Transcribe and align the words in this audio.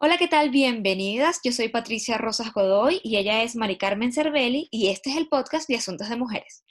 Hola, 0.00 0.16
¿qué 0.16 0.28
tal? 0.28 0.50
Bienvenidas. 0.50 1.40
Yo 1.42 1.50
soy 1.50 1.70
Patricia 1.70 2.18
Rosas 2.18 2.52
Godoy 2.52 3.00
y 3.02 3.16
ella 3.16 3.42
es 3.42 3.56
Mari 3.56 3.76
Carmen 3.76 4.12
Cervelli 4.12 4.68
y 4.70 4.90
este 4.90 5.10
es 5.10 5.16
el 5.16 5.28
podcast 5.28 5.68
de 5.68 5.74
Asuntos 5.74 6.08
de 6.08 6.14
Mujeres. 6.14 6.62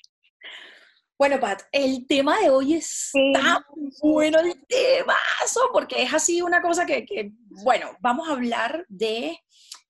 Bueno, 1.20 1.38
Pat, 1.38 1.64
el 1.74 2.08
tema 2.08 2.40
de 2.40 2.50
hoy 2.50 2.76
está 2.76 3.66
bueno 4.02 4.40
el 4.40 4.54
temazo, 4.66 5.60
porque 5.74 6.04
es 6.04 6.14
así 6.14 6.42
una 6.42 6.62
cosa 6.62 6.86
que, 6.86 7.04
que, 7.06 7.34
bueno, 7.50 7.98
vamos 8.00 8.30
a 8.30 8.32
hablar 8.32 8.86
de 8.88 9.38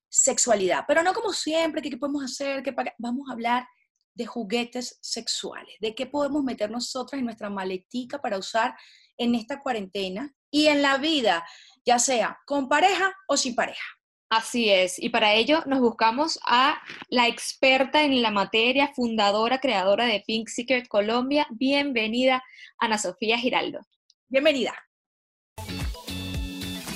sexualidad, 0.08 0.82
pero 0.88 1.04
no 1.04 1.14
como 1.14 1.32
siempre, 1.32 1.80
que 1.80 1.90
qué 1.90 1.96
podemos 1.96 2.24
hacer, 2.24 2.64
que 2.64 2.74
vamos 2.98 3.28
a 3.30 3.34
hablar 3.34 3.68
de 4.14 4.26
juguetes 4.26 4.98
sexuales, 5.00 5.76
de 5.80 5.94
qué 5.94 6.06
podemos 6.06 6.42
meter 6.42 6.72
nosotras 6.72 7.20
en 7.20 7.26
nuestra 7.26 7.50
maletica 7.50 8.20
para 8.20 8.36
usar 8.36 8.74
en 9.16 9.36
esta 9.36 9.60
cuarentena 9.60 10.34
y 10.50 10.66
en 10.66 10.82
la 10.82 10.96
vida 10.98 11.46
ya 11.88 11.98
sea 11.98 12.38
con 12.44 12.68
pareja 12.68 13.14
o 13.26 13.38
sin 13.38 13.54
pareja. 13.54 13.82
Así 14.28 14.68
es, 14.68 14.98
y 14.98 15.08
para 15.08 15.32
ello 15.32 15.62
nos 15.64 15.80
buscamos 15.80 16.38
a 16.44 16.78
la 17.08 17.28
experta 17.28 18.04
en 18.04 18.20
la 18.20 18.30
materia, 18.30 18.92
fundadora, 18.94 19.58
creadora 19.58 20.04
de 20.04 20.22
Pink 20.26 20.48
Secret 20.48 20.86
Colombia. 20.86 21.46
Bienvenida, 21.48 22.42
Ana 22.78 22.98
Sofía 22.98 23.38
Giraldo. 23.38 23.80
Bienvenida. 24.28 24.74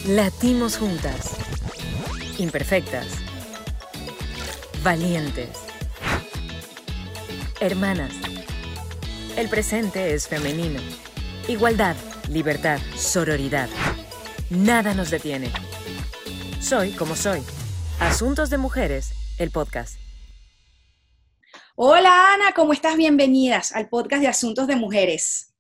Latimos 0.06 0.77
juntas, 0.77 1.38
imperfectas, 2.38 3.06
valientes, 4.83 5.59
hermanas. 7.61 8.14
El 9.38 9.48
presente 9.48 10.12
es 10.12 10.28
femenino. 10.28 10.83
Igualdad, 11.48 11.97
libertad, 12.28 12.78
sororidad. 12.95 13.70
Nada 14.52 14.92
nos 14.92 15.11
detiene. 15.11 15.48
Soy 16.61 16.91
como 16.91 17.16
soy. 17.16 17.41
Asuntos 17.98 18.51
de 18.51 18.59
Mujeres, 18.59 19.15
el 19.38 19.51
podcast. 19.51 19.98
Hola 21.75 22.34
Ana, 22.34 22.53
¿cómo 22.55 22.75
estás? 22.75 22.98
Bienvenidas 22.98 23.73
al 23.75 23.89
podcast 23.89 24.20
de 24.20 24.28
Asuntos 24.28 24.67
de 24.67 24.77
Mujeres. 24.77 25.55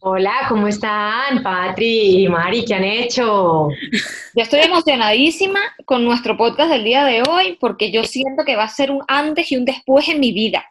Hola, 0.00 0.44
¿cómo 0.50 0.68
están 0.68 1.42
Patri 1.42 2.24
y 2.24 2.28
Mari? 2.28 2.66
¿Qué 2.66 2.74
han 2.74 2.84
hecho? 2.84 3.68
Yo 3.70 4.42
estoy 4.42 4.60
emocionadísima 4.60 5.60
con 5.86 6.04
nuestro 6.04 6.36
podcast 6.36 6.70
del 6.70 6.84
día 6.84 7.06
de 7.06 7.22
hoy 7.22 7.56
porque 7.58 7.90
yo 7.90 8.04
siento 8.04 8.44
que 8.44 8.56
va 8.56 8.64
a 8.64 8.68
ser 8.68 8.90
un 8.90 9.02
antes 9.08 9.50
y 9.52 9.56
un 9.56 9.64
después 9.64 10.06
en 10.08 10.20
mi 10.20 10.32
vida. 10.32 10.66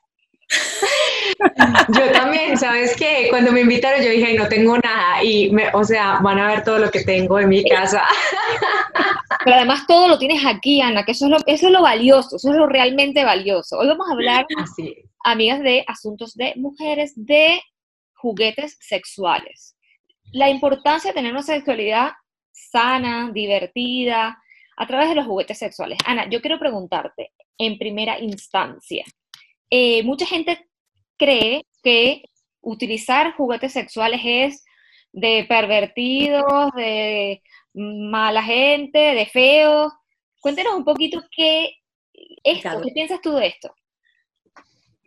Yo 1.98 2.12
también, 2.12 2.58
¿sabes 2.58 2.96
qué? 2.96 3.28
Cuando 3.30 3.52
me 3.52 3.62
invitaron 3.62 4.02
yo 4.02 4.10
dije, 4.10 4.34
no 4.34 4.48
tengo 4.48 4.78
nada 4.78 5.24
y, 5.24 5.50
me, 5.52 5.70
o 5.74 5.84
sea, 5.84 6.20
van 6.22 6.40
a 6.40 6.48
ver 6.48 6.64
todo 6.64 6.78
lo 6.78 6.92
que 6.92 7.04
tengo 7.04 7.40
en 7.40 7.50
mi 7.50 7.64
casa. 7.64 8.04
Pero 9.44 9.58
además 9.58 9.86
todo 9.88 10.08
lo 10.08 10.20
tienes 10.20 10.46
aquí, 10.46 10.82
Ana, 10.82 11.04
que 11.04 11.14
eso 11.14 11.26
es 11.26 11.32
lo, 11.32 11.38
eso 11.46 11.68
es 11.68 11.72
lo 11.72 11.82
valioso, 11.82 12.36
eso 12.36 12.52
es 12.52 12.56
lo 12.56 12.68
realmente 12.68 13.24
valioso. 13.24 13.78
Hoy 13.78 13.88
vamos 13.88 14.08
a 14.10 14.14
hablar, 14.14 14.46
Así. 14.58 14.96
amigas, 15.24 15.62
de 15.62 15.84
asuntos 15.88 16.36
de 16.36 16.54
mujeres, 16.58 17.14
de 17.16 17.62
juguetes 18.14 18.78
sexuales. 18.80 19.76
La 20.32 20.50
importancia 20.50 21.12
de 21.12 21.16
tener 21.16 21.32
una 21.32 21.44
sexualidad 21.44 22.12
sana, 22.52 23.32
divertida, 23.34 24.38
a 24.78 24.88
través 24.88 25.10
de 25.10 25.16
los 25.16 25.26
juguetes 25.26 25.58
sexuales. 25.58 25.98
Ana, 26.06 26.30
yo 26.30 26.42
quiero 26.42 26.60
preguntarte 26.60 27.32
en 27.58 27.78
primera 27.78 28.20
instancia, 28.20 29.06
eh, 29.72 30.04
mucha 30.04 30.26
gente 30.26 30.68
cree 31.18 31.66
que 31.82 32.24
utilizar 32.62 33.34
juguetes 33.36 33.74
sexuales 33.74 34.22
es 34.24 34.66
de 35.12 35.46
pervertidos, 35.48 36.72
de 36.76 37.42
mala 37.74 38.44
gente, 38.44 39.00
de 39.00 39.26
feos. 39.26 39.92
Cuéntenos 40.40 40.76
un 40.76 40.84
poquito 40.84 41.24
qué, 41.36 41.72
esto, 42.44 42.70
¿qué 42.84 42.92
piensas 42.94 43.22
tú 43.22 43.34
de 43.34 43.48
esto? 43.48 43.74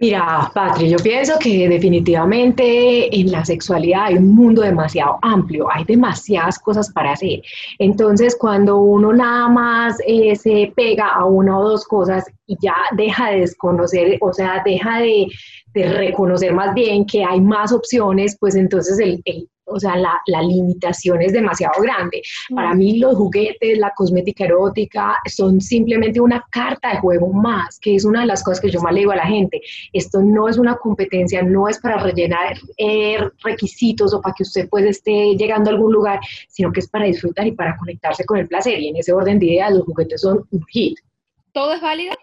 Mira, 0.00 0.50
Patri, 0.52 0.90
yo 0.90 0.96
pienso 0.98 1.38
que 1.38 1.68
definitivamente 1.68 3.14
en 3.16 3.30
la 3.30 3.44
sexualidad 3.44 4.06
hay 4.06 4.16
un 4.16 4.34
mundo 4.34 4.62
demasiado 4.62 5.20
amplio, 5.22 5.68
hay 5.72 5.84
demasiadas 5.84 6.58
cosas 6.58 6.92
para 6.92 7.12
hacer. 7.12 7.42
Entonces, 7.78 8.36
cuando 8.36 8.78
uno 8.80 9.12
nada 9.12 9.48
más 9.48 9.96
eh, 10.04 10.34
se 10.34 10.72
pega 10.74 11.10
a 11.10 11.24
una 11.26 11.56
o 11.56 11.68
dos 11.68 11.84
cosas 11.84 12.24
y 12.46 12.56
ya 12.60 12.74
deja 12.96 13.30
de 13.30 13.40
desconocer, 13.40 14.18
o 14.20 14.32
sea, 14.32 14.62
deja 14.64 14.98
de, 14.98 15.28
reconocer 15.74 16.52
más 16.52 16.74
bien 16.74 17.04
que 17.04 17.24
hay 17.24 17.40
más 17.40 17.72
opciones, 17.72 18.36
pues 18.38 18.54
entonces 18.56 18.98
el 18.98 19.22
o 19.66 19.80
sea, 19.80 19.96
la, 19.96 20.20
la, 20.26 20.42
limitación 20.42 21.22
es 21.22 21.32
demasiado 21.32 21.80
grande. 21.80 22.22
Para 22.54 22.74
mm. 22.74 22.78
mí 22.78 22.98
los 22.98 23.16
juguetes, 23.16 23.78
la 23.78 23.92
cosmética 23.96 24.44
erótica 24.44 25.16
son 25.26 25.60
simplemente 25.60 26.20
una 26.20 26.44
carta 26.50 26.90
de 26.90 26.98
juego 26.98 27.32
más, 27.32 27.78
que 27.80 27.94
es 27.94 28.04
una 28.04 28.20
de 28.20 28.26
las 28.26 28.42
cosas 28.42 28.60
que 28.60 28.70
yo 28.70 28.80
más 28.80 28.92
le 28.92 29.00
digo 29.00 29.12
a 29.12 29.16
la 29.16 29.26
gente. 29.26 29.62
Esto 29.92 30.20
no 30.22 30.48
es 30.48 30.58
una 30.58 30.76
competencia, 30.76 31.42
no 31.42 31.68
es 31.68 31.78
para 31.78 31.98
rellenar 31.98 32.58
eh, 32.76 33.18
requisitos 33.42 34.12
o 34.14 34.20
para 34.20 34.34
que 34.34 34.42
usted 34.42 34.68
pues 34.68 34.84
esté 34.84 35.34
llegando 35.36 35.70
a 35.70 35.74
algún 35.74 35.92
lugar, 35.92 36.20
sino 36.48 36.72
que 36.72 36.80
es 36.80 36.88
para 36.88 37.06
disfrutar 37.06 37.46
y 37.46 37.52
para 37.52 37.76
conectarse 37.76 38.24
con 38.24 38.38
el 38.38 38.48
placer. 38.48 38.78
Y 38.80 38.88
en 38.88 38.96
ese 38.96 39.12
orden 39.12 39.38
de 39.38 39.46
ideas 39.46 39.72
los 39.72 39.84
juguetes 39.84 40.20
son 40.20 40.46
un 40.50 40.64
hit. 40.66 40.98
¿Todo 41.52 41.74
es 41.74 41.80
válido? 41.80 42.14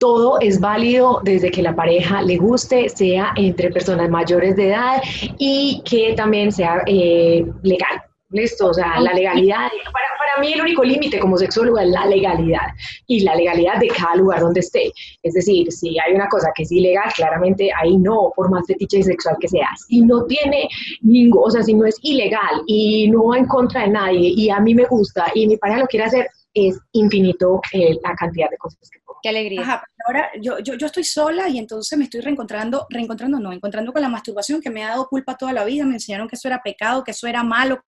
Todo 0.00 0.40
es 0.40 0.58
válido 0.58 1.20
desde 1.22 1.50
que 1.50 1.62
la 1.62 1.76
pareja 1.76 2.22
le 2.22 2.38
guste, 2.38 2.88
sea 2.88 3.32
entre 3.36 3.70
personas 3.70 4.08
mayores 4.08 4.56
de 4.56 4.68
edad 4.68 5.02
y 5.38 5.82
que 5.84 6.14
también 6.14 6.50
sea 6.50 6.82
eh, 6.86 7.44
legal. 7.62 8.02
Listo, 8.30 8.68
o 8.68 8.74
sea, 8.74 8.98
la 9.00 9.12
legalidad, 9.12 9.68
para, 9.92 10.06
para 10.16 10.40
mí 10.40 10.52
el 10.52 10.62
único 10.62 10.84
límite 10.84 11.18
como 11.18 11.36
sexólogo 11.36 11.78
es 11.80 11.88
la 11.88 12.06
legalidad 12.06 12.68
y 13.08 13.20
la 13.20 13.34
legalidad 13.34 13.78
de 13.78 13.88
cada 13.88 14.14
lugar 14.14 14.40
donde 14.40 14.60
esté. 14.60 14.92
Es 15.22 15.34
decir, 15.34 15.70
si 15.70 15.98
hay 15.98 16.14
una 16.14 16.28
cosa 16.28 16.50
que 16.54 16.62
es 16.62 16.72
ilegal, 16.72 17.12
claramente 17.14 17.68
ahí 17.78 17.98
no, 17.98 18.32
por 18.34 18.48
más 18.48 18.66
fetiche 18.66 19.02
sexual 19.02 19.36
que 19.38 19.48
sea. 19.48 19.68
Si 19.86 20.00
no 20.00 20.24
tiene 20.24 20.68
ningún, 21.02 21.42
o 21.44 21.50
sea, 21.50 21.62
si 21.62 21.74
no 21.74 21.84
es 21.84 21.96
ilegal 22.02 22.62
y 22.66 23.10
no 23.10 23.26
va 23.26 23.38
en 23.38 23.46
contra 23.46 23.82
de 23.82 23.88
nadie 23.88 24.32
y 24.34 24.48
a 24.48 24.60
mí 24.60 24.74
me 24.74 24.86
gusta 24.86 25.26
y 25.34 25.46
mi 25.46 25.58
pareja 25.58 25.80
lo 25.80 25.86
quiere 25.88 26.06
hacer, 26.06 26.28
es 26.54 26.78
infinito 26.92 27.60
eh, 27.72 27.96
la 28.02 28.14
cantidad 28.14 28.48
de 28.48 28.56
cosas 28.56 28.88
que 28.90 29.00
Qué 29.22 29.28
alegría. 29.28 29.62
Ajá, 29.62 29.84
ahora 30.06 30.30
yo, 30.40 30.58
yo, 30.60 30.74
yo, 30.74 30.86
estoy 30.86 31.04
sola 31.04 31.48
y 31.48 31.58
entonces 31.58 31.98
me 31.98 32.04
estoy 32.04 32.20
reencontrando, 32.20 32.86
reencontrando 32.88 33.38
no, 33.38 33.52
encontrando 33.52 33.92
con 33.92 34.02
la 34.02 34.08
masturbación 34.08 34.60
que 34.60 34.70
me 34.70 34.84
ha 34.84 34.90
dado 34.90 35.08
culpa 35.08 35.36
toda 35.36 35.52
la 35.52 35.64
vida, 35.64 35.84
me 35.84 35.94
enseñaron 35.94 36.28
que 36.28 36.36
eso 36.36 36.48
era 36.48 36.62
pecado, 36.62 37.04
que 37.04 37.10
eso 37.10 37.26
era 37.26 37.42
malo, 37.42 37.84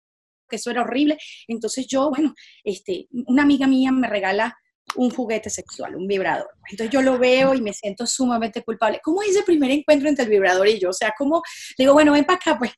que 0.49 0.57
eso 0.57 0.71
era 0.71 0.83
horrible. 0.83 1.19
Entonces 1.49 1.87
yo, 1.87 2.11
bueno, 2.11 2.35
este, 2.65 3.07
una 3.27 3.43
amiga 3.43 3.67
mía 3.67 3.93
me 3.93 4.09
regala 4.09 4.57
un 4.97 5.11
juguete 5.11 5.51
sexual, 5.51 5.97
un 5.97 6.07
vibrador. 6.07 6.51
Entonces 6.71 6.91
yo 6.93 7.03
lo 7.03 7.19
veo 7.19 7.55
y 7.55 7.61
me 7.61 7.73
siento 7.73 8.07
sumamente 8.07 8.63
culpable. 8.63 9.01
¿Cómo 9.03 9.23
es 9.23 9.31
ese 9.31 9.43
primer 9.43 9.71
encuentro 9.71 10.09
entre 10.09 10.25
el 10.25 10.31
vibrador 10.31 10.69
y 10.69 10.79
yo? 10.79 10.91
O 10.91 10.93
sea, 10.93 11.13
¿cómo 11.17 11.43
digo, 11.77 11.93
bueno, 11.93 12.13
ven 12.13 12.25
para 12.25 12.37
acá, 12.37 12.59
pues? 12.59 12.73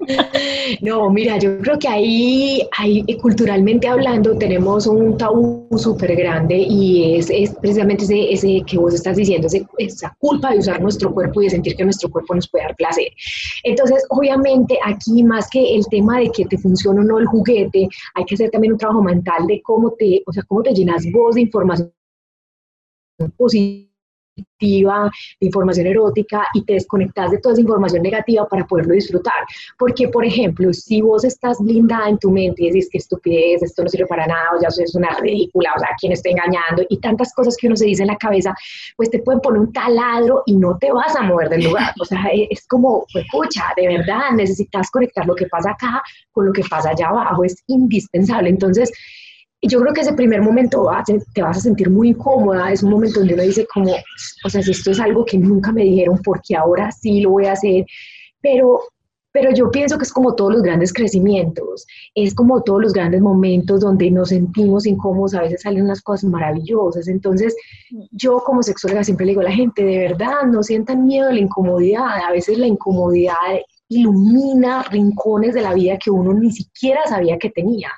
No, 0.80 1.10
mira, 1.10 1.38
yo 1.38 1.58
creo 1.58 1.78
que 1.78 1.88
ahí, 1.88 2.68
ahí 2.76 3.04
culturalmente 3.20 3.86
hablando 3.88 4.36
tenemos 4.36 4.86
un 4.86 5.16
tabú 5.16 5.68
súper 5.76 6.16
grande 6.16 6.56
y 6.56 7.16
es, 7.16 7.30
es 7.30 7.54
precisamente 7.60 8.04
ese, 8.04 8.32
ese, 8.32 8.62
que 8.66 8.78
vos 8.78 8.94
estás 8.94 9.16
diciendo, 9.16 9.48
esa 9.78 10.16
culpa 10.18 10.50
de 10.52 10.58
usar 10.58 10.80
nuestro 10.80 11.12
cuerpo 11.12 11.40
y 11.40 11.44
de 11.44 11.50
sentir 11.50 11.76
que 11.76 11.84
nuestro 11.84 12.10
cuerpo 12.10 12.34
nos 12.34 12.48
puede 12.48 12.64
dar 12.64 12.76
placer. 12.76 13.08
Entonces, 13.62 14.04
obviamente 14.08 14.78
aquí 14.84 15.22
más 15.22 15.48
que 15.50 15.76
el 15.76 15.86
tema 15.86 16.18
de 16.18 16.30
que 16.30 16.44
te 16.46 16.58
funcione 16.58 17.00
o 17.00 17.04
no 17.04 17.18
el 17.18 17.26
juguete, 17.26 17.88
hay 18.14 18.24
que 18.24 18.34
hacer 18.34 18.50
también 18.50 18.72
un 18.72 18.78
trabajo 18.78 19.02
mental 19.02 19.46
de 19.46 19.60
cómo 19.62 19.92
te, 19.92 20.22
o 20.26 20.32
sea, 20.32 20.42
cómo 20.44 20.62
te 20.62 20.72
llenas 20.72 21.04
vos 21.12 21.34
de 21.34 21.42
información 21.42 21.92
positiva, 23.30 25.10
de 25.40 25.46
información 25.46 25.86
erótica 25.86 26.46
y 26.54 26.64
te 26.64 26.74
desconectas 26.74 27.32
de 27.32 27.38
toda 27.38 27.52
esa 27.52 27.62
información 27.62 28.02
negativa 28.02 28.46
para 28.48 28.64
poderlo 28.66 28.94
disfrutar. 28.94 29.44
Porque, 29.78 30.08
por 30.08 30.24
ejemplo, 30.24 30.72
si 30.72 31.02
vos 31.02 31.24
estás 31.24 31.58
blindada 31.60 32.08
en 32.08 32.18
tu 32.18 32.30
mente 32.30 32.62
y 32.62 32.66
decís 32.68 32.88
que 32.90 32.98
estupidez, 32.98 33.62
esto 33.62 33.82
no 33.82 33.88
sirve 33.88 34.06
para 34.06 34.26
nada, 34.26 34.50
o 34.56 34.62
ya 34.62 34.68
es 34.68 34.94
una 34.94 35.10
ridícula, 35.20 35.72
o 35.76 35.78
sea, 35.78 35.88
quién 36.00 36.12
está 36.12 36.30
engañando 36.30 36.84
y 36.88 36.98
tantas 36.98 37.34
cosas 37.34 37.56
que 37.56 37.66
uno 37.66 37.76
se 37.76 37.86
dice 37.86 38.02
en 38.02 38.08
la 38.08 38.16
cabeza, 38.16 38.54
pues 38.96 39.10
te 39.10 39.18
pueden 39.18 39.40
poner 39.40 39.60
un 39.60 39.72
taladro 39.72 40.42
y 40.46 40.56
no 40.56 40.78
te 40.78 40.92
vas 40.92 41.14
a 41.16 41.22
mover 41.22 41.48
del 41.48 41.64
lugar. 41.64 41.92
O 42.00 42.04
sea, 42.04 42.24
es 42.32 42.66
como, 42.66 43.04
pues, 43.12 43.26
de 43.76 43.88
verdad, 43.88 44.30
necesitas 44.34 44.90
conectar 44.90 45.26
lo 45.26 45.34
que 45.34 45.46
pasa 45.46 45.72
acá 45.72 46.02
con 46.30 46.46
lo 46.46 46.52
que 46.52 46.62
pasa 46.70 46.90
allá 46.90 47.08
abajo, 47.08 47.44
es 47.44 47.62
indispensable. 47.66 48.48
Entonces, 48.48 48.90
y 49.64 49.68
yo 49.68 49.80
creo 49.80 49.94
que 49.94 50.00
ese 50.00 50.12
primer 50.12 50.42
momento 50.42 50.90
te 51.32 51.40
vas 51.40 51.56
a 51.56 51.60
sentir 51.60 51.88
muy 51.88 52.08
incómoda, 52.08 52.72
es 52.72 52.82
un 52.82 52.90
momento 52.90 53.20
donde 53.20 53.34
uno 53.34 53.44
dice 53.44 53.64
como, 53.72 53.92
o 54.44 54.50
sea, 54.50 54.60
si 54.60 54.72
esto 54.72 54.90
es 54.90 54.98
algo 54.98 55.24
que 55.24 55.38
nunca 55.38 55.70
me 55.70 55.84
dijeron, 55.84 56.20
porque 56.24 56.56
ahora 56.56 56.90
sí 56.90 57.20
lo 57.20 57.30
voy 57.30 57.46
a 57.46 57.52
hacer, 57.52 57.86
pero, 58.40 58.80
pero 59.30 59.54
yo 59.54 59.70
pienso 59.70 59.96
que 59.98 60.02
es 60.02 60.12
como 60.12 60.34
todos 60.34 60.54
los 60.54 60.62
grandes 60.62 60.92
crecimientos, 60.92 61.86
es 62.12 62.34
como 62.34 62.62
todos 62.64 62.82
los 62.82 62.92
grandes 62.92 63.20
momentos 63.20 63.82
donde 63.82 64.10
nos 64.10 64.30
sentimos 64.30 64.84
incómodos, 64.84 65.34
a 65.34 65.42
veces 65.42 65.62
salen 65.62 65.84
unas 65.84 66.02
cosas 66.02 66.28
maravillosas, 66.28 67.06
entonces 67.06 67.54
yo 68.10 68.42
como 68.44 68.64
sexóloga 68.64 69.04
siempre 69.04 69.26
le 69.26 69.30
digo 69.30 69.42
a 69.42 69.44
la 69.44 69.52
gente, 69.52 69.84
de 69.84 69.98
verdad, 69.98 70.42
no 70.50 70.64
sientan 70.64 71.06
miedo 71.06 71.28
a 71.28 71.32
la 71.32 71.38
incomodidad, 71.38 72.08
a 72.28 72.32
veces 72.32 72.58
la 72.58 72.66
incomodidad 72.66 73.36
ilumina 73.88 74.82
rincones 74.90 75.54
de 75.54 75.60
la 75.60 75.74
vida 75.74 75.98
que 76.02 76.10
uno 76.10 76.34
ni 76.34 76.50
siquiera 76.50 77.06
sabía 77.06 77.38
que 77.38 77.50
tenía. 77.50 77.90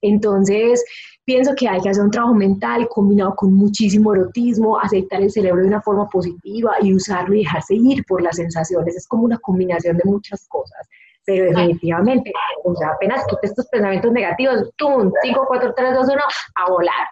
Entonces, 0.00 0.84
pienso 1.24 1.54
que 1.54 1.68
hay 1.68 1.80
que 1.80 1.90
hacer 1.90 2.02
un 2.02 2.10
trabajo 2.10 2.34
mental 2.34 2.88
combinado 2.88 3.34
con 3.34 3.54
muchísimo 3.54 4.12
erotismo, 4.12 4.78
aceptar 4.78 5.22
el 5.22 5.30
cerebro 5.30 5.62
de 5.62 5.68
una 5.68 5.82
forma 5.82 6.08
positiva 6.08 6.74
y 6.80 6.94
usarlo 6.94 7.34
y 7.34 7.40
dejarse 7.40 7.74
ir 7.74 8.04
por 8.06 8.22
las 8.22 8.36
sensaciones. 8.36 8.96
Es 8.96 9.06
como 9.06 9.24
una 9.24 9.38
combinación 9.38 9.96
de 9.96 10.04
muchas 10.04 10.46
cosas. 10.48 10.88
Pero 11.24 11.44
definitivamente, 11.44 12.32
o 12.64 12.74
sea, 12.74 12.88
apenas 12.88 13.24
quites 13.26 13.50
estos 13.50 13.68
pensamientos 13.68 14.10
negativos, 14.10 14.70
¡tum! 14.76 15.12
5, 15.22 15.44
4, 15.46 15.72
3, 15.76 15.94
2, 15.94 16.06
1, 16.08 16.16
a 16.56 16.70
volar. 16.70 17.08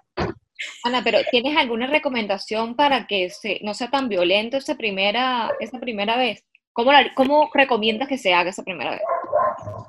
Ana, 0.84 1.00
pero 1.04 1.18
¿tienes 1.30 1.56
alguna 1.56 1.86
recomendación 1.86 2.74
para 2.74 3.06
que 3.06 3.30
se, 3.30 3.60
no 3.62 3.72
sea 3.72 3.88
tan 3.88 4.08
violento 4.08 4.56
esa 4.56 4.74
primera, 4.74 5.52
esa 5.60 5.78
primera 5.78 6.16
vez? 6.16 6.44
¿Cómo, 6.72 6.90
¿Cómo 7.14 7.50
recomiendas 7.54 8.08
que 8.08 8.18
se 8.18 8.34
haga 8.34 8.50
esa 8.50 8.64
primera 8.64 8.90
vez? 8.90 9.02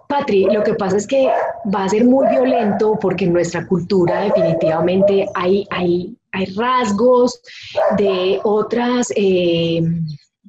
Patri, 0.07 0.45
lo 0.45 0.63
que 0.63 0.73
pasa 0.73 0.97
es 0.97 1.07
que 1.07 1.29
va 1.73 1.85
a 1.85 1.89
ser 1.89 2.05
muy 2.05 2.27
violento 2.27 2.97
porque 2.99 3.25
en 3.25 3.33
nuestra 3.33 3.65
cultura 3.65 4.21
definitivamente 4.21 5.25
hay, 5.35 5.65
hay, 5.69 6.15
hay 6.31 6.45
rasgos 6.55 7.41
de 7.97 8.39
otras... 8.43 9.11
Eh, 9.15 9.81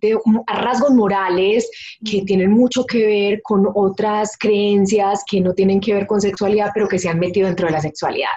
de 0.03 0.19
rasgos 0.49 0.91
morales 0.91 1.71
que 2.05 2.23
tienen 2.23 2.51
mucho 2.51 2.85
que 2.85 3.07
ver 3.07 3.43
con 3.43 3.69
otras 3.73 4.37
creencias 4.37 5.23
que 5.31 5.41
no 5.41 5.55
tienen 5.55 5.81
que 5.81 5.95
ver 5.95 6.09
con 6.09 6.21
sexualidad, 6.21 6.73
pero 6.75 6.89
que 6.89 6.99
se 6.99 7.09
han 7.09 7.21
metido 7.21 7.47
dentro 7.47 7.69
de 7.69 7.73
la 7.73 7.81
sexualidad. 7.81 8.33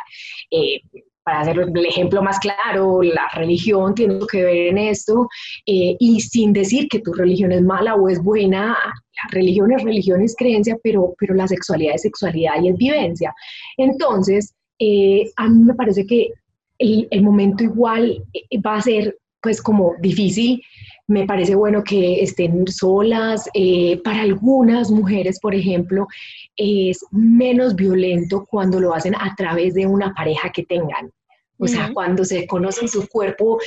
Eh, 0.51 0.81
para 1.25 1.42
hacer 1.42 1.57
el 1.60 1.86
ejemplo 1.86 2.22
más 2.22 2.39
claro, 2.39 3.01
la 3.01 3.27
religión 3.33 3.95
tiene 3.95 4.19
que 4.31 4.44
ver 4.44 4.68
en 4.68 4.77
esto, 4.77 5.27
eh, 5.66 5.98
y 6.00 6.22
sin 6.22 6.54
decir 6.54 6.88
que 6.88 7.00
tu 7.00 7.13
religión 7.13 7.51
es 7.51 7.63
mala 7.63 7.95
o 7.95 8.07
es 8.07 8.22
buena, 8.22 8.68
la 8.68 9.30
religión 9.31 9.72
es 9.72 9.83
religión, 9.83 10.22
es 10.22 10.36
creencia, 10.38 10.77
pero, 10.83 11.16
pero 11.18 11.33
la 11.33 11.48
sexualidad 11.48 11.95
es 11.95 12.04
sexualidad 12.04 12.62
y 12.62 12.69
es 12.69 12.77
vivencia. 12.77 13.33
Entonces, 13.77 14.54
eh, 14.77 15.31
a 15.36 15.50
mí 15.50 15.63
me 15.63 15.74
parece 15.74 16.06
que 16.06 16.30
el, 16.77 17.07
el 17.10 17.24
momento 17.24 17.63
igual 17.63 18.24
va 18.66 18.75
a 18.75 18.81
ser 18.81 19.18
pues 19.42 19.62
como 19.62 19.94
difícil, 20.00 20.62
me 21.07 21.25
parece 21.25 21.55
bueno 21.55 21.83
que 21.83 22.21
estén 22.21 22.67
solas. 22.67 23.49
Eh, 23.53 24.01
para 24.03 24.21
algunas 24.21 24.89
mujeres, 24.89 25.39
por 25.39 25.53
ejemplo, 25.53 26.07
es 26.55 27.03
menos 27.11 27.75
violento 27.75 28.45
cuando 28.49 28.79
lo 28.79 28.93
hacen 28.93 29.15
a 29.15 29.33
través 29.35 29.73
de 29.73 29.85
una 29.85 30.13
pareja 30.13 30.51
que 30.51 30.63
tengan. 30.63 31.11
O 31.57 31.67
sea, 31.67 31.91
cuando 31.93 32.25
se 32.25 32.45
conocen 32.47 32.89
su 32.89 33.07
cuerpo 33.07 33.59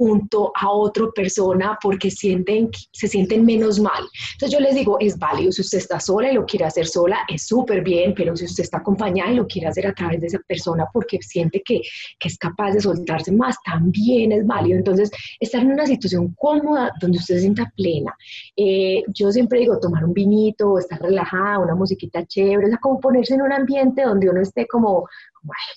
junto 0.00 0.50
a 0.54 0.70
otra 0.70 1.10
persona 1.14 1.78
porque 1.82 2.10
sienten, 2.10 2.70
se 2.90 3.06
sienten 3.06 3.44
menos 3.44 3.78
mal. 3.78 4.02
Entonces 4.32 4.58
yo 4.58 4.64
les 4.64 4.74
digo, 4.74 4.96
es 4.98 5.18
válido, 5.18 5.52
si 5.52 5.60
usted 5.60 5.76
está 5.76 6.00
sola 6.00 6.30
y 6.30 6.36
lo 6.36 6.46
quiere 6.46 6.64
hacer 6.64 6.86
sola, 6.86 7.18
es 7.28 7.46
súper 7.46 7.82
bien, 7.84 8.14
pero 8.16 8.34
si 8.34 8.46
usted 8.46 8.64
está 8.64 8.78
acompañada 8.78 9.30
y 9.30 9.34
lo 9.34 9.46
quiere 9.46 9.68
hacer 9.68 9.86
a 9.86 9.92
través 9.92 10.22
de 10.22 10.28
esa 10.28 10.38
persona 10.38 10.86
porque 10.90 11.18
siente 11.20 11.60
que, 11.62 11.82
que 12.18 12.28
es 12.28 12.38
capaz 12.38 12.72
de 12.72 12.80
soltarse 12.80 13.30
más, 13.30 13.56
también 13.62 14.32
es 14.32 14.46
válido. 14.46 14.78
Entonces, 14.78 15.10
estar 15.38 15.60
en 15.60 15.72
una 15.72 15.84
situación 15.84 16.34
cómoda 16.38 16.94
donde 16.98 17.18
usted 17.18 17.34
se 17.34 17.40
sienta 17.42 17.70
plena. 17.76 18.16
Eh, 18.56 19.02
yo 19.08 19.30
siempre 19.30 19.60
digo, 19.60 19.78
tomar 19.80 20.06
un 20.06 20.14
vinito, 20.14 20.78
estar 20.78 20.98
relajada, 20.98 21.58
una 21.58 21.74
musiquita 21.74 22.24
chévere, 22.24 22.68
o 22.68 22.68
sea, 22.70 22.78
como 22.78 23.00
ponerse 23.00 23.34
en 23.34 23.42
un 23.42 23.52
ambiente 23.52 24.04
donde 24.04 24.30
uno 24.30 24.40
esté 24.40 24.66
como, 24.66 25.06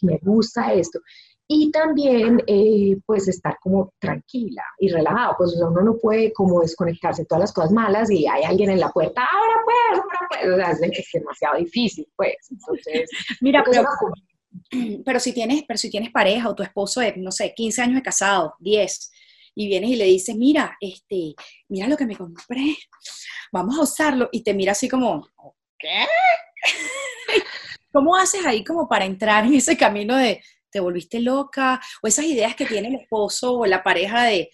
me 0.02 0.18
gusta 0.24 0.72
esto 0.72 1.02
y 1.48 1.72
también 1.72 2.38
pues 2.45 3.01
pues 3.06 3.28
estar 3.28 3.57
como 3.62 3.94
tranquila 4.00 4.63
y 4.80 4.90
relajado, 4.90 5.36
pues 5.38 5.56
uno 5.56 5.81
no 5.81 5.98
puede 5.98 6.34
como 6.34 6.62
desconectarse 6.62 7.24
de 7.24 7.25
todas 7.28 7.42
las 7.42 7.54
cosas 7.54 7.72
malas 7.72 8.10
y 8.10 8.25
hay 8.28 8.44
alguien 8.44 8.72
en 8.72 8.80
la 8.80 8.90
puerta, 8.90 9.22
ahora 9.22 9.62
pues, 9.63 9.78
ahora 9.92 10.28
pues, 10.30 10.51
o 10.51 10.78
sea, 10.78 10.88
es, 10.92 11.10
demasiado 11.13 11.57
difícil, 11.57 12.07
pues, 12.16 12.36
entonces, 12.50 13.10
mira, 13.42 13.63
pero, 13.63 13.84
pero, 15.06 15.19
si 15.19 15.34
tienes, 15.34 15.63
pero 15.68 15.78
si 15.78 15.90
tienes 15.90 16.12
pareja 16.12 16.50
o 16.50 16.56
tu 16.56 16.63
esposo 16.63 17.01
es, 17.01 17.18
no 17.18 17.31
sé, 17.31 17.54
15 17.54 17.81
años 17.81 17.96
de 17.96 18.01
casado, 18.01 18.56
10, 18.60 19.12
y 19.56 19.68
vienes 19.68 19.92
y 19.92 19.96
le 19.96 20.06
dices, 20.06 20.36
mira, 20.36 20.75
este, 20.81 21.36
mira 21.69 21.88
lo 21.88 21.98
que 21.98 22.06
me 22.06 22.18
compré, 22.18 22.78
vamos 23.51 23.78
a 23.78 23.84
usarlo, 23.84 24.30
y 24.31 24.44
te 24.44 24.54
mira 24.54 24.72
así 24.72 24.89
como, 24.89 25.28
¿qué? 25.78 26.06
¿Cómo 27.92 28.16
haces 28.16 28.44
ahí 28.46 28.63
como 28.63 28.88
para 28.88 29.06
entrar 29.06 29.46
en 29.46 29.54
ese 29.54 29.78
camino 29.78 30.18
de, 30.18 30.42
te 30.74 30.80
volviste 30.80 31.22
loca, 31.22 31.80
o 32.02 32.08
esas 32.08 32.25
ideas 32.25 32.56
que 32.56 32.66
tiene 32.66 32.90
el 32.90 32.96
esposo 32.96 33.54
o 33.60 33.66
la 33.66 33.84
pareja 33.84 34.24
de, 34.24 34.50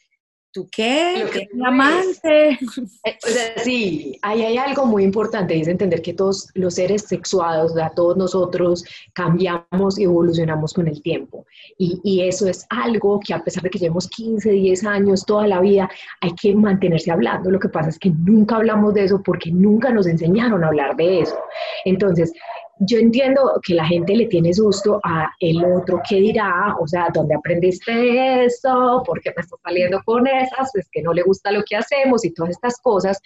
¿tú 0.52 0.68
qué? 0.72 1.24
Lo 1.24 1.30
que 1.30 1.48
un 1.54 1.66
amante. 1.66 2.60
Eh, 3.04 3.18
sí, 3.64 4.20
ahí 4.22 4.44
hay 4.44 4.58
algo 4.58 4.86
muy 4.86 5.04
importante, 5.04 5.60
es 5.60 5.68
entender 5.68 6.02
que 6.02 6.14
todos 6.14 6.50
los 6.56 6.76
seres 6.76 7.04
sexuados, 7.04 7.78
a 7.78 7.90
todos 7.92 8.18
nosotros 8.18 8.84
cambiamos 9.14 10.00
y 10.00 10.04
evolucionamos 10.04 10.74
con 10.74 10.88
el 10.88 11.02
tiempo. 11.02 11.46
Y, 11.78 12.00
y, 12.04 12.22
eso 12.22 12.48
es 12.48 12.66
algo 12.70 13.20
que 13.20 13.34
a 13.34 13.44
pesar 13.44 13.64
de 13.64 13.70
que 13.70 13.80
llevemos 13.80 14.08
15, 14.10 14.52
10 14.52 14.84
años, 14.86 15.26
toda 15.26 15.48
la 15.48 15.62
vida, 15.62 15.90
hay 16.22 16.34
que 16.36 16.56
mantenerse 16.56 17.12
hablando. 17.12 17.52
Lo 17.52 17.60
que 17.60 17.70
pasa 17.70 17.90
es 17.90 18.00
que 18.00 18.10
nunca 18.10 18.58
hablamos 18.58 18.94
de 18.94 19.06
eso 19.06 19.22
porque 19.24 19.52
nunca 19.52 19.92
nos 19.92 20.08
enseñaron 20.08 20.64
a 20.64 20.68
hablar 20.68 20.96
de 20.96 21.22
eso. 21.22 21.38
Entonces, 21.86 22.34
yo 22.80 22.98
entiendo 22.98 23.60
que 23.66 23.74
la 23.74 23.86
gente 23.86 24.16
le 24.16 24.28
tiene 24.28 24.54
susto 24.54 25.02
a 25.04 25.30
el 25.40 25.64
otro 25.66 26.02
que 26.08 26.16
dirá, 26.16 26.76
o 26.80 26.88
sea, 26.88 27.10
¿dónde 27.14 27.36
aprendiste 27.36 28.46
eso? 28.46 29.04
¿Por 29.06 29.20
qué 29.22 29.34
me 29.36 29.42
estás 29.42 29.60
saliendo 29.62 30.02
con 30.06 30.26
esas? 30.28 30.74
Es 30.76 30.88
que 30.90 31.02
no 31.02 31.14
le 31.14 31.24
gusta 31.24 31.52
lo 31.52 31.62
que 31.64 31.76
hacemos 31.76 32.24
y 32.24 32.34
todas 32.34 32.52
estas 32.52 32.78
cosas, 32.82 33.20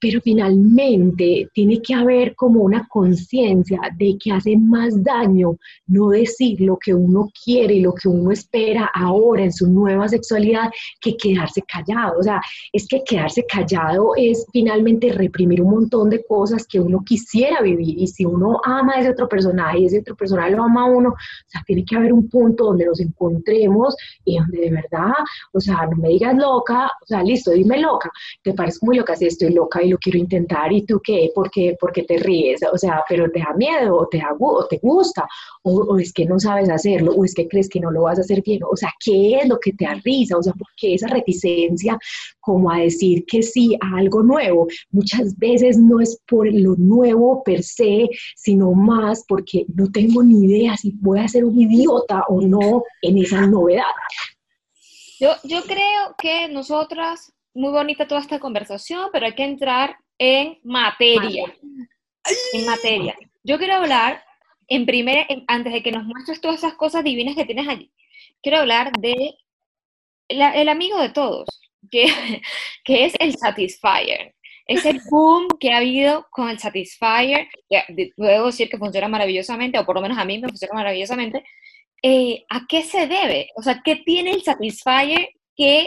pero 0.00 0.20
finalmente 0.20 1.48
tiene 1.54 1.80
que 1.80 1.94
haber 1.94 2.34
como 2.34 2.62
una 2.62 2.88
conciencia 2.88 3.78
de 3.96 4.16
que 4.18 4.32
hace 4.32 4.56
más 4.56 5.00
daño 5.04 5.56
no 5.86 6.08
decir 6.08 6.60
lo 6.60 6.76
que 6.76 6.92
uno 6.92 7.30
quiere 7.44 7.74
y 7.74 7.80
lo 7.82 7.94
que 7.94 8.08
uno 8.08 8.32
espera 8.32 8.90
ahora 8.92 9.44
en 9.44 9.52
su 9.52 9.68
nueva 9.68 10.08
sexualidad 10.08 10.70
que 11.00 11.16
quedarse 11.16 11.62
callado. 11.62 12.18
O 12.18 12.22
sea, 12.24 12.40
es 12.72 12.88
que 12.88 13.04
quedarse 13.04 13.44
callado 13.46 14.12
es 14.16 14.46
finalmente 14.52 15.12
reprimir 15.12 15.62
un 15.62 15.70
montón 15.70 16.10
de 16.10 16.24
cosas 16.24 16.66
que 16.66 16.80
uno 16.80 17.02
quisiera 17.06 17.62
vivir 17.62 17.98
y 17.98 18.08
si 18.08 18.24
uno 18.24 18.60
ama 18.64 18.95
ese 19.00 19.10
otro 19.10 19.28
personaje 19.28 19.80
y 19.80 19.86
ese 19.86 20.00
otro 20.00 20.14
personaje 20.16 20.52
lo 20.52 20.64
ama 20.64 20.84
uno, 20.86 21.10
o 21.10 21.48
sea, 21.48 21.62
tiene 21.66 21.84
que 21.84 21.96
haber 21.96 22.12
un 22.12 22.28
punto 22.28 22.64
donde 22.64 22.86
nos 22.86 23.00
encontremos 23.00 23.96
y 24.24 24.38
donde 24.38 24.60
de 24.60 24.70
verdad, 24.70 25.12
o 25.52 25.60
sea, 25.60 25.86
no 25.86 25.96
me 25.96 26.08
digas 26.08 26.36
loca, 26.36 26.90
o 27.02 27.06
sea, 27.06 27.22
listo, 27.22 27.50
dime 27.50 27.78
loca, 27.78 28.10
te 28.42 28.52
parece 28.54 28.78
muy 28.82 28.96
loca, 28.96 29.16
si 29.16 29.26
estoy 29.26 29.52
loca 29.52 29.82
y 29.82 29.90
lo 29.90 29.98
quiero 29.98 30.18
intentar 30.18 30.72
y 30.72 30.84
tú 30.84 31.00
qué, 31.02 31.30
¿por 31.34 31.50
qué, 31.50 31.76
porque 31.80 32.02
te 32.02 32.18
ríes? 32.18 32.60
O 32.72 32.78
sea, 32.78 33.02
pero 33.08 33.30
te 33.30 33.40
da 33.40 33.52
miedo 33.54 33.96
o 33.96 34.08
te, 34.08 34.18
da, 34.18 34.34
o 34.38 34.66
te 34.66 34.78
gusta 34.78 35.26
o, 35.62 35.98
es 35.98 36.12
que 36.12 36.24
no 36.26 36.38
sabes 36.38 36.70
hacerlo 36.70 37.12
o 37.12 37.24
es 37.24 37.34
que 37.34 37.48
crees 37.48 37.68
que 37.68 37.80
no 37.80 37.90
lo 37.90 38.02
vas 38.02 38.18
a 38.18 38.20
hacer 38.22 38.42
bien, 38.42 38.60
o 38.62 38.76
sea, 38.76 38.92
¿qué 39.04 39.36
es 39.38 39.48
lo 39.48 39.58
que 39.58 39.72
te 39.72 39.84
da 39.84 39.94
risa? 40.04 40.36
O 40.36 40.42
sea, 40.42 40.52
¿por 40.52 40.68
qué 40.76 40.94
esa 40.94 41.08
reticencia 41.08 41.98
como 42.46 42.70
a 42.70 42.78
decir 42.78 43.26
que 43.26 43.42
sí 43.42 43.76
a 43.80 43.98
algo 43.98 44.22
nuevo? 44.22 44.68
Muchas 44.90 45.36
veces 45.36 45.76
no 45.78 46.00
es 46.00 46.22
por 46.28 46.46
lo 46.52 46.76
nuevo 46.76 47.42
per 47.42 47.64
se, 47.64 48.08
sino 48.36 48.70
más 48.70 49.24
porque 49.26 49.66
no 49.74 49.90
tengo 49.90 50.22
ni 50.22 50.44
idea 50.44 50.76
si 50.76 50.92
voy 51.00 51.18
a 51.18 51.26
ser 51.26 51.44
un 51.44 51.60
idiota 51.60 52.22
o 52.28 52.40
no 52.40 52.84
en 53.02 53.18
esa 53.18 53.44
novedad. 53.48 53.82
Yo, 55.18 55.32
yo 55.42 55.62
creo 55.64 56.14
que 56.16 56.46
nosotras, 56.46 57.32
muy 57.52 57.72
bonita 57.72 58.06
toda 58.06 58.20
esta 58.20 58.38
conversación, 58.38 59.08
pero 59.12 59.26
hay 59.26 59.34
que 59.34 59.44
entrar 59.44 59.96
en 60.16 60.58
materia. 60.62 61.52
En 62.52 62.64
materia. 62.64 63.16
Yo 63.42 63.58
quiero 63.58 63.74
hablar, 63.74 64.22
en 64.68 64.86
primer, 64.86 65.26
antes 65.48 65.72
de 65.72 65.82
que 65.82 65.90
nos 65.90 66.04
muestres 66.04 66.40
todas 66.40 66.58
esas 66.58 66.74
cosas 66.74 67.02
divinas 67.02 67.34
que 67.34 67.44
tienes 67.44 67.66
allí, 67.66 67.90
quiero 68.40 68.58
hablar 68.58 68.92
de 69.00 69.34
el 70.28 70.68
amigo 70.68 71.00
de 71.00 71.10
todos, 71.10 71.48
que, 71.90 72.06
que 72.84 73.04
es 73.06 73.14
el 73.18 73.36
Satisfyer 73.36 74.34
ese 74.66 75.00
boom 75.10 75.46
que 75.60 75.72
ha 75.72 75.78
habido 75.78 76.26
con 76.30 76.48
el 76.48 76.58
Satisfyer, 76.58 77.48
puedo 78.16 78.46
decir 78.46 78.68
que 78.68 78.78
funciona 78.78 79.08
maravillosamente, 79.08 79.78
o 79.78 79.86
por 79.86 79.94
lo 79.94 80.02
menos 80.02 80.18
a 80.18 80.24
mí 80.24 80.38
me 80.38 80.48
funciona 80.48 80.74
maravillosamente, 80.74 81.44
eh, 82.02 82.44
¿a 82.50 82.66
qué 82.68 82.82
se 82.82 83.06
debe? 83.06 83.50
O 83.54 83.62
sea, 83.62 83.80
¿qué 83.84 83.96
tiene 83.96 84.32
el 84.32 84.42
Satisfyer 84.42 85.28
que 85.56 85.86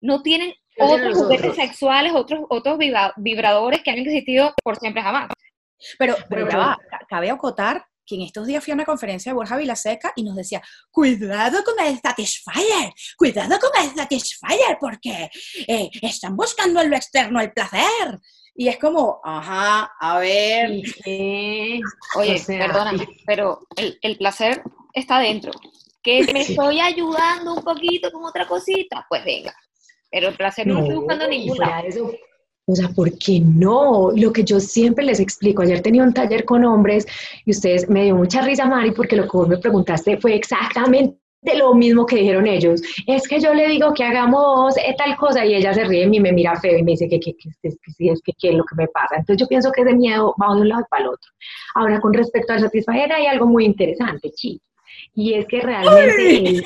no 0.00 0.22
tienen 0.22 0.54
otros 0.78 1.18
juguetes 1.18 1.56
sexuales, 1.56 2.12
otros, 2.14 2.40
otros 2.48 2.78
vibradores 3.16 3.82
que 3.82 3.90
han 3.90 3.98
existido 3.98 4.54
por 4.62 4.76
siempre 4.76 5.02
jamás? 5.02 5.28
Pero, 5.98 6.14
pero 6.28 6.48
cabe 7.08 7.30
acotar 7.30 7.84
que 8.06 8.14
en 8.14 8.22
estos 8.22 8.46
días 8.46 8.64
fui 8.64 8.70
a 8.70 8.74
una 8.74 8.84
conferencia 8.84 9.30
de 9.30 9.36
Borja 9.36 9.56
Vilaseca 9.56 10.12
y 10.16 10.22
nos 10.22 10.36
decía, 10.36 10.62
cuidado 10.90 11.62
con 11.64 11.74
el 11.84 12.00
Satisfyer, 12.00 12.92
cuidado 13.16 13.58
con 13.58 13.82
el 13.82 13.94
Satisfyer, 13.94 14.78
porque 14.80 15.30
eh, 15.66 15.90
están 16.02 16.36
buscando 16.36 16.80
en 16.80 16.90
lo 16.90 16.96
externo 16.96 17.40
el 17.40 17.52
placer. 17.52 18.20
Y 18.54 18.68
es 18.68 18.78
como, 18.78 19.20
ajá, 19.22 19.92
a 20.00 20.18
ver. 20.18 20.70
Oye, 22.16 22.42
perdona, 22.46 22.92
pero 23.26 23.60
el, 23.76 24.16
placer 24.16 24.62
está 24.94 25.18
dentro. 25.18 25.52
Que 26.02 26.24
me 26.32 26.40
estoy 26.40 26.80
ayudando 26.80 27.54
un 27.54 27.62
poquito 27.62 28.10
con 28.10 28.24
otra 28.24 28.46
cosita, 28.46 29.04
pues 29.10 29.24
venga. 29.24 29.54
Pero 30.10 30.28
el 30.28 30.36
placer 30.36 30.66
no, 30.66 30.78
estoy 30.78 30.96
buscando 30.96 31.28
ninguna. 31.28 31.82
O 32.68 32.74
sea, 32.74 32.88
¿por 32.88 33.16
qué 33.16 33.40
no? 33.40 34.10
Lo 34.16 34.32
que 34.32 34.42
yo 34.42 34.58
siempre 34.58 35.04
les 35.04 35.20
explico, 35.20 35.62
ayer 35.62 35.82
tenía 35.82 36.02
un 36.02 36.12
taller 36.12 36.44
con 36.44 36.64
hombres 36.64 37.06
y 37.44 37.52
ustedes 37.52 37.88
me 37.88 38.04
dio 38.04 38.16
mucha 38.16 38.42
risa, 38.42 38.66
Mari, 38.66 38.90
porque 38.90 39.14
lo 39.14 39.22
que 39.22 39.36
vos 39.36 39.48
me 39.48 39.58
preguntaste 39.58 40.16
fue 40.16 40.34
exactamente 40.34 41.16
lo 41.54 41.74
mismo 41.74 42.04
que 42.06 42.16
dijeron 42.16 42.46
ellos. 42.46 42.82
Es 43.06 43.28
que 43.28 43.38
yo 43.38 43.54
le 43.54 43.68
digo 43.68 43.94
que 43.94 44.02
hagamos 44.02 44.74
tal 44.98 45.16
cosa 45.16 45.44
y 45.44 45.54
ella 45.54 45.72
se 45.74 45.84
ríe 45.84 46.08
y 46.10 46.20
me 46.20 46.32
mira 46.32 46.56
feo 46.60 46.76
y 46.76 46.82
me 46.82 46.92
dice 46.92 47.08
que, 47.08 47.20
que, 47.20 47.36
que, 47.36 47.50
que, 47.62 47.68
es 48.10 48.20
que, 48.22 48.48
es 48.48 48.54
lo 48.54 48.64
que 48.64 48.74
me 48.74 48.88
pasa. 48.88 49.14
Entonces 49.16 49.40
yo 49.40 49.46
pienso 49.46 49.70
que 49.70 49.82
ese 49.82 49.94
miedo 49.94 50.34
va 50.42 50.52
de 50.54 50.62
un 50.62 50.68
lado 50.68 50.84
para 50.90 51.04
el 51.04 51.08
otro. 51.10 51.30
Ahora, 51.76 52.00
con 52.00 52.14
respecto 52.14 52.52
al 52.52 52.60
satisfacer, 52.60 53.12
hay 53.12 53.26
algo 53.26 53.46
muy 53.46 53.64
interesante, 53.64 54.30
chicos. 54.32 54.66
Y 55.16 55.32
es 55.32 55.46
que 55.46 55.62
realmente 55.62 56.62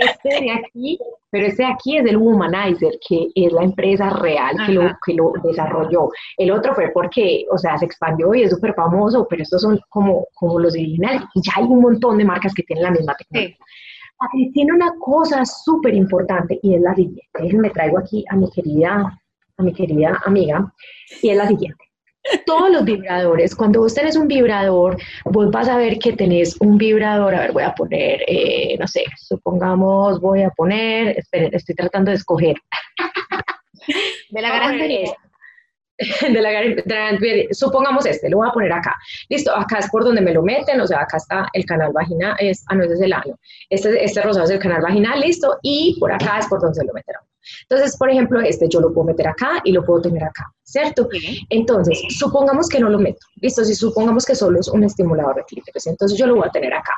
este 0.00 0.28
de 0.28 0.50
aquí, 0.50 0.98
pero 1.30 1.46
este 1.46 1.64
de 1.64 1.68
aquí 1.68 1.98
es 1.98 2.06
el 2.06 2.16
Womanizer, 2.16 2.98
que 3.06 3.28
es 3.34 3.52
la 3.52 3.62
empresa 3.62 4.08
real 4.08 4.56
que 4.64 4.72
lo, 4.72 4.90
que 5.04 5.12
lo 5.12 5.32
desarrolló. 5.44 6.08
El 6.38 6.50
otro 6.50 6.74
fue 6.74 6.90
porque, 6.94 7.44
o 7.50 7.58
sea, 7.58 7.76
se 7.76 7.84
expandió 7.84 8.34
y 8.34 8.44
es 8.44 8.50
súper 8.50 8.74
famoso, 8.74 9.26
pero 9.28 9.42
estos 9.42 9.60
son 9.60 9.78
como, 9.90 10.26
como 10.34 10.58
los 10.58 10.72
originales. 10.72 11.22
Y 11.34 11.42
ya 11.42 11.52
hay 11.56 11.64
un 11.64 11.82
montón 11.82 12.16
de 12.16 12.24
marcas 12.24 12.54
que 12.54 12.62
tienen 12.62 12.84
la 12.84 12.90
misma 12.90 13.14
tecnología. 13.16 13.56
Aquí 14.20 14.50
tiene 14.52 14.72
una 14.72 14.94
cosa 14.98 15.44
súper 15.44 15.94
importante 15.94 16.58
y 16.62 16.76
es 16.76 16.80
la 16.80 16.94
siguiente. 16.94 17.22
Me 17.52 17.68
traigo 17.68 17.98
aquí 17.98 18.24
a 18.30 18.36
mi 18.36 18.50
querida, 18.50 19.20
a 19.58 19.62
mi 19.62 19.74
querida 19.74 20.22
amiga 20.24 20.72
y 21.20 21.28
es 21.28 21.36
la 21.36 21.48
siguiente 21.48 21.84
todos 22.46 22.70
los 22.70 22.84
vibradores, 22.84 23.54
cuando 23.54 23.80
vos 23.80 23.94
tenés 23.94 24.16
un 24.16 24.28
vibrador, 24.28 24.96
vos 25.24 25.50
vas 25.50 25.68
a 25.68 25.76
ver 25.76 25.98
que 25.98 26.12
tenés 26.12 26.56
un 26.60 26.78
vibrador, 26.78 27.34
a 27.34 27.40
ver, 27.40 27.52
voy 27.52 27.62
a 27.62 27.74
poner, 27.74 28.22
eh, 28.26 28.76
no 28.78 28.86
sé, 28.86 29.04
supongamos, 29.16 30.20
voy 30.20 30.42
a 30.42 30.50
poner, 30.50 31.18
esperen, 31.18 31.54
estoy 31.54 31.74
tratando 31.74 32.10
de 32.10 32.16
escoger. 32.16 32.56
De 34.30 34.40
la 34.40 34.48
gran 34.56 34.78
de 34.78 36.42
la 36.42 36.50
de 37.12 37.48
supongamos 37.52 38.04
este, 38.06 38.28
lo 38.28 38.38
voy 38.38 38.48
a 38.48 38.52
poner 38.52 38.72
acá. 38.72 38.96
Listo, 39.28 39.54
acá 39.54 39.78
es 39.78 39.88
por 39.90 40.04
donde 40.04 40.20
me 40.20 40.32
lo 40.32 40.42
meten, 40.42 40.80
o 40.80 40.86
sea, 40.86 41.02
acá 41.02 41.18
está 41.18 41.48
el 41.52 41.64
canal 41.64 41.92
vaginal, 41.92 42.34
es, 42.38 42.64
ah, 42.68 42.74
no, 42.74 42.84
ese 42.84 42.94
es 42.94 43.00
el 43.00 43.12
ano. 43.12 43.38
Este, 43.68 44.04
este 44.04 44.22
rosado 44.22 44.44
es 44.46 44.50
el 44.50 44.58
canal 44.58 44.82
vaginal, 44.82 45.20
listo, 45.20 45.58
y 45.62 45.96
por 46.00 46.12
acá 46.12 46.38
es 46.38 46.46
por 46.46 46.60
donde 46.60 46.80
se 46.80 46.86
lo 46.86 46.92
meterán. 46.92 47.22
Entonces, 47.68 47.96
por 47.96 48.10
ejemplo, 48.10 48.40
este 48.40 48.68
yo 48.68 48.80
lo 48.80 48.92
puedo 48.92 49.06
meter 49.06 49.28
acá 49.28 49.60
y 49.64 49.72
lo 49.72 49.84
puedo 49.84 50.02
tener 50.02 50.24
acá, 50.24 50.52
¿cierto? 50.62 51.08
Entonces, 51.48 51.98
supongamos 52.18 52.68
que 52.68 52.80
no 52.80 52.88
lo 52.88 52.98
meto, 52.98 53.26
listo, 53.36 53.64
si 53.64 53.74
supongamos 53.74 54.24
que 54.24 54.34
solo 54.34 54.60
es 54.60 54.68
un 54.68 54.84
estimulador 54.84 55.36
de 55.36 55.44
clítoris, 55.44 55.86
entonces 55.86 56.18
yo 56.18 56.26
lo 56.26 56.36
voy 56.36 56.48
a 56.48 56.50
tener 56.50 56.74
acá. 56.74 56.92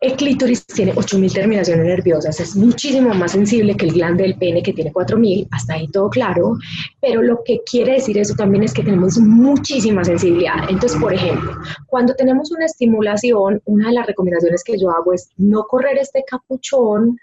El 0.00 0.12
clítoris 0.12 0.64
tiene 0.64 0.94
8.000 0.94 1.32
terminaciones 1.32 1.84
nerviosas, 1.84 2.38
es 2.38 2.54
muchísimo 2.54 3.12
más 3.14 3.32
sensible 3.32 3.76
que 3.76 3.86
el 3.86 3.94
glande 3.94 4.22
del 4.22 4.38
pene 4.38 4.62
que 4.62 4.72
tiene 4.72 4.92
4.000, 4.92 5.48
hasta 5.50 5.74
ahí 5.74 5.88
todo 5.88 6.08
claro, 6.08 6.56
pero 7.00 7.20
lo 7.20 7.42
que 7.44 7.62
quiere 7.68 7.94
decir 7.94 8.16
eso 8.16 8.34
también 8.36 8.62
es 8.62 8.72
que 8.72 8.84
tenemos 8.84 9.18
muchísima 9.18 10.04
sensibilidad. 10.04 10.68
Entonces, 10.68 11.00
por 11.00 11.12
ejemplo, 11.12 11.52
cuando 11.88 12.14
tenemos 12.14 12.52
una 12.52 12.66
estimulación, 12.66 13.60
una 13.64 13.88
de 13.88 13.94
las 13.94 14.06
recomendaciones 14.06 14.62
que 14.62 14.78
yo 14.78 14.88
hago 14.88 15.12
es 15.12 15.30
no 15.36 15.64
correr 15.64 15.98
este 15.98 16.24
capuchón 16.24 17.18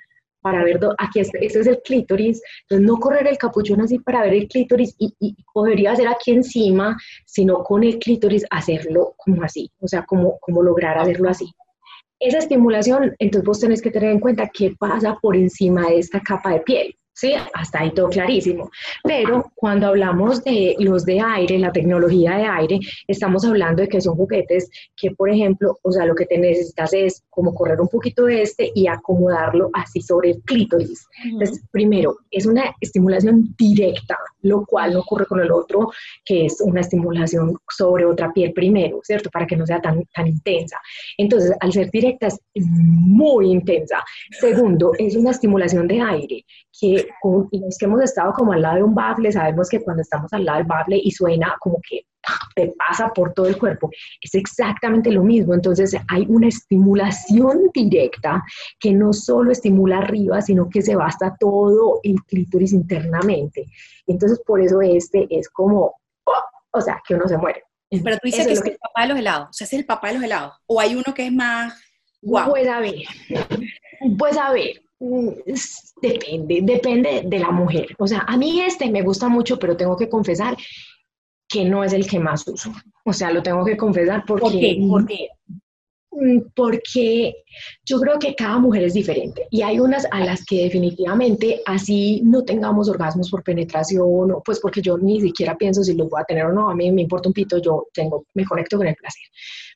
para 0.46 0.64
ver, 0.64 0.80
aquí 1.00 1.22
este, 1.22 1.44
este, 1.44 1.62
es 1.62 1.66
el 1.66 1.82
clítoris, 1.82 2.40
entonces 2.62 2.86
no 2.86 3.00
correr 3.00 3.26
el 3.26 3.36
capuchón 3.36 3.82
así 3.82 3.98
para 3.98 4.22
ver 4.22 4.36
el 4.36 4.48
clítoris 4.48 4.94
y, 5.00 5.12
y 5.20 5.36
podría 5.52 5.94
hacer 5.94 6.08
aquí 6.08 6.34
encima, 6.34 6.96
sino 7.26 7.64
con 7.64 7.84
el 7.84 7.98
clítoris 7.98 8.46
hacerlo 8.52 9.16
como 9.18 9.42
así, 9.42 9.72
o 9.80 9.88
sea, 9.88 10.06
como, 10.06 10.38
como 10.40 10.62
lograr 10.62 11.00
hacerlo 11.00 11.32
así. 11.32 11.52
Esa 12.20 12.38
estimulación, 12.38 13.16
entonces 13.18 13.44
vos 13.44 13.60
tenés 13.60 13.82
que 13.82 13.90
tener 13.90 14.12
en 14.12 14.20
cuenta 14.20 14.48
qué 14.54 14.76
pasa 14.78 15.18
por 15.20 15.36
encima 15.36 15.90
de 15.90 15.98
esta 15.98 16.20
capa 16.20 16.52
de 16.52 16.60
piel. 16.60 16.96
¿Sí? 17.16 17.34
Hasta 17.54 17.80
ahí 17.80 17.92
todo 17.92 18.10
clarísimo. 18.10 18.70
Pero 19.04 19.52
cuando 19.56 19.88
hablamos 19.88 20.44
de 20.44 20.76
los 20.80 21.06
de 21.06 21.20
aire, 21.20 21.58
la 21.58 21.72
tecnología 21.72 22.38
de 22.38 22.44
aire, 22.44 22.80
estamos 23.08 23.46
hablando 23.46 23.82
de 23.82 23.88
que 23.88 24.02
son 24.02 24.16
juguetes 24.16 24.70
que, 24.96 25.12
por 25.12 25.30
ejemplo, 25.30 25.80
o 25.82 25.92
sea, 25.92 26.06
lo 26.06 26.14
que 26.14 26.26
te 26.26 26.38
necesitas 26.38 26.94
es 26.94 27.24
como 27.30 27.56
correr 27.56 27.80
un 27.82 27.88
poquito 27.88 28.26
de 28.26 28.42
este 28.42 28.72
y 28.76 28.88
acomodarlo 28.88 29.70
así 29.74 30.02
sobre 30.02 30.32
el 30.32 30.42
clítoris. 30.42 31.08
Entonces, 31.24 31.64
primero, 31.72 32.18
es 32.30 32.46
una 32.46 32.76
estimulación 32.82 33.56
directa, 33.58 34.18
lo 34.42 34.66
cual 34.66 34.94
no 34.94 35.00
ocurre 35.00 35.26
con 35.26 35.40
el 35.40 35.52
otro, 35.52 35.92
que 36.26 36.46
es 36.46 36.60
una 36.62 36.82
estimulación 36.82 37.58
sobre 37.70 38.06
otra 38.06 38.34
piel 38.34 38.52
primero, 38.52 39.00
¿cierto? 39.04 39.30
Para 39.30 39.48
que 39.48 39.56
no 39.56 39.66
sea 39.66 39.82
tan, 39.82 40.04
tan 40.14 40.28
intensa. 40.28 40.78
Entonces, 41.18 41.54
al 41.62 41.72
ser 41.72 41.90
directa 41.90 42.28
es 42.28 42.38
muy 42.56 43.52
intensa. 43.52 44.04
Segundo, 44.40 44.92
es 45.00 45.16
una 45.16 45.32
estimulación 45.32 45.88
de 45.88 46.02
aire 46.02 46.46
que 46.78 47.05
los 47.24 47.78
que 47.78 47.86
hemos 47.86 48.02
estado 48.02 48.34
como 48.34 48.54
al 48.54 48.62
lado 48.62 48.78
de 48.78 48.84
un 48.84 48.96
bafle, 48.96 49.32
sabemos 49.32 49.70
que 49.70 49.82
cuando 49.82 50.02
estamos 50.02 50.32
al 50.34 50.46
lado 50.46 50.60
del 50.60 50.68
bafle 50.68 51.00
y 51.04 51.12
suena 51.12 51.56
como 51.60 51.80
que 51.88 52.06
te 52.56 52.74
pasa 52.78 53.10
por 53.14 53.34
todo 53.34 53.48
el 53.48 53.58
cuerpo, 53.58 53.90
es 54.22 54.34
exactamente 54.36 55.12
lo 55.12 55.24
mismo. 55.24 55.54
Entonces 55.54 55.96
hay 56.08 56.26
una 56.28 56.48
estimulación 56.48 57.70
directa 57.74 58.44
que 58.80 58.92
no 58.94 59.14
solo 59.14 59.52
estimula 59.52 60.00
arriba, 60.00 60.42
sino 60.42 60.70
que 60.70 60.82
se 60.82 60.96
basta 60.96 61.36
todo 61.40 62.00
el 62.04 62.22
clítoris 62.24 62.74
internamente. 62.74 63.66
Entonces 64.08 64.42
por 64.46 64.62
eso 64.62 64.82
este 64.82 65.28
es 65.30 65.50
como, 65.50 65.96
o 66.72 66.82
sea, 66.82 67.02
que 67.08 67.16
uno 67.16 67.28
se 67.28 67.38
muere. 67.38 67.64
Pero 67.90 68.18
tú 68.18 68.26
dices 68.26 68.48
que 68.48 68.54
es, 68.54 68.66
el 68.66 68.78
papá 68.78 69.04
de 69.04 69.08
los 69.10 69.20
helados, 69.20 69.50
o 69.50 69.54
sea, 69.54 69.66
es 69.66 69.74
el 69.74 69.86
papá 69.86 70.08
de 70.08 70.16
los 70.16 70.24
helados. 70.24 70.54
O 70.66 70.80
hay 70.80 70.96
uno 70.96 71.14
que 71.14 71.28
es 71.28 71.34
más 71.34 71.80
guau. 72.22 72.50
Pues 72.50 72.68
a 72.68 72.80
ver, 72.80 72.96
pues 74.18 74.38
a 74.38 74.52
ver, 74.52 74.82
depende, 76.02 76.60
depende 76.64 77.24
de 77.26 77.40
la 77.40 77.52
mujer. 77.52 77.88
O 77.98 78.08
sea, 78.08 78.26
a 78.28 78.38
mí 78.38 78.62
este 78.62 78.90
me 78.90 79.02
gusta 79.02 79.30
mucho, 79.30 79.58
pero 79.60 79.78
tengo 79.78 79.96
que 79.96 80.10
confesar 80.10 80.58
que 81.48 81.66
no 81.66 81.84
es 81.84 81.94
el 81.94 82.08
que 82.08 82.20
más 82.20 82.48
uso. 82.48 82.72
O 83.04 83.14
sea, 83.14 83.32
lo 83.32 83.44
tengo 83.44 83.64
que 83.64 83.78
confesar 83.78 84.24
porque... 84.26 84.78
¿Por 84.90 85.06
qué? 85.06 85.30
Mm, 86.16 86.40
porque 86.56 87.44
yo 87.84 88.00
creo 88.00 88.18
que 88.18 88.36
cada 88.36 88.58
mujer 88.58 88.84
es 88.84 88.94
diferente 88.94 89.48
y 89.52 89.64
hay 89.64 89.80
unas 89.80 90.08
a 90.12 90.22
las 90.22 90.46
que 90.46 90.64
definitivamente 90.64 91.62
así 91.66 92.22
no 92.24 92.44
tengamos 92.44 92.88
orgasmos 92.88 93.30
por 93.30 93.44
penetración, 93.44 94.32
o 94.32 94.42
pues 94.44 94.60
porque 94.62 94.82
yo 94.82 94.98
ni 94.98 95.20
siquiera 95.20 95.58
pienso 95.58 95.84
si 95.84 95.94
los 95.94 96.10
voy 96.10 96.22
a 96.22 96.26
tener 96.26 96.46
o 96.46 96.54
no, 96.54 96.70
a 96.70 96.76
mí 96.76 96.90
me 96.92 97.02
importa 97.02 97.28
un 97.28 97.34
pito, 97.34 97.58
yo 97.58 97.88
tengo, 97.94 98.26
me 98.34 98.46
conecto 98.46 98.78
con 98.78 98.88
el 98.88 98.96
placer. 98.96 99.24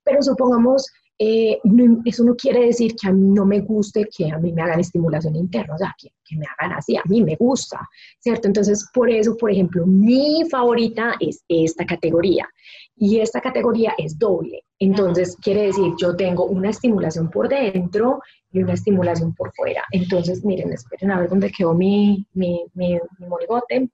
Pero 0.03 0.21
supongamos 0.21 0.89
eh, 1.21 1.59
eso 2.05 2.23
no 2.23 2.33
quiere 2.33 2.67
decir 2.67 2.95
que 2.95 3.09
a 3.09 3.11
mí 3.11 3.27
no 3.27 3.45
me 3.45 3.59
guste 3.59 4.07
que 4.07 4.31
a 4.31 4.37
mí 4.37 4.53
me 4.53 4.61
hagan 4.61 4.79
estimulación 4.79 5.35
interna, 5.35 5.75
o 5.75 5.77
sea, 5.77 5.93
que, 5.97 6.13
que, 6.23 6.37
me 6.37 6.45
hagan 6.57 6.77
así, 6.77 6.95
a 6.95 7.01
mí 7.09 7.21
me 7.21 7.35
gusta, 7.35 7.85
¿cierto? 8.19 8.47
Entonces, 8.47 8.89
por 8.93 9.09
eso, 9.09 9.35
por 9.35 9.51
ejemplo, 9.51 9.85
mi 9.85 10.43
favorita 10.49 11.15
es 11.19 11.43
esta 11.49 11.85
categoría 11.85 12.47
y 12.95 13.19
esta 13.19 13.41
categoría 13.41 13.93
es 13.97 14.17
doble. 14.17 14.63
Entonces, 14.79 15.35
quiere 15.41 15.63
decir, 15.63 15.91
yo 15.99 16.15
tengo 16.15 16.45
una 16.45 16.69
estimulación 16.69 17.29
por 17.29 17.49
dentro 17.49 18.21
y 18.53 18.63
una 18.63 18.73
estimulación 18.73 19.35
por 19.35 19.53
fuera. 19.53 19.83
Entonces, 19.91 20.45
miren, 20.45 20.71
esperen 20.71 21.11
a 21.11 21.19
ver 21.19 21.29
dónde 21.29 21.51
quedó 21.51 21.73
mi, 21.73 22.25
mi, 22.33 22.63
mi, 22.75 22.97
mi 23.19 23.27
monigote. 23.27 23.89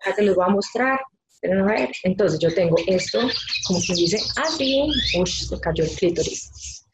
Acá 0.00 0.14
te 0.14 0.22
los 0.22 0.36
voy 0.36 0.44
a 0.46 0.50
mostrar. 0.50 1.00
Entonces 1.42 2.38
yo 2.40 2.52
tengo 2.52 2.76
esto, 2.86 3.20
como 3.66 3.80
quien 3.80 3.96
dice, 3.96 4.18
así, 4.36 4.82
uy, 5.18 5.26
se 5.26 5.60
cayó 5.60 5.84
el 5.84 5.90
clítoris. 5.90 6.84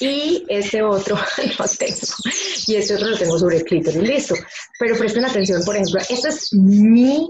Y 0.00 0.44
este 0.48 0.82
otro 0.82 1.16
lo 1.58 1.64
tengo, 1.78 1.96
y 2.66 2.74
este 2.74 2.94
otro 2.94 3.08
lo 3.08 3.18
tengo 3.18 3.38
sobre 3.38 3.58
el 3.58 3.64
clítoris, 3.64 4.02
listo. 4.02 4.34
Pero 4.78 4.96
presten 4.96 5.24
atención, 5.24 5.62
por 5.64 5.76
ejemplo, 5.76 6.00
este 6.00 6.28
es 6.28 6.52
mi 6.54 7.28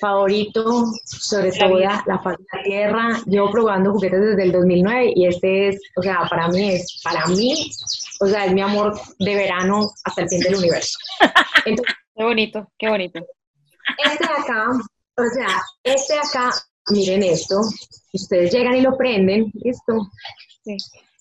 favorito 0.00 0.86
sobre 1.06 1.52
toda 1.52 2.02
la 2.06 2.18
faz 2.20 2.36
de 2.38 2.44
la 2.52 2.62
tierra. 2.62 3.22
Yo 3.26 3.50
probando 3.50 3.92
juguetes 3.92 4.20
desde 4.20 4.42
el 4.42 4.52
2009 4.52 5.12
y 5.14 5.26
este 5.26 5.68
es, 5.68 5.80
o 5.96 6.02
sea, 6.02 6.26
para 6.28 6.48
mí 6.48 6.70
es, 6.72 7.00
para 7.02 7.26
mí, 7.26 7.70
o 8.20 8.26
sea, 8.26 8.46
es 8.46 8.52
mi 8.52 8.62
amor 8.62 8.98
de 9.18 9.34
verano 9.34 9.90
hasta 10.04 10.22
el 10.22 10.28
fin 10.28 10.40
del 10.40 10.56
universo. 10.56 10.98
qué 11.64 12.24
bonito, 12.24 12.68
qué 12.78 12.88
bonito. 12.88 13.20
Este 14.04 14.26
de 14.26 14.32
acá 14.32 14.70
o 15.16 15.24
sea, 15.34 15.62
este 15.82 16.18
acá, 16.18 16.50
miren 16.90 17.22
esto, 17.22 17.60
ustedes 18.12 18.52
llegan 18.52 18.76
y 18.76 18.80
lo 18.80 18.96
prenden, 18.96 19.50
listo. 19.54 20.10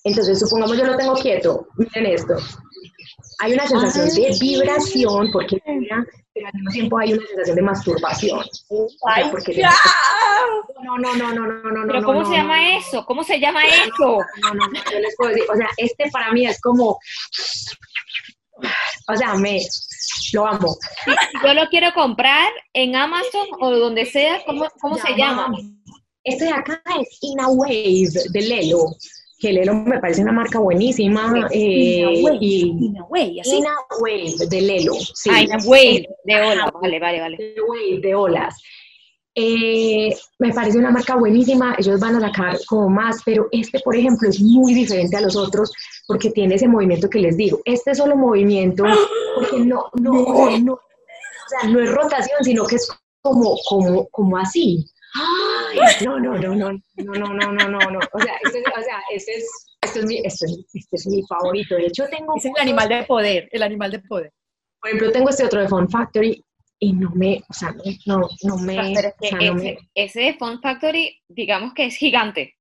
Entonces, 0.04 0.40
supongamos 0.40 0.78
yo 0.78 0.86
lo 0.86 0.98
tengo 0.98 1.14
quieto, 1.16 1.68
miren 1.78 2.14
esto. 2.14 2.36
Hay 3.40 3.54
una 3.54 3.68
sensación 3.68 4.10
de 4.10 4.38
vibración, 4.40 5.32
porque 5.32 5.62
pero 6.34 6.48
al 6.48 6.54
mismo 6.54 6.72
tiempo 6.72 6.98
hay 6.98 7.14
una 7.14 7.28
sensación 7.28 7.56
de 7.56 7.62
masturbación. 7.62 8.46
Ay, 9.06 9.26
porque 9.30 9.62
no, 10.84 10.98
no, 10.98 11.16
no, 11.16 11.34
no, 11.34 11.46
no, 11.46 11.72
no, 11.72 11.88
¿Pero 11.88 12.02
no. 12.02 12.06
¿Cómo 12.06 12.26
se 12.26 12.36
llama 12.36 12.78
eso? 12.78 13.06
¿Cómo 13.06 13.24
se 13.24 13.40
llama 13.40 13.64
eso? 13.66 14.18
No, 14.42 14.54
no, 14.54 14.68
no, 14.68 14.92
yo 14.92 15.00
les 15.00 15.16
puedo 15.16 15.30
decir, 15.30 15.46
o 15.52 15.56
sea, 15.56 15.70
este 15.78 16.10
para 16.10 16.32
mí 16.32 16.48
es 16.48 16.60
como, 16.60 16.98
o 19.08 19.16
sea, 19.16 19.36
me, 19.36 19.60
lo 20.34 20.46
amo. 20.46 20.76
yo 21.44 21.54
lo 21.54 21.68
quiero 21.70 21.94
comprar 21.94 22.52
en 22.74 22.96
Amazon 22.96 23.48
o 23.60 23.72
donde 23.72 24.06
sea, 24.06 24.44
¿cómo, 24.46 24.68
cómo 24.82 24.98
se 24.98 25.16
llama? 25.16 25.52
Este 26.24 26.46
de 26.46 26.52
acá 26.52 26.82
es 27.00 27.18
Ina 27.22 27.48
Wave 27.50 28.10
de 28.32 28.42
Lelo, 28.42 28.86
que 29.40 29.52
Lelo 29.52 29.74
me 29.74 30.00
parece 30.00 30.22
una 30.22 30.32
marca 30.32 30.60
buenísima. 30.60 31.48
Eh, 31.52 31.60
Ina 31.60 32.10
Wave, 32.24 32.38
Ina 32.42 33.04
Wave, 33.10 33.42
Ina 33.44 33.76
Wave 34.00 34.48
de 34.50 34.62
Lelo. 34.62 34.94
Sí. 35.14 35.30
Ah, 35.34 35.42
Ina 35.42 35.58
Wave 35.66 36.08
de 36.24 36.36
olas, 36.42 36.72
vale, 36.82 37.00
vale, 37.00 37.20
vale. 37.20 37.38
De 38.02 38.16
olas. 38.16 38.56
Eh, 39.36 40.16
me 40.38 40.54
parece 40.54 40.78
una 40.78 40.92
marca 40.92 41.16
buenísima, 41.16 41.76
ellos 41.80 42.00
van 42.00 42.16
a 42.18 42.20
sacar 42.20 42.58
como 42.68 42.88
más, 42.90 43.22
pero 43.26 43.48
este, 43.52 43.80
por 43.80 43.96
ejemplo, 43.96 44.30
es 44.30 44.40
muy 44.40 44.76
diferente 44.76 45.18
a 45.18 45.22
los 45.22 45.36
otros 45.36 45.72
porque 46.08 46.30
tiene 46.30 46.56
ese 46.56 46.68
movimiento 46.68 47.10
que 47.10 47.20
les 47.20 47.36
digo. 47.36 47.60
Este 47.66 47.96
solo 47.96 48.16
movimiento, 48.16 48.84
porque 49.36 49.60
no, 49.60 49.86
no, 49.96 50.14
no, 50.60 50.74
o 50.74 50.80
sea, 51.48 51.70
no 51.70 51.80
es 51.80 51.92
rotación, 51.92 52.44
sino 52.44 52.66
que 52.66 52.76
es 52.76 52.88
como, 53.22 53.58
como, 53.68 54.08
como 54.10 54.38
así. 54.38 54.86
Ay, 55.16 56.06
no, 56.06 56.20
no, 56.20 56.38
no, 56.38 56.56
no, 56.56 56.72
no, 56.72 56.80
no, 56.98 57.34
no, 57.34 57.52
no, 57.52 57.70
no, 57.70 57.80
no. 57.80 58.00
O 58.14 58.20
sea, 58.20 58.34
este, 58.44 58.60
o 58.60 58.84
sea, 58.84 59.02
este 59.12 59.36
es, 59.36 59.46
este 59.82 60.00
es 60.00 60.06
mi, 60.06 60.18
este 60.18 60.46
es, 60.46 60.66
este 60.74 60.96
es 60.96 61.08
mi 61.08 61.24
favorito. 61.28 61.76
De 61.76 61.88
hecho, 61.88 62.06
tengo. 62.10 62.36
Es 62.36 62.46
el 62.46 62.52
animal 62.60 62.90
de 62.90 63.04
poder, 63.04 63.50
el 63.52 63.64
animal 63.64 63.92
de 63.92 64.00
poder. 64.00 64.32
Por 64.80 64.90
ejemplo, 64.90 65.12
tengo 65.12 65.30
este 65.30 65.46
otro 65.46 65.62
de 65.62 65.68
Fun 65.68 65.90
Factory 65.90 66.44
y 66.84 66.94
no 66.94 67.10
me, 67.12 67.42
o 67.48 67.54
sea, 67.54 67.74
no, 68.06 68.30
no, 68.44 68.58
me, 68.58 68.94
pero 68.94 69.14
es 69.20 69.32
que 69.32 69.48
ese, 69.48 69.78
ese 69.96 70.34
Fun 70.38 70.62
Factory, 70.62 71.22
digamos 71.30 71.74
que 71.74 71.86
es 71.86 71.96
gigante. 71.96 72.56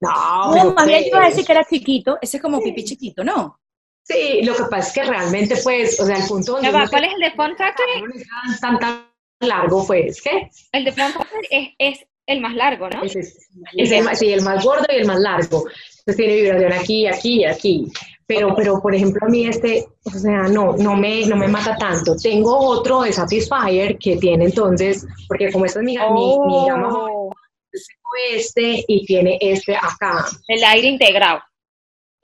No, 0.00 0.54
no 0.54 0.74
más 0.74 0.86
bien 0.86 1.04
iba 1.06 1.22
a 1.22 1.28
decir 1.28 1.44
que 1.46 1.52
era 1.52 1.64
chiquito, 1.64 2.18
ese 2.20 2.38
es 2.38 2.42
como 2.42 2.60
pipí 2.60 2.84
chiquito, 2.84 3.22
¿no? 3.22 3.60
Sí, 4.02 4.42
lo 4.42 4.54
que 4.54 4.64
pasa 4.64 4.88
es 4.88 4.92
que 4.92 5.04
realmente, 5.04 5.56
pues, 5.62 6.00
o 6.00 6.06
sea, 6.06 6.16
el 6.16 6.26
punto 6.26 6.52
donde... 6.52 6.70
¿Cuál 6.70 7.04
es 7.04 7.14
el 7.14 7.20
de 7.20 7.30
Fun 7.32 7.56
Factory? 7.56 8.02
No 8.02 8.14
es 8.52 8.60
tan, 8.60 8.78
tan 8.78 9.06
largo, 9.40 9.86
pues, 9.86 10.20
¿qué? 10.20 10.50
El 10.72 10.84
de 10.84 10.92
Fun 10.92 11.12
Factory 11.12 11.46
es, 11.50 11.68
es 11.78 12.06
el 12.26 12.40
más 12.40 12.54
largo, 12.54 12.88
¿no? 12.90 13.04
Ese 13.04 13.20
es, 13.20 13.38
el, 13.76 14.16
sí, 14.16 14.32
el 14.32 14.42
más 14.42 14.64
gordo 14.64 14.84
y 14.92 14.96
el 14.96 15.06
más 15.06 15.20
largo. 15.20 15.64
Entonces 15.68 16.16
tiene 16.16 16.36
vibración 16.36 16.72
aquí, 16.72 17.06
aquí 17.06 17.40
y 17.40 17.44
aquí. 17.44 17.92
Pero, 18.26 18.54
pero, 18.56 18.80
por 18.80 18.94
ejemplo, 18.94 19.20
a 19.24 19.30
mí 19.30 19.46
este, 19.46 19.86
o 20.04 20.10
sea, 20.10 20.48
no, 20.48 20.76
no 20.76 20.96
me, 20.96 21.24
no 21.26 21.36
me 21.36 21.46
mata 21.46 21.76
tanto. 21.76 22.16
Tengo 22.16 22.58
otro 22.58 23.02
de 23.02 23.12
Satisfyer 23.12 23.96
que 23.98 24.16
tiene 24.16 24.46
entonces, 24.46 25.06
porque 25.28 25.52
como 25.52 25.64
esta 25.64 25.78
es 25.78 25.84
mi, 25.84 25.96
mi, 25.96 26.38
mi 26.40 26.66
gama, 26.66 26.88
oh. 26.92 27.32
este 28.32 28.84
y 28.88 29.06
tiene 29.06 29.38
este 29.40 29.76
acá. 29.76 30.26
El 30.48 30.64
aire 30.64 30.88
integrado. 30.88 31.40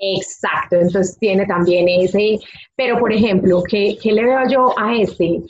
Exacto, 0.05 0.75
entonces 0.77 1.17
tiene 1.21 1.47
también 1.47 1.89
ese, 1.89 2.41
pero 2.75 2.99
por 2.99 3.13
ejemplo, 3.13 3.63
¿qué, 3.63 3.97
qué 4.03 4.11
le 4.11 4.25
veo 4.25 4.41
yo 4.51 4.75
a 4.77 4.97
este? 4.97 5.41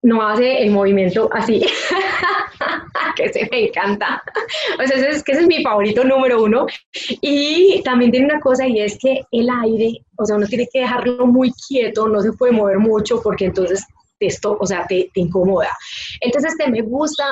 No 0.00 0.26
hace 0.26 0.62
el 0.62 0.70
movimiento 0.70 1.28
así. 1.30 1.62
que 3.16 3.32
se 3.32 3.48
me 3.50 3.66
encanta. 3.66 4.22
O 4.82 4.86
sea, 4.86 4.96
es 4.96 5.22
que 5.22 5.32
ese 5.32 5.42
es 5.42 5.46
mi 5.46 5.62
favorito 5.62 6.04
número 6.04 6.42
uno. 6.42 6.66
Y 7.20 7.82
también 7.84 8.10
tiene 8.10 8.26
una 8.26 8.40
cosa 8.40 8.66
y 8.66 8.80
es 8.80 8.98
que 8.98 9.22
el 9.30 9.48
aire, 9.50 9.98
o 10.16 10.24
sea, 10.24 10.36
uno 10.36 10.46
tiene 10.46 10.68
que 10.72 10.80
dejarlo 10.80 11.26
muy 11.26 11.52
quieto, 11.68 12.08
no 12.08 12.20
se 12.20 12.32
puede 12.32 12.52
mover 12.52 12.78
mucho 12.78 13.20
porque 13.22 13.46
entonces 13.46 13.84
esto, 14.26 14.56
o 14.58 14.66
sea, 14.66 14.86
te, 14.86 15.10
te 15.12 15.20
incomoda. 15.20 15.76
Entonces, 16.20 16.52
este 16.52 16.70
me 16.70 16.82
gusta, 16.82 17.24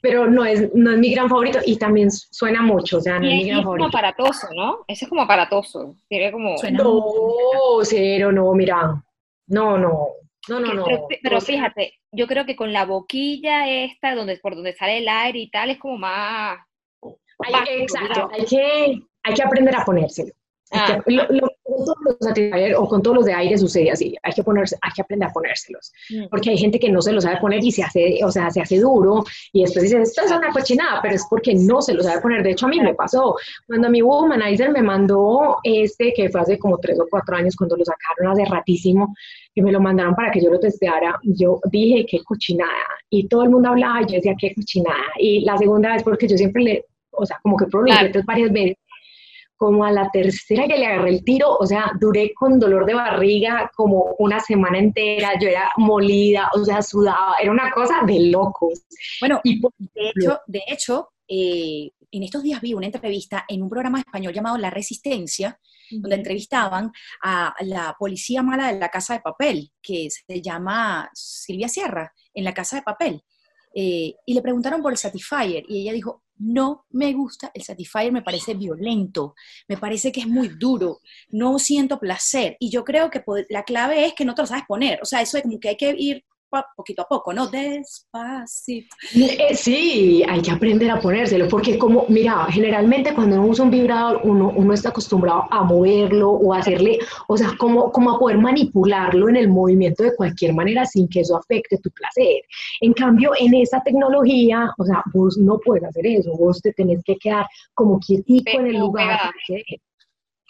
pero 0.00 0.28
no 0.28 0.44
es, 0.44 0.74
no 0.74 0.90
es 0.92 0.98
mi 0.98 1.12
gran 1.12 1.28
favorito 1.28 1.60
y 1.64 1.76
también 1.76 2.10
suena 2.10 2.62
mucho, 2.62 2.98
o 2.98 3.00
sea, 3.00 3.18
no 3.18 3.26
es 3.26 3.34
mi 3.34 3.46
gran 3.46 3.60
es 3.60 3.64
favorito. 3.64 3.86
como 3.86 3.98
aparatoso, 3.98 4.46
¿no? 4.54 4.84
Ese 4.88 5.04
es 5.04 5.08
como 5.08 5.22
aparatoso, 5.22 5.96
tiene 6.08 6.32
como... 6.32 6.56
no, 6.72 7.84
cero, 7.84 8.32
no, 8.32 8.52
mira, 8.52 9.02
no, 9.46 9.78
no, 9.78 10.08
no, 10.48 10.60
no, 10.60 10.74
no. 10.74 10.84
Pero, 11.22 11.40
fíjate, 11.40 11.94
yo 12.12 12.26
creo 12.26 12.44
que 12.44 12.56
con 12.56 12.72
la 12.72 12.84
boquilla 12.84 13.68
esta, 13.68 14.14
donde, 14.14 14.38
por 14.38 14.54
donde 14.54 14.74
sale 14.74 14.98
el 14.98 15.08
aire 15.08 15.38
y 15.38 15.50
tal, 15.50 15.70
es 15.70 15.78
como 15.78 15.98
más... 15.98 16.58
exacto, 17.68 18.30
hay 18.32 18.44
que, 18.44 19.02
hay 19.22 19.34
que 19.34 19.42
aprender 19.42 19.76
a 19.76 19.84
ponérselo. 19.84 20.32
Ah. 20.72 21.00
lo, 21.06 21.26
con 21.62 21.84
todos 21.84 21.96
los 22.04 22.78
o 22.78 22.88
con 22.88 23.02
todos 23.02 23.16
los 23.16 23.24
de 23.26 23.34
aire 23.34 23.56
sucede 23.58 23.90
así, 23.90 24.16
hay 24.22 24.32
que, 24.32 24.42
ponerse, 24.42 24.76
hay 24.80 24.90
que 24.92 25.02
aprender 25.02 25.28
a 25.28 25.32
ponérselos, 25.32 25.92
mm. 26.10 26.28
porque 26.30 26.50
hay 26.50 26.58
gente 26.58 26.78
que 26.78 26.90
no 26.90 27.00
se 27.02 27.12
lo 27.12 27.20
sabe 27.20 27.38
poner 27.40 27.62
y 27.62 27.70
se 27.70 27.82
hace, 27.82 28.18
o 28.24 28.30
sea, 28.30 28.50
se 28.50 28.60
hace 28.60 28.80
duro 28.80 29.24
y 29.52 29.62
después 29.62 29.84
dice, 29.84 30.00
esto 30.00 30.22
es 30.24 30.32
una 30.32 30.50
cochinada, 30.50 31.00
pero 31.02 31.14
es 31.14 31.26
porque 31.28 31.54
no 31.54 31.82
se 31.82 31.94
lo 31.94 32.02
sabe 32.02 32.20
poner. 32.20 32.42
De 32.42 32.52
hecho, 32.52 32.66
a 32.66 32.70
mí 32.70 32.80
me 32.80 32.94
pasó, 32.94 33.36
cuando 33.66 33.90
mi 33.90 34.02
womanizer 34.02 34.70
me 34.70 34.82
mandó 34.82 35.58
este, 35.62 36.12
que 36.14 36.28
fue 36.30 36.40
hace 36.40 36.58
como 36.58 36.78
tres 36.78 36.98
o 36.98 37.06
cuatro 37.10 37.36
años, 37.36 37.56
cuando 37.56 37.76
lo 37.76 37.84
sacaron 37.84 38.32
hace 38.32 38.44
ratísimo, 38.50 39.14
que 39.54 39.62
me 39.62 39.70
lo 39.70 39.80
mandaron 39.80 40.14
para 40.14 40.30
que 40.30 40.42
yo 40.42 40.50
lo 40.50 40.58
testeara, 40.58 41.18
yo 41.22 41.60
dije, 41.70 42.06
qué 42.08 42.22
cochinada, 42.24 42.70
y 43.10 43.28
todo 43.28 43.44
el 43.44 43.50
mundo 43.50 43.68
hablaba, 43.68 44.02
y 44.02 44.06
yo 44.06 44.14
decía, 44.16 44.34
qué 44.38 44.54
cochinada, 44.54 45.12
y 45.18 45.44
la 45.44 45.56
segunda 45.56 45.92
vez, 45.92 46.02
porque 46.02 46.26
yo 46.26 46.36
siempre 46.36 46.62
le, 46.62 46.84
o 47.12 47.24
sea, 47.24 47.38
como 47.42 47.56
que 47.56 47.66
probé 47.66 47.90
varias 48.26 48.52
veces, 48.52 48.76
como 49.56 49.84
a 49.84 49.92
la 49.92 50.10
tercera 50.10 50.66
que 50.66 50.78
le 50.78 50.86
agarré 50.86 51.10
el 51.10 51.24
tiro, 51.24 51.56
o 51.56 51.66
sea, 51.66 51.92
duré 52.00 52.32
con 52.34 52.58
dolor 52.58 52.86
de 52.86 52.94
barriga 52.94 53.70
como 53.74 54.14
una 54.18 54.40
semana 54.40 54.78
entera, 54.78 55.38
yo 55.40 55.48
era 55.48 55.70
molida, 55.76 56.50
o 56.54 56.64
sea, 56.64 56.82
sudaba, 56.82 57.36
era 57.40 57.50
una 57.50 57.70
cosa 57.70 58.02
de 58.06 58.30
locos. 58.30 58.84
Bueno, 59.20 59.40
y 59.44 59.60
de 59.60 60.12
hecho, 60.14 60.40
de 60.46 60.62
hecho 60.66 61.08
eh, 61.28 61.90
en 62.10 62.22
estos 62.22 62.42
días 62.42 62.60
vi 62.60 62.74
una 62.74 62.86
entrevista 62.86 63.44
en 63.48 63.62
un 63.62 63.68
programa 63.68 63.98
español 63.98 64.32
llamado 64.32 64.56
La 64.58 64.70
Resistencia, 64.70 65.58
donde 65.90 66.16
entrevistaban 66.16 66.92
a 67.22 67.54
la 67.60 67.94
policía 67.98 68.42
mala 68.42 68.72
de 68.72 68.78
la 68.78 68.88
Casa 68.88 69.14
de 69.14 69.20
Papel, 69.20 69.72
que 69.82 70.08
se 70.10 70.40
llama 70.40 71.10
Silvia 71.12 71.68
Sierra, 71.68 72.12
en 72.32 72.44
la 72.44 72.54
Casa 72.54 72.76
de 72.76 72.82
Papel. 72.82 73.22
Eh, 73.74 74.14
y 74.24 74.34
le 74.34 74.42
preguntaron 74.42 74.80
por 74.80 74.92
el 74.92 74.98
Satisfyer 74.98 75.64
y 75.68 75.82
ella 75.82 75.92
dijo, 75.92 76.22
no 76.36 76.84
me 76.90 77.12
gusta 77.12 77.50
el 77.54 77.62
Satisfyer, 77.62 78.12
me 78.12 78.22
parece 78.22 78.54
violento, 78.54 79.34
me 79.68 79.76
parece 79.76 80.12
que 80.12 80.20
es 80.20 80.26
muy 80.26 80.48
duro, 80.48 81.00
no 81.28 81.58
siento 81.58 81.98
placer. 81.98 82.56
Y 82.60 82.70
yo 82.70 82.84
creo 82.84 83.10
que 83.10 83.22
la 83.48 83.64
clave 83.64 84.06
es 84.06 84.14
que 84.14 84.24
no 84.24 84.34
te 84.34 84.42
lo 84.42 84.46
sabes 84.46 84.64
poner, 84.66 85.00
o 85.02 85.04
sea, 85.04 85.22
eso 85.22 85.36
es 85.36 85.42
como 85.42 85.60
que 85.60 85.70
hay 85.70 85.76
que 85.76 85.94
ir 85.96 86.24
poquito 86.76 87.02
a 87.02 87.06
poco, 87.06 87.32
¿no? 87.32 87.46
Despacito. 87.48 88.94
Eh, 89.14 89.54
sí, 89.54 90.22
hay 90.28 90.40
que 90.42 90.50
aprender 90.50 90.90
a 90.90 91.00
ponérselo, 91.00 91.48
porque 91.48 91.78
como, 91.78 92.04
mira, 92.08 92.46
generalmente 92.50 93.14
cuando 93.14 93.36
uno 93.36 93.48
usa 93.48 93.64
un 93.64 93.70
vibrador, 93.70 94.20
uno, 94.24 94.52
uno 94.54 94.74
está 94.74 94.90
acostumbrado 94.90 95.44
a 95.50 95.64
moverlo 95.64 96.30
o 96.30 96.52
a 96.52 96.58
hacerle, 96.58 96.98
o 97.28 97.36
sea, 97.36 97.52
como, 97.58 97.90
como 97.90 98.12
a 98.12 98.18
poder 98.18 98.38
manipularlo 98.38 99.28
en 99.28 99.36
el 99.36 99.48
movimiento 99.48 100.02
de 100.02 100.14
cualquier 100.14 100.54
manera 100.54 100.84
sin 100.84 101.08
que 101.08 101.20
eso 101.20 101.36
afecte 101.36 101.78
tu 101.78 101.90
placer. 101.90 102.42
En 102.80 102.92
cambio, 102.92 103.32
en 103.38 103.54
esa 103.54 103.80
tecnología, 103.82 104.72
o 104.78 104.84
sea, 104.84 105.02
vos 105.12 105.36
no 105.38 105.58
puedes 105.58 105.84
hacer 105.84 106.06
eso, 106.06 106.32
vos 106.36 106.60
te 106.60 106.72
tenés 106.72 107.02
que 107.04 107.16
quedar 107.16 107.46
como 107.74 107.98
quietico 107.98 108.60
en 108.60 108.66
el 108.68 108.78
lugar. 108.78 109.32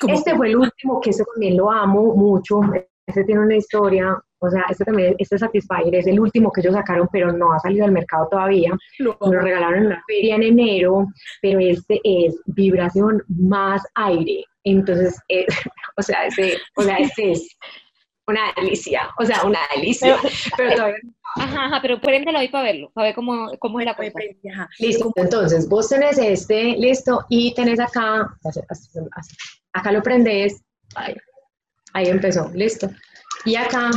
Este 0.09 0.37
fue 0.37 0.49
el 0.49 0.57
último, 0.57 1.01
que 1.01 1.11
ese 1.11 1.25
también 1.25 1.57
lo 1.57 1.71
amo 1.71 2.15
mucho, 2.15 2.61
ese 3.07 3.25
tiene 3.25 3.43
una 3.43 3.57
historia 3.57 4.19
o 4.45 4.51
sea, 4.51 4.65
este 4.69 4.85
también, 4.85 5.15
este 5.19 5.39
Satisfyer 5.39 5.95
es 5.95 6.07
el 6.07 6.21
último 6.21 6.53
que 6.53 6.61
ellos 6.61 6.75
sacaron, 6.75 7.09
pero 7.13 7.33
no 7.33 7.53
ha 7.53 7.59
salido 7.61 7.85
al 7.85 7.93
mercado 7.93 8.29
todavía. 8.31 8.73
Lo 8.99 9.17
regalaron 9.21 9.85
en 9.85 9.89
la 9.91 10.03
feria 10.07 10.37
en 10.37 10.43
enero, 10.43 11.07
pero 11.41 11.59
este 11.61 12.01
es 12.05 12.41
vibración 12.47 13.23
más 13.29 13.83
aire. 13.95 14.45
Entonces, 14.65 15.19
eh, 15.29 15.47
o 15.97 16.03
sea, 16.03 16.27
este, 16.27 16.59
o 16.77 16.83
sea, 16.83 16.97
este 16.97 17.33
es 17.33 17.57
una 18.27 18.53
delicia, 18.57 19.11
o 19.19 19.25
sea, 19.25 19.45
una 19.45 19.61
delicia. 19.75 20.17
Pero, 20.57 20.75
todavía 20.75 20.97
Ajá, 21.37 21.65
ajá, 21.67 21.79
pero 21.83 22.01
préndelo 22.01 22.39
ahí 22.39 22.49
para 22.49 22.65
verlo, 22.65 22.91
para 22.95 23.09
ver 23.09 23.15
cómo, 23.15 23.51
cómo 23.59 23.81
es 23.81 23.87
la 23.87 23.97
cosa. 23.97 24.13
Listo, 24.79 25.13
entonces 25.17 25.69
vos 25.69 25.89
tenés 25.89 26.17
este, 26.19 26.77
listo, 26.77 27.25
y 27.29 27.53
tenés 27.55 27.81
acá, 27.81 28.37
acá 29.73 29.93
lo 29.93 30.03
prendes, 30.03 30.63
ahí, 30.95 31.15
ahí 31.93 32.07
empezó, 32.07 32.51
listo. 32.55 32.89
Y 33.45 33.57
acá 33.57 33.91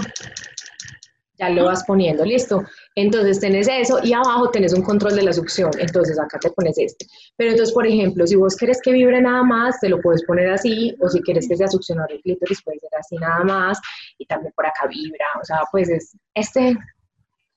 ya 1.37 1.49
lo 1.49 1.65
vas 1.65 1.83
poniendo, 1.85 2.25
listo. 2.25 2.63
Entonces 2.95 3.39
tenés 3.39 3.67
eso 3.67 3.99
y 4.03 4.13
abajo 4.13 4.49
tenés 4.49 4.73
un 4.73 4.81
control 4.81 5.15
de 5.15 5.23
la 5.23 5.33
succión, 5.33 5.71
entonces 5.77 6.19
acá 6.19 6.39
te 6.39 6.49
pones 6.51 6.77
este. 6.77 7.05
Pero 7.35 7.51
entonces, 7.51 7.73
por 7.73 7.85
ejemplo, 7.85 8.25
si 8.25 8.35
vos 8.35 8.55
querés 8.55 8.81
que 8.81 8.91
vibre 8.91 9.21
nada 9.21 9.43
más, 9.43 9.79
te 9.79 9.89
lo 9.89 10.01
puedes 10.01 10.23
poner 10.25 10.49
así, 10.49 10.95
o 10.99 11.07
si 11.07 11.21
quieres 11.21 11.47
que 11.47 11.55
sea 11.55 11.67
succionado 11.67 12.09
el 12.09 12.21
clítoris, 12.21 12.61
puede 12.63 12.79
ser 12.79 12.89
así 12.99 13.15
nada 13.17 13.43
más, 13.43 13.79
y 14.17 14.25
también 14.25 14.53
por 14.55 14.65
acá 14.65 14.87
vibra, 14.87 15.25
o 15.39 15.45
sea, 15.45 15.59
pues 15.71 15.89
es, 15.89 16.17
este, 16.33 16.77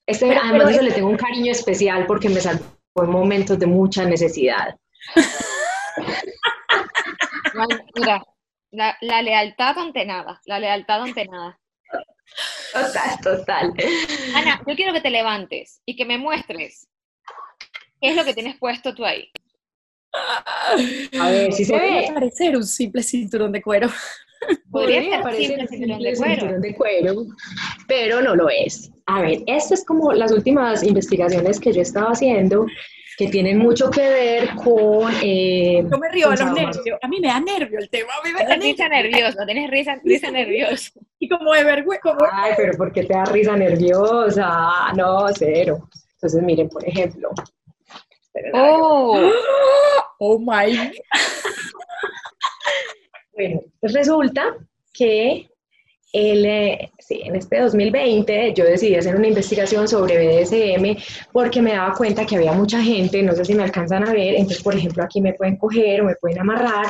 este, 0.05 0.35
además 0.35 0.75
yo 0.75 0.81
le 0.81 0.91
tengo 0.91 1.09
un 1.09 1.17
cariño 1.17 1.51
especial 1.51 2.05
porque 2.05 2.29
me 2.29 2.39
salvó 2.39 2.63
en 2.97 3.09
momentos 3.09 3.57
de 3.57 3.65
mucha 3.65 4.05
necesidad. 4.05 4.75
Mira, 7.95 8.23
la, 8.71 8.95
la 9.01 9.21
lealtad 9.21 9.77
ante 9.77 10.05
nada, 10.05 10.39
la 10.45 10.59
lealtad 10.59 11.01
ante 11.01 11.25
nada. 11.25 11.60
Total, 12.73 13.19
total. 13.21 13.73
Ana, 14.35 14.61
yo 14.65 14.75
quiero 14.75 14.93
que 14.93 15.01
te 15.01 15.09
levantes 15.09 15.81
y 15.85 15.95
que 15.95 16.05
me 16.05 16.17
muestres 16.17 16.87
qué 17.99 18.09
es 18.09 18.15
lo 18.15 18.23
que 18.23 18.33
tienes 18.33 18.57
puesto 18.57 18.95
tú 18.95 19.05
ahí. 19.05 19.29
A 21.19 21.29
ver, 21.29 21.53
si 21.53 21.65
se 21.65 21.75
ve. 21.75 22.09
parecer 22.13 22.55
un 22.55 22.65
simple 22.65 23.03
cinturón 23.03 23.51
de 23.51 23.61
cuero. 23.61 23.89
Podría, 24.71 25.21
parecer 25.21 25.59
un 25.59 25.67
simple 25.67 25.77
cinturón 25.77 26.01
de, 26.01 26.15
cinturón 26.15 26.61
de 26.61 26.75
cuero, 26.75 27.25
pero 27.87 28.21
no 28.21 28.35
lo 28.35 28.49
es. 28.49 28.91
A 29.05 29.21
ver, 29.21 29.43
esto 29.45 29.73
es 29.73 29.85
como 29.85 30.13
las 30.13 30.31
últimas 30.31 30.83
investigaciones 30.83 31.59
que 31.59 31.71
yo 31.71 31.81
estaba 31.81 32.11
haciendo 32.11 32.65
que 33.17 33.27
tienen 33.27 33.59
mucho 33.59 33.91
que 33.91 34.01
ver 34.01 34.55
con... 34.55 35.13
Eh, 35.21 35.83
río 36.11 36.29
a 36.29 36.35
los 36.35 36.51
nervios, 36.51 36.99
a 37.01 37.07
mí 37.07 37.19
me 37.19 37.27
da 37.27 37.39
nervio 37.39 37.79
el 37.79 37.89
tema, 37.89 38.11
a 38.19 38.25
mí 38.25 38.33
me 38.33 38.45
da 38.45 38.55
risa 38.55 38.87
nervioso, 38.87 39.37
tienes 39.45 39.69
risa, 39.69 39.95
risa 40.03 40.31
nerviosa. 40.31 40.91
Y 41.19 41.29
como 41.29 41.53
de 41.53 41.63
vergüenza. 41.63 42.17
Ay, 42.31 42.53
pero 42.57 42.77
¿por 42.77 42.91
qué 42.91 43.03
te 43.03 43.13
da 43.13 43.25
risa 43.25 43.55
nerviosa? 43.55 44.93
No, 44.95 45.27
cero. 45.33 45.89
Entonces, 46.15 46.43
miren, 46.43 46.69
por 46.69 46.87
ejemplo. 46.87 47.29
Oh, 48.53 49.31
oh 50.19 50.39
my. 50.39 50.91
bueno, 53.33 53.61
pues 53.79 53.93
resulta 53.93 54.55
que 54.93 55.50
el, 56.13 56.45
eh, 56.45 56.91
sí, 56.99 57.21
en 57.23 57.35
este 57.35 57.59
2020 57.59 58.53
yo 58.53 58.65
decidí 58.65 58.95
hacer 58.95 59.15
una 59.15 59.27
investigación 59.27 59.87
sobre 59.87 60.17
BDSM 60.17 61.01
porque 61.31 61.61
me 61.61 61.73
daba 61.73 61.93
cuenta 61.93 62.25
que 62.25 62.35
había 62.35 62.51
mucha 62.51 62.81
gente, 62.81 63.23
no 63.23 63.33
sé 63.33 63.45
si 63.45 63.53
me 63.53 63.63
alcanzan 63.63 64.07
a 64.07 64.11
ver, 64.11 64.35
entonces 64.35 64.61
por 64.61 64.75
ejemplo 64.75 65.03
aquí 65.03 65.21
me 65.21 65.33
pueden 65.33 65.55
coger 65.57 66.01
o 66.01 66.05
me 66.05 66.15
pueden 66.15 66.39
amarrar, 66.39 66.87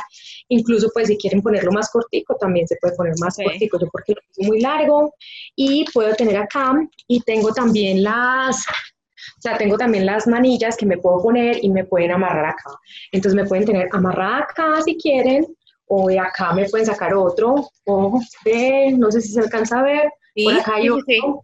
incluso 0.48 0.90
pues 0.92 1.08
si 1.08 1.16
quieren 1.16 1.40
ponerlo 1.40 1.70
más 1.70 1.90
cortico 1.90 2.36
también 2.36 2.66
se 2.66 2.76
puede 2.80 2.96
poner 2.96 3.14
más 3.20 3.36
cortico, 3.36 3.78
yo 3.78 3.86
porque 3.92 4.12
lo 4.12 4.20
es 4.36 4.46
muy 4.48 4.60
largo 4.60 5.14
y 5.54 5.84
puedo 5.92 6.14
tener 6.14 6.36
acá 6.36 6.74
y 7.06 7.20
tengo 7.20 7.52
también 7.52 8.02
las, 8.02 8.66
o 8.66 9.40
sea, 9.40 9.56
tengo 9.56 9.76
también 9.76 10.04
las 10.04 10.26
manillas 10.26 10.76
que 10.76 10.86
me 10.86 10.98
puedo 10.98 11.22
poner 11.22 11.58
y 11.62 11.70
me 11.70 11.84
pueden 11.84 12.10
amarrar 12.10 12.46
acá. 12.46 12.70
Entonces 13.12 13.40
me 13.40 13.46
pueden 13.48 13.66
tener 13.66 13.88
amarrada 13.92 14.38
acá 14.38 14.82
si 14.82 14.96
quieren 14.96 15.46
o 15.94 16.08
de 16.08 16.18
acá 16.18 16.54
me 16.54 16.66
pueden 16.70 16.86
sacar 16.86 17.12
otro, 17.12 17.68
o 17.84 18.20
de, 18.46 18.94
no 18.96 19.10
sé 19.10 19.20
si 19.20 19.28
se 19.28 19.40
alcanza 19.40 19.80
a 19.80 19.82
ver, 19.82 20.10
por 20.42 20.54
acá 20.54 20.76
hay 20.76 20.88
otro. 20.88 21.42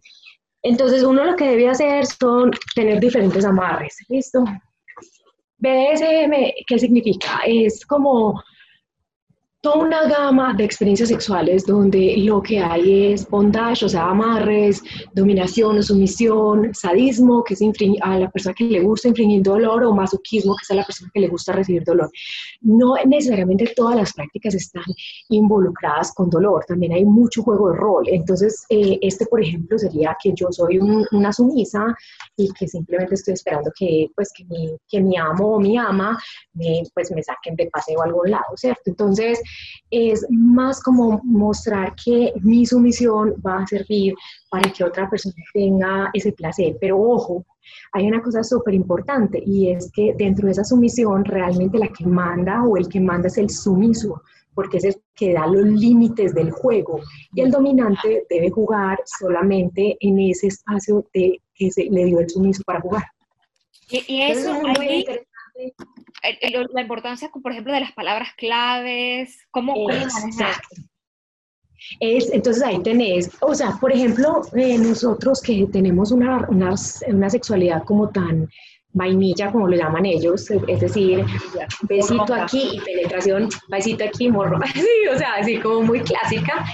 Entonces 0.63 1.03
uno 1.03 1.23
lo 1.23 1.35
que 1.35 1.49
debe 1.51 1.69
hacer 1.69 2.03
son 2.07 2.49
tener 2.73 2.99
diferentes 2.99 3.45
amarres, 3.45 3.95
¿listo? 4.07 4.43
BDSM, 5.59 6.33
¿qué 6.65 6.79
significa? 6.79 7.41
Es 7.45 7.85
como 7.85 8.41
toda 9.61 9.77
una 9.77 10.07
gama 10.07 10.53
de 10.53 10.63
experiencias 10.63 11.09
sexuales 11.09 11.65
donde 11.65 12.15
lo 12.17 12.41
que 12.41 12.59
hay 12.59 13.11
es 13.11 13.29
bondage, 13.29 13.85
o 13.85 13.89
sea, 13.89 14.09
amarres, 14.09 14.81
dominación 15.13 15.77
o 15.77 15.83
sumisión, 15.83 16.73
sadismo, 16.73 17.43
que 17.43 17.55
es 17.55 17.61
a 18.01 18.19
la 18.19 18.29
persona 18.29 18.55
que 18.55 18.63
le 18.63 18.79
gusta 18.81 19.09
infringir 19.09 19.41
dolor, 19.41 19.83
o 19.83 19.93
masoquismo, 19.93 20.55
que 20.55 20.63
es 20.63 20.71
a 20.71 20.75
la 20.75 20.85
persona 20.85 21.11
que 21.13 21.19
le 21.19 21.27
gusta 21.27 21.51
recibir 21.51 21.83
dolor. 21.83 22.09
No 22.61 22.95
necesariamente 23.05 23.73
todas 23.75 23.97
las 23.97 24.13
prácticas 24.13 24.55
están 24.55 24.85
involucradas 25.27 26.13
con 26.13 26.29
dolor, 26.29 26.63
también 26.65 26.93
hay 26.93 27.03
mucho 27.03 27.43
juego 27.43 27.69
de 27.71 27.75
rol. 27.75 28.05
Entonces, 28.07 28.65
eh, 28.69 28.97
este, 29.01 29.25
por 29.25 29.41
ejemplo, 29.41 29.77
sería 29.77 30.15
que 30.23 30.31
yo 30.33 30.47
soy 30.51 30.79
una 31.11 31.33
sumisa 31.33 31.85
y 32.37 32.49
que 32.53 32.65
simplemente 32.65 33.15
estoy 33.15 33.33
esperando 33.33 33.71
que, 33.77 34.07
pues, 34.15 34.31
que 34.33 34.45
mi, 34.45 34.73
que 34.87 35.01
mi 35.01 35.17
amo 35.17 35.55
o 35.55 35.59
mi 35.59 35.77
ama 35.77 36.17
me, 36.53 36.83
pues, 36.93 37.11
me 37.11 37.21
saquen 37.21 37.57
de 37.57 37.67
paseo 37.67 38.01
a 38.01 38.05
algún 38.05 38.31
lado, 38.31 38.55
¿cierto? 38.55 38.83
Entonces, 38.85 39.41
es 39.91 40.25
más 40.29 40.81
como 40.81 41.19
mostrar 41.23 41.95
que 41.95 42.33
mi 42.41 42.65
sumisión 42.65 43.35
va 43.45 43.63
a 43.63 43.67
servir 43.67 44.13
para 44.49 44.71
que 44.71 44.83
otra 44.83 45.09
persona 45.09 45.35
tenga 45.53 46.09
ese 46.13 46.31
placer. 46.31 46.77
Pero 46.79 46.99
ojo, 46.99 47.45
hay 47.93 48.07
una 48.07 48.21
cosa 48.21 48.43
súper 48.43 48.73
importante 48.73 49.41
y 49.45 49.71
es 49.71 49.91
que 49.91 50.13
dentro 50.17 50.45
de 50.45 50.51
esa 50.51 50.63
sumisión 50.63 51.25
realmente 51.25 51.77
la 51.77 51.87
que 51.87 52.05
manda 52.05 52.63
o 52.63 52.77
el 52.77 52.87
que 52.87 52.99
manda 52.99 53.27
es 53.27 53.37
el 53.37 53.49
sumiso, 53.49 54.21
porque 54.53 54.77
es 54.77 54.83
el 54.85 54.95
que 55.15 55.33
da 55.33 55.47
los 55.47 55.65
límites 55.65 56.33
del 56.33 56.51
juego 56.51 56.99
y 57.33 57.41
el 57.41 57.51
dominante 57.51 58.25
debe 58.29 58.49
jugar 58.49 58.99
solamente 59.05 59.97
en 59.99 60.19
ese 60.19 60.47
espacio 60.47 61.05
de, 61.13 61.41
que 61.55 61.71
se 61.71 61.85
le 61.85 62.05
dio 62.05 62.19
el 62.19 62.29
sumiso 62.29 62.61
para 62.65 62.81
jugar. 62.81 63.03
Y, 63.89 64.21
eso 64.21 64.53
es 64.53 64.61
muy 64.61 64.87
interesante 64.99 65.29
la 66.73 66.81
importancia, 66.81 67.29
por 67.29 67.51
ejemplo, 67.51 67.73
de 67.73 67.81
las 67.81 67.93
palabras 67.93 68.29
claves, 68.35 69.37
cómo, 69.51 69.89
es, 71.99 72.31
entonces 72.33 72.63
ahí 72.63 72.81
tenés, 72.83 73.31
o 73.41 73.55
sea, 73.55 73.77
por 73.79 73.91
ejemplo, 73.91 74.41
eh, 74.55 74.77
nosotros 74.77 75.41
que 75.41 75.67
tenemos 75.71 76.11
una, 76.11 76.47
una, 76.49 76.73
una, 77.07 77.29
sexualidad 77.29 77.83
como 77.83 78.09
tan 78.09 78.49
vainilla, 78.91 79.51
como 79.51 79.67
lo 79.67 79.77
llaman 79.77 80.05
ellos, 80.05 80.49
es 80.49 80.79
decir, 80.79 81.25
besito 81.83 82.33
aquí 82.33 82.71
y 82.73 82.79
penetración, 82.81 83.49
besito 83.69 84.03
aquí, 84.03 84.29
morro, 84.29 84.57
o 85.13 85.17
sea, 85.17 85.35
así 85.35 85.59
como 85.59 85.83
muy 85.83 86.01
clásica, 86.01 86.65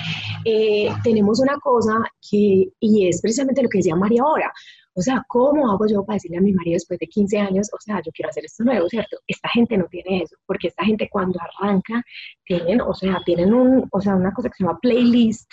eh, 0.43 0.89
tenemos 1.03 1.39
una 1.39 1.57
cosa 1.59 1.93
que, 2.29 2.69
y 2.79 3.07
es 3.07 3.21
precisamente 3.21 3.63
lo 3.63 3.69
que 3.69 3.79
decía 3.79 3.95
María 3.95 4.21
ahora, 4.23 4.51
o 4.97 5.01
sea, 5.01 5.25
¿cómo 5.27 5.69
hago 5.69 5.85
yo 5.87 6.05
para 6.05 6.15
decirle 6.15 6.37
a 6.37 6.41
mi 6.41 6.53
marido 6.53 6.75
después 6.75 6.99
de 6.99 7.07
15 7.07 7.37
años, 7.37 7.69
o 7.73 7.77
sea, 7.79 8.01
yo 8.01 8.11
quiero 8.13 8.29
hacer 8.29 8.45
esto 8.45 8.63
nuevo, 8.63 8.87
¿cierto? 8.87 9.17
Esta 9.27 9.49
gente 9.49 9.77
no 9.77 9.85
tiene 9.85 10.23
eso, 10.23 10.37
porque 10.45 10.69
esta 10.69 10.85
gente 10.85 11.09
cuando 11.11 11.37
arranca 11.41 12.01
tienen, 12.45 12.79
o 12.79 12.93
sea, 12.93 13.21
tienen 13.25 13.53
un, 13.53 13.87
o 13.91 14.01
sea, 14.01 14.15
una 14.15 14.31
cosa 14.33 14.49
que 14.49 14.55
se 14.57 14.63
llama 14.63 14.79
playlist 14.81 15.51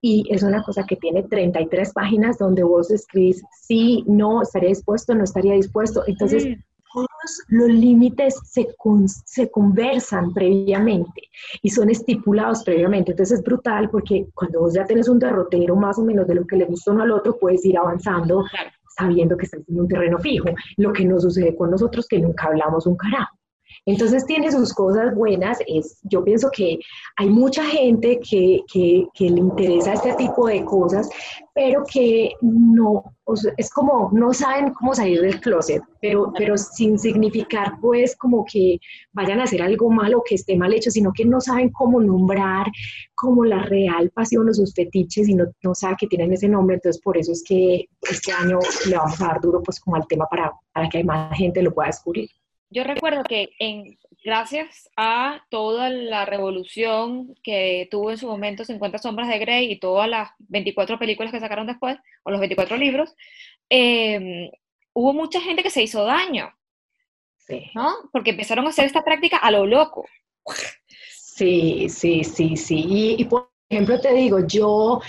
y 0.00 0.24
es 0.30 0.42
una 0.42 0.62
cosa 0.62 0.84
que 0.86 0.96
tiene 0.96 1.22
33 1.22 1.92
páginas 1.92 2.38
donde 2.38 2.62
vos 2.62 2.90
escribís 2.90 3.42
sí, 3.60 4.04
no, 4.06 4.42
estaría 4.42 4.70
dispuesto, 4.70 5.14
no 5.14 5.24
estaría 5.24 5.54
dispuesto. 5.54 6.04
Entonces, 6.06 6.56
todos 6.92 7.08
los 7.48 7.68
límites 7.68 8.40
se, 8.44 8.74
se 9.26 9.50
conversan 9.50 10.32
previamente 10.32 11.22
y 11.62 11.70
son 11.70 11.90
estipulados 11.90 12.64
previamente. 12.64 13.12
Entonces 13.12 13.38
es 13.38 13.44
brutal 13.44 13.90
porque 13.90 14.28
cuando 14.34 14.60
vos 14.60 14.74
ya 14.74 14.84
tenés 14.84 15.08
un 15.08 15.18
derrotero 15.18 15.76
más 15.76 15.98
o 15.98 16.02
menos 16.02 16.26
de 16.26 16.34
lo 16.34 16.46
que 16.46 16.56
le 16.56 16.64
gusta 16.64 16.92
uno 16.92 17.02
al 17.02 17.12
otro, 17.12 17.38
puedes 17.38 17.64
ir 17.64 17.76
avanzando 17.76 18.44
sabiendo 18.98 19.36
que 19.36 19.44
estás 19.44 19.60
en 19.68 19.80
un 19.80 19.88
terreno 19.88 20.18
fijo. 20.18 20.48
Lo 20.76 20.92
que 20.92 21.04
no 21.04 21.20
sucede 21.20 21.54
con 21.56 21.70
nosotros 21.70 22.06
que 22.08 22.18
nunca 22.18 22.46
hablamos 22.46 22.86
un 22.86 22.96
carajo. 22.96 23.37
Entonces 23.88 24.26
tiene 24.26 24.52
sus 24.52 24.74
cosas 24.74 25.14
buenas. 25.14 25.58
Es, 25.66 25.98
yo 26.02 26.22
pienso 26.22 26.50
que 26.50 26.78
hay 27.16 27.30
mucha 27.30 27.64
gente 27.64 28.20
que, 28.20 28.62
que, 28.70 29.30
le 29.30 29.40
interesa 29.40 29.94
este 29.94 30.12
tipo 30.12 30.46
de 30.46 30.62
cosas, 30.62 31.08
pero 31.54 31.84
que 31.90 32.32
no, 32.42 33.02
es 33.56 33.70
como 33.70 34.10
no 34.12 34.34
saben 34.34 34.74
cómo 34.74 34.94
salir 34.94 35.22
del 35.22 35.40
closet, 35.40 35.82
pero, 36.02 36.30
pero 36.36 36.58
sin 36.58 36.98
significar 36.98 37.78
pues 37.80 38.14
como 38.14 38.44
que 38.44 38.78
vayan 39.12 39.40
a 39.40 39.44
hacer 39.44 39.62
algo 39.62 39.90
malo 39.90 40.22
que 40.22 40.34
esté 40.34 40.54
mal 40.54 40.74
hecho, 40.74 40.90
sino 40.90 41.10
que 41.14 41.24
no 41.24 41.40
saben 41.40 41.70
cómo 41.70 41.98
nombrar 41.98 42.66
como 43.14 43.46
la 43.46 43.62
real 43.62 44.10
pasión 44.10 44.50
o 44.50 44.52
sus 44.52 44.74
fetiches 44.74 45.30
y 45.30 45.34
no, 45.34 45.46
no 45.62 45.74
saben 45.74 45.96
que 45.98 46.08
tienen 46.08 46.34
ese 46.34 46.46
nombre. 46.46 46.76
Entonces 46.76 47.00
por 47.00 47.16
eso 47.16 47.32
es 47.32 47.42
que 47.42 47.86
este 48.02 48.32
año 48.32 48.58
le 48.86 48.98
vamos 48.98 49.18
a 49.22 49.28
dar 49.28 49.40
duro 49.40 49.62
pues 49.62 49.80
como 49.80 49.96
al 49.96 50.06
tema 50.06 50.26
para, 50.30 50.52
para 50.74 50.90
que 50.90 51.02
más 51.02 51.34
gente 51.38 51.62
lo 51.62 51.72
pueda 51.72 51.86
descubrir 51.86 52.28
yo 52.70 52.84
recuerdo 52.84 53.22
que 53.24 53.50
en, 53.58 53.98
gracias 54.24 54.90
a 54.96 55.44
toda 55.48 55.90
la 55.90 56.24
revolución 56.24 57.34
que 57.42 57.88
tuvo 57.90 58.10
en 58.10 58.18
su 58.18 58.26
momento 58.26 58.64
50 58.64 58.98
sombras 58.98 59.28
de 59.28 59.38
Grey 59.38 59.72
y 59.72 59.80
todas 59.80 60.08
las 60.08 60.30
24 60.38 60.98
películas 60.98 61.32
que 61.32 61.40
sacaron 61.40 61.66
después, 61.66 61.98
o 62.24 62.30
los 62.30 62.40
24 62.40 62.76
libros, 62.76 63.14
em, 63.68 64.50
hubo 64.92 65.12
mucha 65.12 65.40
gente 65.40 65.62
que 65.62 65.70
se 65.70 65.82
hizo 65.82 66.04
daño, 66.04 66.52
sí. 67.38 67.70
¿no? 67.74 67.94
Porque 68.12 68.30
empezaron 68.30 68.66
a 68.66 68.70
hacer 68.70 68.84
esta 68.84 69.04
práctica 69.04 69.38
a 69.38 69.50
lo 69.50 69.66
loco. 69.66 70.06
Sí, 71.10 71.88
sí, 71.88 72.24
sí, 72.24 72.56
sí. 72.56 73.14
Y, 73.18 73.24
por 73.24 73.50
ejemplo, 73.70 74.00
te 74.00 74.12
digo, 74.12 74.40
yo 74.46 75.00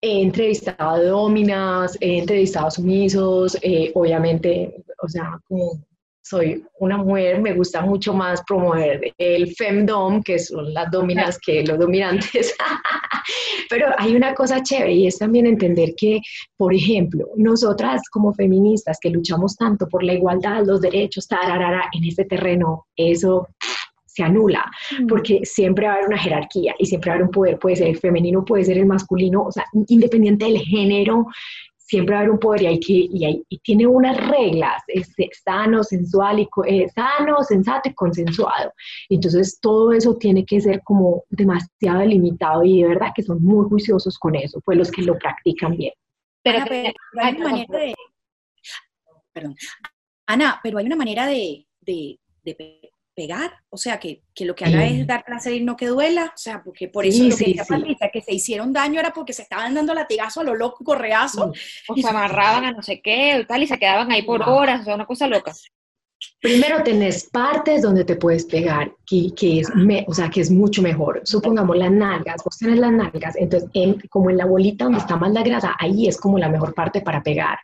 he 0.00 0.22
entrevistado 0.22 0.90
a 0.90 1.02
dominas, 1.02 1.98
he 2.00 2.18
entrevistado 2.18 2.68
a 2.68 2.70
sumisos, 2.70 3.58
eh, 3.60 3.90
obviamente, 3.94 4.82
o 5.02 5.08
sea, 5.08 5.38
como 5.48 5.80
soy 6.22 6.62
una 6.78 6.98
mujer, 6.98 7.40
me 7.40 7.54
gusta 7.54 7.80
mucho 7.80 8.12
más 8.12 8.42
promover 8.46 9.12
el 9.18 9.54
femdom, 9.54 10.22
que 10.22 10.38
son 10.38 10.72
las 10.72 10.90
dominas 10.90 11.38
que 11.38 11.64
los 11.64 11.78
dominantes. 11.78 12.54
Pero 13.70 13.88
hay 13.98 14.14
una 14.14 14.34
cosa 14.34 14.62
chévere 14.62 14.92
y 14.92 15.06
es 15.06 15.18
también 15.18 15.46
entender 15.46 15.94
que, 15.96 16.20
por 16.56 16.74
ejemplo, 16.74 17.26
nosotras 17.36 18.02
como 18.10 18.34
feministas 18.34 18.98
que 19.00 19.10
luchamos 19.10 19.56
tanto 19.56 19.88
por 19.88 20.02
la 20.02 20.14
igualdad, 20.14 20.64
los 20.64 20.80
derechos, 20.80 21.26
tararara, 21.26 21.88
en 21.92 22.04
este 22.04 22.24
terreno, 22.24 22.86
eso 22.96 23.48
se 24.06 24.22
anula, 24.24 24.64
mm. 24.98 25.06
porque 25.06 25.40
siempre 25.44 25.86
va 25.86 25.92
a 25.92 25.96
haber 25.96 26.08
una 26.08 26.18
jerarquía 26.18 26.74
y 26.78 26.86
siempre 26.86 27.10
va 27.10 27.14
a 27.14 27.16
haber 27.16 27.26
un 27.26 27.32
poder, 27.32 27.58
puede 27.58 27.76
ser 27.76 27.88
el 27.88 27.98
femenino, 27.98 28.44
puede 28.44 28.64
ser 28.64 28.78
el 28.78 28.86
masculino, 28.86 29.44
o 29.44 29.52
sea, 29.52 29.64
independiente 29.86 30.46
del 30.46 30.58
género, 30.58 31.26
siempre 31.90 32.14
va 32.14 32.20
a 32.20 32.22
haber 32.22 32.30
un 32.30 32.38
poder 32.38 32.62
y, 32.62 32.66
hay 32.66 32.80
que, 32.80 33.08
y, 33.48 33.58
tiene 33.64 33.84
unas 33.84 34.16
reglas, 34.28 34.80
es 34.86 35.12
sano, 35.44 35.82
sensual 35.82 36.38
y 36.38 36.48
eh, 36.66 36.88
sano, 36.94 37.42
sensato 37.42 37.88
y 37.88 37.94
consensuado. 37.94 38.72
Entonces 39.08 39.58
todo 39.60 39.92
eso 39.92 40.16
tiene 40.16 40.44
que 40.44 40.60
ser 40.60 40.82
como 40.84 41.24
demasiado 41.30 41.98
delimitado 41.98 42.62
y 42.62 42.82
de 42.82 42.88
verdad 42.90 43.08
que 43.12 43.24
son 43.24 43.42
muy 43.42 43.68
juiciosos 43.68 44.16
con 44.18 44.36
eso, 44.36 44.60
pues 44.64 44.78
los 44.78 44.90
que 44.92 45.02
lo 45.02 45.18
practican 45.18 45.76
bien. 45.76 45.92
Pero, 46.44 46.64
hay 47.20 47.34
una 47.36 47.50
manera 47.50 47.78
de... 47.78 47.94
Perdón. 49.32 49.56
Ana, 50.26 50.60
pero 50.62 50.78
hay 50.78 50.86
una 50.86 50.96
manera 50.96 51.26
de, 51.26 51.66
de, 51.80 52.20
de 52.44 52.90
pegar, 53.14 53.52
o 53.68 53.76
sea, 53.76 53.98
que, 53.98 54.22
que 54.34 54.44
lo 54.44 54.54
que 54.54 54.64
haga 54.64 54.86
es 54.86 55.06
dar 55.06 55.24
placer 55.24 55.52
y 55.52 55.62
no 55.62 55.76
que 55.76 55.86
duela, 55.86 56.32
o 56.34 56.38
sea, 56.38 56.62
porque 56.62 56.88
por 56.88 57.04
eso 57.04 57.24
lo 57.24 57.36
que 57.36 57.44
sí, 57.44 57.56
que 58.12 58.22
se 58.22 58.34
hicieron 58.34 58.72
daño 58.72 59.00
era 59.00 59.12
porque 59.12 59.32
se 59.32 59.42
estaban 59.42 59.74
dando 59.74 59.94
latigazo 59.94 60.40
a 60.40 60.44
lo 60.44 60.54
loco, 60.54 60.84
correazo. 60.84 61.52
O 61.88 61.96
se 61.96 62.08
amarraban 62.08 62.64
a 62.64 62.72
no 62.72 62.82
sé 62.82 63.00
qué, 63.00 63.44
tal, 63.48 63.62
y 63.62 63.66
se 63.66 63.78
quedaban 63.78 64.10
ahí 64.10 64.22
por 64.22 64.42
horas, 64.42 64.82
o 64.82 64.84
sea, 64.84 64.94
una 64.94 65.06
cosa 65.06 65.26
loca. 65.26 65.52
Primero 66.40 66.82
tenés 66.82 67.28
partes 67.30 67.82
donde 67.82 68.04
te 68.04 68.16
puedes 68.16 68.44
pegar, 68.46 68.92
que, 69.06 69.30
que 69.36 69.60
es, 69.60 69.70
o 70.06 70.14
sea, 70.14 70.30
que 70.30 70.40
es 70.40 70.50
mucho 70.50 70.80
mejor. 70.82 71.20
Supongamos 71.24 71.76
las 71.76 71.90
nalgas, 71.90 72.42
vos 72.44 72.56
tenés 72.58 72.78
las 72.78 72.92
nalgas, 72.92 73.36
entonces 73.36 73.68
como 74.08 74.30
en 74.30 74.38
la 74.38 74.46
bolita 74.46 74.84
donde 74.84 75.00
está 75.00 75.16
más 75.16 75.32
la 75.32 75.42
grasa, 75.42 75.76
ahí 75.78 76.08
es 76.08 76.16
como 76.18 76.38
la 76.38 76.48
mejor 76.48 76.74
parte 76.74 77.02
para 77.02 77.22
pegar. 77.22 77.58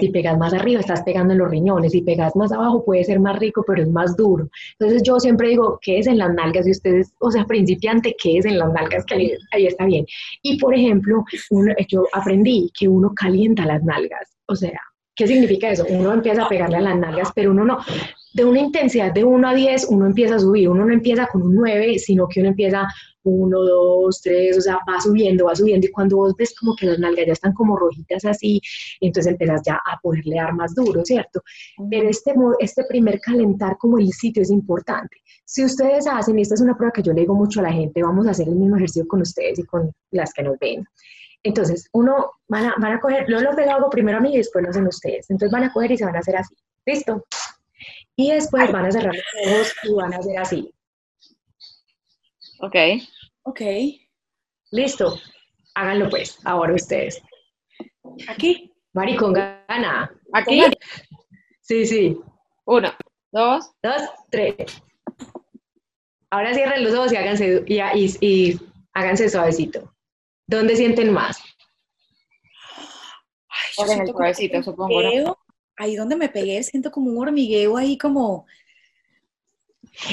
Si 0.00 0.10
pegas 0.10 0.36
más 0.36 0.52
arriba, 0.52 0.80
estás 0.80 1.02
pegando 1.02 1.32
en 1.32 1.38
los 1.38 1.50
riñones, 1.50 1.92
si 1.92 2.02
pegas 2.02 2.36
más 2.36 2.52
abajo, 2.52 2.84
puede 2.84 3.04
ser 3.04 3.18
más 3.20 3.38
rico, 3.38 3.64
pero 3.66 3.82
es 3.82 3.88
más 3.88 4.16
duro. 4.16 4.48
Entonces 4.78 5.02
yo 5.02 5.18
siempre 5.18 5.48
digo, 5.48 5.78
¿qué 5.80 5.98
es 5.98 6.06
en 6.06 6.18
las 6.18 6.32
nalgas? 6.34 6.66
Y 6.66 6.72
ustedes, 6.72 7.12
o 7.20 7.30
sea, 7.30 7.44
principiante, 7.44 8.14
¿qué 8.22 8.38
es 8.38 8.44
en 8.44 8.58
las 8.58 8.72
nalgas? 8.72 9.04
Que 9.06 9.14
ahí, 9.52 9.66
está 9.66 9.86
bien. 9.86 10.06
Y 10.42 10.58
por 10.58 10.74
ejemplo, 10.74 11.24
yo 11.88 12.04
aprendí 12.12 12.70
que 12.78 12.88
uno 12.88 13.12
calienta 13.14 13.64
las 13.64 13.82
nalgas, 13.82 14.36
o 14.46 14.54
sea, 14.54 14.78
¿Qué 15.18 15.26
significa 15.26 15.68
eso? 15.68 15.84
Uno 15.88 16.12
empieza 16.12 16.44
a 16.44 16.48
pegarle 16.48 16.76
a 16.76 16.80
las 16.80 16.96
nalgas, 16.96 17.32
pero 17.34 17.50
uno 17.50 17.64
no. 17.64 17.78
De 18.34 18.44
una 18.44 18.60
intensidad 18.60 19.12
de 19.12 19.24
1 19.24 19.48
a 19.48 19.52
10, 19.52 19.88
uno 19.90 20.06
empieza 20.06 20.36
a 20.36 20.38
subir. 20.38 20.68
Uno 20.68 20.84
no 20.84 20.92
empieza 20.92 21.26
con 21.26 21.42
un 21.42 21.56
9, 21.56 21.98
sino 21.98 22.28
que 22.28 22.38
uno 22.38 22.50
empieza 22.50 22.86
1, 23.24 23.58
2, 23.58 24.20
3, 24.22 24.58
o 24.58 24.60
sea, 24.60 24.78
va 24.88 25.00
subiendo, 25.00 25.46
va 25.46 25.56
subiendo. 25.56 25.88
Y 25.88 25.90
cuando 25.90 26.18
vos 26.18 26.36
ves 26.36 26.54
como 26.56 26.76
que 26.76 26.86
las 26.86 27.00
nalgas 27.00 27.26
ya 27.26 27.32
están 27.32 27.52
como 27.52 27.76
rojitas 27.76 28.24
así, 28.26 28.60
entonces 29.00 29.32
empiezas 29.32 29.62
ya 29.66 29.74
a 29.74 29.98
poderle 30.00 30.36
dar 30.36 30.54
más 30.54 30.72
duro, 30.76 31.04
¿cierto? 31.04 31.42
Pero 31.90 32.08
este, 32.08 32.32
este 32.60 32.84
primer 32.84 33.18
calentar 33.18 33.76
como 33.76 33.98
el 33.98 34.12
sitio 34.12 34.42
es 34.42 34.52
importante. 34.52 35.16
Si 35.44 35.64
ustedes 35.64 36.06
hacen, 36.06 36.38
y 36.38 36.42
esta 36.42 36.54
es 36.54 36.60
una 36.60 36.76
prueba 36.76 36.92
que 36.92 37.02
yo 37.02 37.12
le 37.12 37.22
digo 37.22 37.34
mucho 37.34 37.58
a 37.58 37.64
la 37.64 37.72
gente, 37.72 38.04
vamos 38.04 38.28
a 38.28 38.30
hacer 38.30 38.46
el 38.46 38.54
mismo 38.54 38.76
ejercicio 38.76 39.08
con 39.08 39.22
ustedes 39.22 39.58
y 39.58 39.64
con 39.64 39.90
las 40.12 40.32
que 40.32 40.44
nos 40.44 40.56
ven. 40.60 40.84
Entonces, 41.42 41.88
uno 41.92 42.32
van 42.48 42.66
a, 42.66 42.74
van 42.78 42.92
a 42.94 43.00
coger, 43.00 43.26
yo 43.28 43.40
lo 43.40 43.50
hago 43.50 43.90
primero 43.90 44.18
a 44.18 44.20
mí 44.20 44.34
y 44.34 44.38
después 44.38 44.62
lo 44.64 44.70
hacen 44.70 44.86
ustedes. 44.86 45.30
Entonces 45.30 45.52
van 45.52 45.64
a 45.64 45.72
coger 45.72 45.92
y 45.92 45.98
se 45.98 46.04
van 46.04 46.16
a 46.16 46.20
hacer 46.20 46.36
así. 46.36 46.54
¿Listo? 46.84 47.24
Y 48.16 48.32
después 48.32 48.72
van 48.72 48.86
a 48.86 48.90
cerrar 48.90 49.14
los 49.14 49.52
ojos 49.52 49.74
y 49.84 49.92
van 49.94 50.12
a 50.12 50.16
hacer 50.16 50.38
así. 50.38 50.74
Ok. 52.60 52.76
Ok. 53.42 53.60
Listo. 54.72 55.18
Háganlo 55.74 56.10
pues, 56.10 56.38
ahora 56.44 56.74
ustedes. 56.74 57.22
Aquí. 58.28 58.72
Mari, 58.92 59.16
con 59.16 59.32
gana. 59.32 60.10
Aquí. 60.32 60.62
Sí, 61.60 61.86
sí. 61.86 62.18
Uno, 62.64 62.90
dos. 63.30 63.70
Dos, 63.82 64.02
tres. 64.30 64.82
Ahora 66.30 66.52
cierren 66.52 66.84
los 66.84 66.94
ojos 66.94 67.12
y 67.12 67.16
háganse, 67.16 67.64
y, 67.66 67.80
y 68.20 68.60
háganse 68.92 69.28
suavecito. 69.28 69.94
¿Dónde 70.48 70.76
sienten 70.76 71.12
más? 71.12 71.38
Ay, 73.48 73.92
en 73.92 74.00
el 74.00 74.08
suavecito, 74.08 74.62
supongo. 74.62 75.38
Ahí 75.76 75.94
donde 75.94 76.16
me 76.16 76.30
pegué, 76.30 76.62
siento 76.62 76.90
como 76.90 77.10
un 77.10 77.18
hormigueo 77.18 77.76
ahí 77.76 77.96
como 77.98 78.46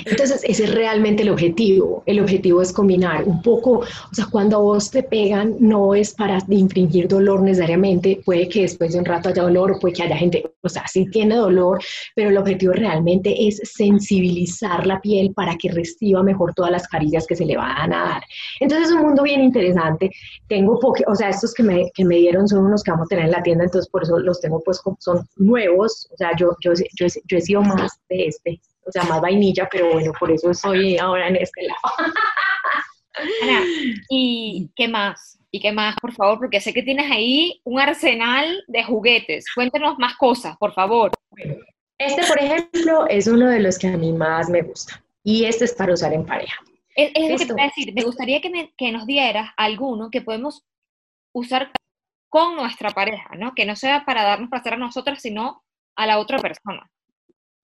entonces, 0.06 0.42
ese 0.44 0.64
es 0.64 0.74
realmente 0.74 1.24
el 1.24 1.30
objetivo. 1.30 2.04
El 2.06 2.20
objetivo 2.20 2.62
es 2.62 2.74
combinar 2.74 3.24
un 3.26 3.42
poco, 3.42 3.80
o 3.80 4.14
sea, 4.14 4.26
cuando 4.32 4.58
a 4.58 4.60
vos 4.60 4.90
te 4.90 5.04
pegan, 5.04 5.56
no 5.60 5.94
es 5.94 6.14
para 6.14 6.40
infringir 6.50 7.08
dolor 7.08 7.42
necesariamente, 7.42 8.22
puede 8.26 8.50
que 8.50 8.62
después 8.62 8.94
de 8.94 9.00
un 9.00 9.06
rato 9.06 9.30
haya 9.30 9.44
dolor 9.44 9.80
puede 9.80 9.94
que 9.94 10.04
haya 10.04 10.18
gente, 10.18 10.44
o 10.62 10.70
sea, 10.70 10.88
sí 10.88 11.06
tiene 11.12 11.36
dolor, 11.36 11.80
pero 12.16 12.30
el 12.30 12.38
objetivo 12.38 12.74
realmente 12.74 13.48
es 13.48 13.62
sensibilizar 13.64 14.88
la 14.88 15.00
piel 15.02 15.34
para 15.34 15.56
que 15.56 15.72
reciba 15.72 16.24
mejor 16.24 16.54
todas 16.54 16.72
las 16.72 16.88
carillas 16.88 17.28
que 17.28 17.36
se 17.36 17.46
le 17.46 17.58
van 17.58 17.94
a 17.94 18.06
dar. 18.06 18.24
Entonces, 18.60 18.90
es 18.90 18.96
un 18.96 19.04
mundo 19.04 19.24
bien 19.24 19.42
interesante. 19.42 20.10
Tengo, 20.48 20.80
o 21.08 21.16
sea, 21.16 21.30
estos 21.30 21.54
que 21.54 21.64
me, 21.64 21.92
que 21.94 22.06
me 22.06 22.18
dieron 22.18 22.48
son 22.48 22.66
unos 22.66 22.84
que 22.84 22.92
vamos 22.92 23.06
a 23.06 23.10
tener 23.10 23.26
en 23.26 23.32
la 23.32 23.44
tienda, 23.44 23.66
entonces 23.66 23.90
por 23.90 24.04
eso 24.04 24.18
los 24.20 24.42
tengo, 24.42 24.62
pues, 24.64 24.82
son 25.00 25.28
nuevos, 25.38 26.08
o 26.12 26.18
sea, 26.18 26.32
yo, 26.38 26.56
yo, 26.62 26.74
yo, 26.74 27.08
yo 27.26 27.38
he 27.38 27.42
sido 27.42 27.62
más 27.62 27.92
de 28.10 28.28
este 28.28 28.62
o 28.86 28.92
sea, 28.92 29.04
más 29.04 29.22
vainilla, 29.22 29.68
pero 29.72 29.92
bueno, 29.92 30.12
por 30.20 30.32
eso 30.32 30.54
soy 30.54 30.98
ahora 30.98 31.28
en 31.28 31.38
este 31.38 31.64
lado. 31.64 32.14
Ana, 33.44 33.64
¿y 34.10 34.70
qué 34.76 34.88
más? 34.88 35.40
¿Y 35.52 35.60
qué 35.60 35.72
más, 35.72 35.96
por 36.02 36.14
favor? 36.14 36.38
Porque 36.38 36.60
sé 36.60 36.74
que 36.74 36.84
tienes 36.84 37.10
ahí 37.10 37.62
un 37.64 37.80
arsenal 37.80 38.64
de 38.68 38.84
juguetes. 38.84 39.46
Cuéntanos 39.56 39.98
más 39.98 40.16
cosas, 40.18 40.58
por 40.58 40.74
favor. 40.74 41.12
este, 41.98 42.28
por 42.28 42.40
ejemplo, 42.40 43.08
es 43.08 43.28
uno 43.28 43.48
de 43.48 43.62
los 43.62 43.80
que 43.80 43.88
a 43.88 43.98
mí 43.98 44.12
más 44.12 44.50
me 44.50 44.62
gusta. 44.62 45.02
Y 45.24 45.46
este 45.46 45.66
es 45.66 45.74
para 45.74 45.94
usar 45.94 46.14
en 46.14 46.26
pareja. 46.26 46.62
Es, 46.96 47.12
lo 47.30 47.38
que 47.38 47.46
te 47.46 47.54
voy 47.54 47.62
a 47.62 47.66
decir. 47.66 47.94
Me 47.94 48.04
gustaría 48.04 48.42
que, 48.42 48.74
que 48.78 48.92
nos 48.92 49.06
dieras 49.06 49.50
alguno 49.58 50.10
que 50.10 50.22
podemos 50.22 50.64
usar 51.34 51.72
con 52.30 52.56
nuestra 52.58 52.90
pareja, 52.90 53.30
¿no? 53.38 53.54
Que 53.56 53.66
no 53.66 53.76
sea 53.76 54.04
para 54.06 54.24
darnos 54.24 54.50
placer 54.50 54.74
a 54.74 54.78
nosotras, 54.78 55.22
sino 55.22 55.64
a 55.96 56.06
la 56.06 56.20
otra 56.20 56.38
persona. 56.38 56.90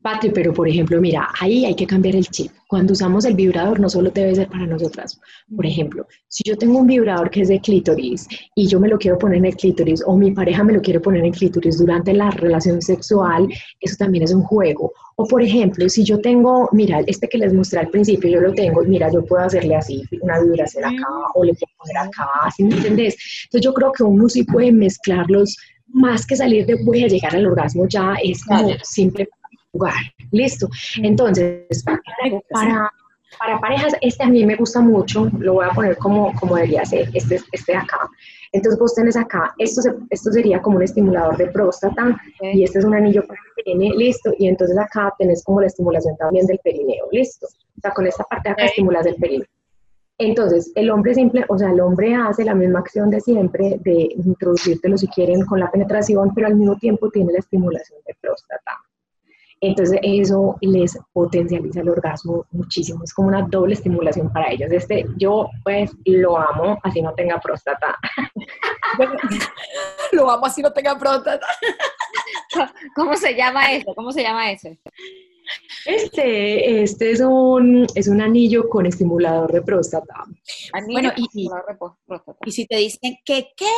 Patri, 0.01 0.31
pero 0.31 0.51
por 0.51 0.67
ejemplo, 0.67 0.99
mira, 0.99 1.29
ahí 1.39 1.63
hay 1.63 1.75
que 1.75 1.85
cambiar 1.85 2.15
el 2.15 2.27
chip. 2.27 2.51
Cuando 2.67 2.93
usamos 2.93 3.23
el 3.25 3.35
vibrador, 3.35 3.79
no 3.79 3.87
solo 3.87 4.09
debe 4.09 4.33
ser 4.33 4.47
para 4.47 4.65
nosotras. 4.65 5.19
Por 5.55 5.65
ejemplo, 5.65 6.07
si 6.27 6.43
yo 6.43 6.57
tengo 6.57 6.79
un 6.79 6.87
vibrador 6.87 7.29
que 7.29 7.41
es 7.41 7.49
de 7.49 7.59
clítoris 7.59 8.27
y 8.55 8.67
yo 8.67 8.79
me 8.79 8.87
lo 8.87 8.97
quiero 8.97 9.19
poner 9.19 9.37
en 9.37 9.45
el 9.45 9.55
clítoris 9.55 10.01
o 10.05 10.17
mi 10.17 10.31
pareja 10.31 10.63
me 10.63 10.73
lo 10.73 10.81
quiere 10.81 10.99
poner 10.99 11.19
en 11.19 11.27
el 11.27 11.31
clítoris 11.33 11.77
durante 11.77 12.13
la 12.13 12.31
relación 12.31 12.81
sexual, 12.81 13.47
eso 13.79 13.95
también 13.97 14.23
es 14.23 14.33
un 14.33 14.41
juego. 14.41 14.91
O 15.17 15.27
por 15.27 15.43
ejemplo, 15.43 15.87
si 15.87 16.03
yo 16.03 16.19
tengo, 16.19 16.67
mira, 16.71 17.01
este 17.05 17.27
que 17.27 17.37
les 17.37 17.53
mostré 17.53 17.81
al 17.81 17.89
principio, 17.89 18.29
yo 18.31 18.41
lo 18.41 18.53
tengo, 18.53 18.81
mira, 18.83 19.11
yo 19.11 19.23
puedo 19.23 19.43
hacerle 19.43 19.75
así, 19.75 20.03
una 20.21 20.41
vibración 20.41 20.85
acá 20.85 21.07
o 21.35 21.43
le 21.43 21.53
puedo 21.53 21.73
poner 21.77 21.97
acá, 21.97 22.27
¿sí 22.55 22.63
me 22.63 22.75
entendés? 22.75 23.15
Entonces 23.43 23.65
yo 23.65 23.73
creo 23.73 23.91
que 23.91 24.03
uno 24.03 24.27
sí 24.27 24.43
puede 24.43 24.71
mezclarlos 24.71 25.57
más 25.93 26.25
que 26.25 26.35
salir 26.35 26.65
de 26.65 26.83
voy 26.85 27.03
a 27.03 27.07
llegar 27.07 27.35
al 27.35 27.45
orgasmo, 27.45 27.85
ya 27.87 28.15
es 28.23 28.43
como 28.45 28.69
simple 28.83 29.27
lugar. 29.73 29.93
Listo. 30.31 30.69
Entonces, 31.01 31.83
para, 32.49 32.91
para 33.39 33.59
parejas, 33.59 33.93
este 34.01 34.23
a 34.23 34.27
mí 34.27 34.45
me 34.45 34.55
gusta 34.55 34.81
mucho, 34.81 35.29
lo 35.39 35.53
voy 35.53 35.65
a 35.65 35.73
poner 35.73 35.97
como, 35.97 36.33
como 36.39 36.55
debería 36.55 36.85
ser, 36.85 37.09
este, 37.13 37.39
este 37.51 37.71
de 37.71 37.77
acá. 37.77 38.09
Entonces 38.53 38.79
vos 38.79 38.93
tenés 38.93 39.15
acá, 39.15 39.53
esto, 39.57 39.81
esto 40.09 40.31
sería 40.31 40.61
como 40.61 40.75
un 40.75 40.83
estimulador 40.83 41.37
de 41.37 41.47
próstata 41.47 42.19
y 42.41 42.63
este 42.63 42.79
es 42.79 42.85
un 42.85 42.93
anillo 42.93 43.25
para 43.25 43.39
el 43.39 43.63
perineo, 43.63 43.95
listo. 43.95 44.33
Y 44.37 44.47
entonces 44.47 44.77
acá 44.77 45.13
tenés 45.17 45.43
como 45.43 45.61
la 45.61 45.67
estimulación 45.67 46.17
también 46.17 46.45
del 46.47 46.59
perineo, 46.61 47.07
listo. 47.11 47.47
O 47.47 47.81
sea, 47.81 47.91
con 47.91 48.05
esta 48.05 48.23
parte 48.25 48.49
de 48.49 48.53
acá 48.53 48.65
estimulas 48.65 49.05
el 49.05 49.15
perineo. 49.15 49.47
Entonces, 50.17 50.71
el 50.75 50.91
hombre 50.91 51.15
simple, 51.15 51.45
o 51.47 51.57
sea, 51.57 51.71
el 51.71 51.79
hombre 51.79 52.13
hace 52.13 52.43
la 52.43 52.53
misma 52.53 52.79
acción 52.79 53.09
de 53.09 53.21
siempre, 53.21 53.79
de 53.79 54.09
introducírtelo 54.23 54.95
si 54.95 55.07
quieren 55.07 55.43
con 55.45 55.59
la 55.59 55.71
penetración, 55.71 56.31
pero 56.35 56.45
al 56.45 56.55
mismo 56.55 56.75
tiempo 56.75 57.09
tiene 57.09 57.31
la 57.31 57.39
estimulación 57.39 57.99
de 58.05 58.15
próstata. 58.21 58.77
Entonces 59.63 59.99
eso 60.01 60.57
les 60.61 60.97
potencializa 61.13 61.81
el 61.81 61.89
orgasmo 61.89 62.45
muchísimo, 62.51 63.03
es 63.03 63.13
como 63.13 63.27
una 63.27 63.43
doble 63.43 63.75
estimulación 63.75 64.33
para 64.33 64.51
ellos. 64.51 64.71
Este, 64.71 65.05
yo 65.17 65.47
pues 65.63 65.91
lo 66.05 66.35
amo, 66.37 66.79
así 66.81 66.99
no 66.99 67.13
tenga 67.13 67.39
próstata. 67.39 67.95
lo 70.13 70.31
amo 70.31 70.47
así 70.47 70.63
no 70.63 70.73
tenga 70.73 70.97
próstata. 70.97 71.45
¿Cómo 72.95 73.15
se 73.15 73.35
llama 73.35 73.71
eso? 73.71 73.93
¿Cómo 73.93 74.11
se 74.11 74.23
llama 74.23 74.51
ese? 74.51 74.79
Este, 75.85 76.81
este 76.81 77.11
es 77.11 77.21
un, 77.21 77.87
es 77.95 78.07
un 78.07 78.21
anillo 78.21 78.69
con 78.69 78.85
estimulador 78.85 79.51
de 79.51 79.61
próstata. 79.61 80.25
bueno, 80.91 81.11
y, 81.15 81.27
y, 82.45 82.51
si 82.51 82.65
te 82.65 82.77
dicen 82.77 83.17
que, 83.25 83.49
¿qué? 83.55 83.71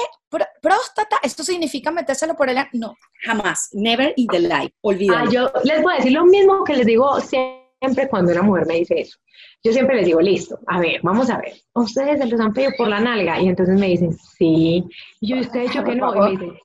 Próstata, 0.62 1.18
¿esto 1.22 1.44
significa 1.44 1.92
metérselo 1.92 2.36
por 2.36 2.50
el... 2.50 2.58
No, 2.74 2.96
jamás, 3.24 3.70
never 3.74 4.13
in 4.16 4.28
the 4.28 4.39
life, 4.39 4.74
olvídalo. 4.82 5.26
Ah, 5.28 5.32
yo 5.32 5.52
les 5.63 5.82
voy 5.82 5.94
a 5.94 5.98
decir 5.98 6.12
lo 6.12 6.26
mismo 6.26 6.63
que 6.63 6.76
les 6.76 6.86
digo 6.86 7.20
siempre 7.22 8.08
cuando 8.10 8.32
una 8.32 8.42
mujer 8.42 8.66
me 8.66 8.76
dice 8.76 9.02
eso. 9.02 9.18
Yo 9.63 9.72
siempre 9.72 9.96
les 9.96 10.06
digo, 10.06 10.20
listo, 10.20 10.60
a 10.68 10.80
ver, 10.80 11.00
vamos 11.04 11.30
a 11.30 11.38
ver. 11.38 11.54
Ustedes 11.74 12.20
se 12.20 12.26
los 12.28 12.39
han 12.39 12.54
pedido 12.54 12.72
por 12.78 12.89
la 12.89 13.00
nalga 13.00 13.39
y 13.39 13.48
entonces 13.48 13.80
me 13.80 13.88
dicen, 13.88 14.13
sí. 14.38 14.84
Y 15.22 15.28
yo, 15.30 15.39
usted 15.39 15.60
ha 15.60 15.63
dicho 15.63 15.84
que 15.84 15.96
no. 15.96 16.13
Y 16.13 16.20
me 16.20 16.32
dicen, 16.32 16.60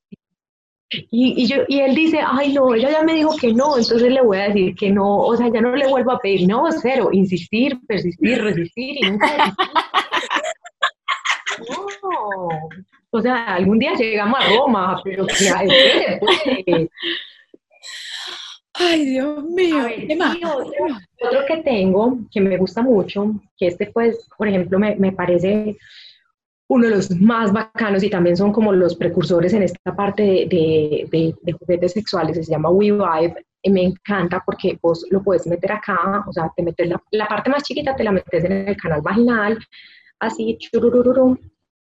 y, 0.90 1.42
y, 1.42 1.46
yo, 1.46 1.57
y 1.68 1.81
él 1.81 1.94
dice, 1.94 2.20
ay, 2.24 2.55
no, 2.55 2.74
ella 2.74 2.90
ya 2.90 3.03
me 3.03 3.14
dijo 3.14 3.37
que 3.37 3.53
no, 3.53 3.77
entonces 3.77 4.11
le 4.11 4.22
voy 4.22 4.38
a 4.38 4.48
decir 4.48 4.74
que 4.74 4.90
no, 4.90 5.18
o 5.18 5.37
sea, 5.37 5.48
ya 5.53 5.61
no 5.61 5.77
le 5.77 5.87
vuelvo 5.87 6.12
a 6.12 6.18
pedir, 6.18 6.48
no, 6.48 6.64
cero, 6.72 7.11
insistir, 7.12 7.79
persistir, 7.87 8.42
resistir 8.42 8.96
y 8.96 9.11
nunca 9.11 9.55
No, 12.03 12.48
o 13.11 13.20
sea, 13.20 13.55
algún 13.55 13.79
día 13.79 13.94
llegamos 13.94 14.38
a 14.40 14.48
Roma, 14.48 15.01
pero 15.03 15.27
se 15.29 15.53
puede. 15.53 16.90
Ay, 18.74 19.05
Dios 19.07 19.42
mío. 19.44 19.87
¿qué 20.07 20.14
más? 20.14 20.37
Otro, 20.37 21.44
que 21.46 21.57
tengo, 21.59 22.18
que 22.31 22.40
me 22.40 22.57
gusta 22.57 22.81
mucho, 22.81 23.33
que 23.59 23.66
este 23.66 23.87
pues, 23.87 24.29
por 24.38 24.46
ejemplo, 24.46 24.79
me, 24.79 24.94
me 24.94 25.11
parece 25.11 25.77
uno 26.68 26.87
de 26.87 26.96
los 26.96 27.11
más 27.11 27.52
bacanos 27.52 28.02
y 28.02 28.11
también 28.11 28.37
son 28.37 28.52
como 28.52 28.72
los 28.72 28.94
precursores 28.94 29.54
en 29.54 29.62
esta 29.62 29.96
parte 29.96 30.22
de, 30.22 31.09
de, 31.11 31.52
juguetes 31.52 31.92
sexuales, 31.92 32.37
se 32.37 32.52
llama 32.52 32.70
WeVibe. 32.70 33.46
Me 33.64 33.83
encanta 33.83 34.42
porque 34.44 34.78
vos 34.81 35.04
lo 35.11 35.22
puedes 35.22 35.46
meter 35.46 35.72
acá, 35.72 36.24
o 36.26 36.33
sea, 36.33 36.50
te 36.54 36.62
metes 36.62 36.88
la, 37.11 37.26
parte 37.26 37.50
más 37.50 37.62
chiquita, 37.64 37.96
te 37.96 38.04
la 38.04 38.12
metes 38.12 38.44
en 38.44 38.68
el 38.68 38.76
canal 38.76 39.00
vaginal, 39.02 39.59
así, 40.20 40.57
chururururu, 40.59 41.38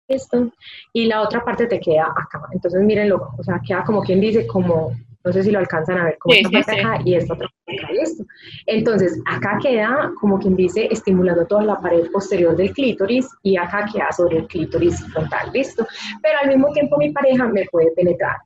esto, 0.08 0.50
y 0.92 1.06
la 1.06 1.22
otra 1.22 1.44
parte 1.44 1.66
te 1.66 1.78
queda 1.78 2.12
acá. 2.16 2.42
Entonces, 2.52 2.82
mírenlo, 2.82 3.30
o 3.38 3.42
sea, 3.42 3.60
queda 3.64 3.84
como 3.84 4.02
quien 4.02 4.20
dice, 4.20 4.46
como 4.46 4.92
No 5.24 5.32
sé 5.32 5.42
si 5.42 5.50
lo 5.50 5.58
alcanzan 5.58 5.98
a 5.98 6.04
ver 6.04 6.18
como 6.18 6.34
esta 6.34 6.50
parte 6.50 6.80
acá 6.80 7.02
y 7.04 7.14
esta 7.14 7.34
otra 7.34 7.48
parte 7.48 7.80
acá 7.80 7.92
esto. 8.00 8.24
Entonces, 8.66 9.20
acá 9.26 9.58
queda, 9.62 10.12
como 10.20 10.38
quien 10.38 10.56
dice, 10.56 10.88
estimulando 10.90 11.46
toda 11.46 11.62
la 11.62 11.78
pared 11.78 12.10
posterior 12.10 12.56
del 12.56 12.72
clítoris 12.72 13.28
y 13.42 13.56
acá 13.56 13.86
queda 13.92 14.10
sobre 14.12 14.38
el 14.38 14.46
clítoris 14.46 15.04
frontal, 15.12 15.50
¿listo? 15.52 15.86
Pero 16.22 16.38
al 16.42 16.48
mismo 16.48 16.72
tiempo 16.72 16.96
mi 16.96 17.10
pareja 17.10 17.46
me 17.48 17.66
puede 17.70 17.90
penetrar 17.92 18.36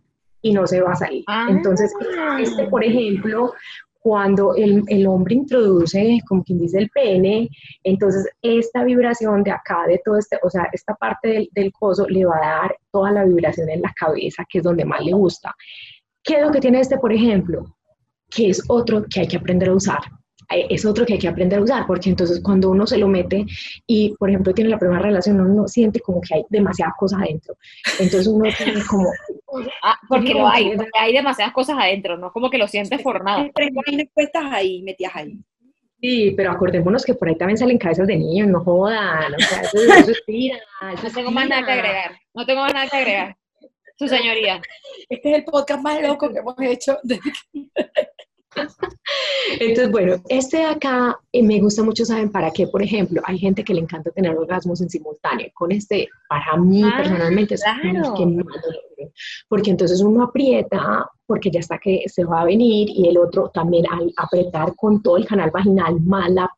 y 0.43 0.53
no 0.53 0.67
se 0.67 0.81
va 0.81 0.93
a 0.93 0.97
salir. 0.97 1.25
Ah. 1.27 1.47
Entonces, 1.49 1.93
este, 2.41 2.65
por 2.67 2.85
ejemplo, 2.85 3.53
cuando 4.05 4.55
el, 4.55 4.83
el, 4.89 5.07
hombre 5.07 5.35
introduce, 5.35 6.19
como 6.29 6.45
quien 6.45 6.59
dice, 6.59 6.79
el 6.79 6.91
pene, 6.91 7.49
entonces 7.83 8.29
esta 8.43 8.85
vibración 8.85 9.43
de 9.43 9.51
acá, 9.51 9.87
de 9.87 9.99
todo 10.05 10.19
este, 10.19 10.39
o 10.43 10.51
sea, 10.51 10.69
esta 10.75 10.95
parte 10.95 11.29
del, 11.29 11.49
del 11.53 11.73
coso 11.73 12.07
le 12.07 12.27
va 12.27 12.37
a 12.37 12.61
dar 12.61 12.77
toda 12.93 13.13
la 13.13 13.25
vibración 13.25 13.71
en 13.71 13.81
la 13.81 13.95
cabeza, 13.99 14.45
que 14.47 14.59
es 14.59 14.65
donde 14.65 14.85
más 14.85 15.03
le 15.03 15.15
gusta. 15.15 15.55
¿Qué 16.25 16.37
es 16.37 16.43
lo 16.43 16.51
que 16.51 16.61
tiene 16.61 16.81
este, 16.81 16.99
por 16.99 17.13
ejemplo? 17.13 17.77
Que 18.31 18.49
es 18.49 18.63
otro 18.69 19.05
que 19.05 19.21
hay 19.21 19.29
que 19.29 19.37
aprender 19.37 19.69
a 19.69 19.75
usar. 19.75 20.01
Es 20.51 20.85
otro 20.85 21.07
que 21.07 21.15
hay 21.15 21.19
que 21.19 21.29
aprender 21.29 21.59
a 21.59 21.63
usar, 21.63 21.87
porque 21.87 22.11
entonces 22.11 22.41
cuando 22.43 22.71
uno 22.71 22.87
se 22.87 22.99
lo 22.99 23.09
mete 23.09 23.47
y, 23.87 24.15
por 24.17 24.29
ejemplo, 24.29 24.53
tiene 24.53 24.71
la 24.71 24.79
primera 24.79 25.01
relación, 25.01 25.41
uno 25.41 25.67
siente 25.69 26.01
como 26.01 26.21
que 26.21 26.35
hay 26.35 26.45
demasiadas 26.49 26.95
cosas 26.99 27.23
adentro. 27.23 27.55
Entonces 27.99 28.27
uno 28.27 28.49
tiene 28.57 28.83
como... 28.85 29.09
Ah, 29.83 29.99
porque 30.09 30.35
lo 30.35 30.49
hay, 30.49 30.77
hay 30.99 31.13
demasiadas 31.13 31.53
cosas 31.55 31.77
adentro, 31.79 32.19
no 32.19 32.33
como 32.33 32.51
que 32.51 32.59
lo 32.59 32.69
sientes 32.69 33.03
formado. 33.03 33.49
Hay 33.55 34.11
puestas 34.15 34.45
ahí, 34.51 34.83
metidas 34.83 35.17
ahí. 35.17 35.39
Sí, 36.05 36.35
pero 36.37 36.51
acordémonos 36.51 37.03
que 37.03 37.15
por 37.15 37.29
ahí 37.29 37.37
también 37.37 37.57
salen 37.57 37.79
cabezas 37.79 38.07
de 38.07 38.17
niños, 38.17 38.47
no 38.49 38.63
jodan, 38.63 39.33
o 39.35 39.39
sea, 39.39 39.63
eso, 39.63 40.11
es 40.11 40.23
tira, 40.27 40.59
no 41.03 41.11
tengo 41.11 41.31
más 41.31 41.49
nada 41.49 41.65
que 41.65 41.73
agregar, 41.73 42.21
no 42.35 42.45
tengo 42.45 42.61
más 42.61 42.75
nada 42.75 42.89
que 42.91 42.97
agregar. 42.99 43.37
Su 43.97 44.09
señoría. 44.09 44.61
Este 45.09 45.31
es 45.31 45.39
el 45.39 45.45
podcast 45.45 45.83
más 45.83 46.03
loco 46.03 46.29
que 46.33 46.39
hemos 46.39 46.57
hecho. 46.61 46.99
Entonces, 49.61 49.91
bueno, 49.91 50.17
este 50.29 50.59
de 50.59 50.65
acá 50.65 51.19
eh, 51.33 51.43
me 51.43 51.61
gusta 51.61 51.83
mucho, 51.83 52.05
¿saben 52.05 52.31
para 52.31 52.51
qué? 52.51 52.67
Por 52.67 52.83
ejemplo, 52.83 53.21
hay 53.25 53.39
gente 53.39 53.65
que 53.65 53.75
le 53.75 53.81
encanta 53.81 54.11
tener 54.11 54.37
orgasmos 54.37 54.81
en 54.81 54.89
simultáneo. 54.91 55.49
Con 55.55 55.73
este, 55.73 56.09
para 56.29 56.57
mí 56.57 56.83
ah, 56.85 56.95
personalmente, 56.97 57.55
es 57.55 57.63
claro. 57.63 58.15
que 58.15 58.27
más 58.27 58.47
porque 59.49 59.71
entonces 59.71 60.01
uno 60.01 60.25
aprieta, 60.25 61.07
porque 61.27 61.51
ya 61.51 61.61
está 61.61 61.79
que 61.79 62.05
se 62.07 62.25
va 62.25 62.41
a 62.43 62.45
venir, 62.47 62.89
y 62.91 63.09
el 63.09 63.19
otro 63.19 63.51
también 63.53 63.85
al 63.91 64.13
apretar 64.17 64.75
con 64.77 65.03
todo 65.03 65.17
el 65.17 65.27
canal 65.27 65.51
vaginal 65.51 66.01
más 66.01 66.31
la, 66.31 66.51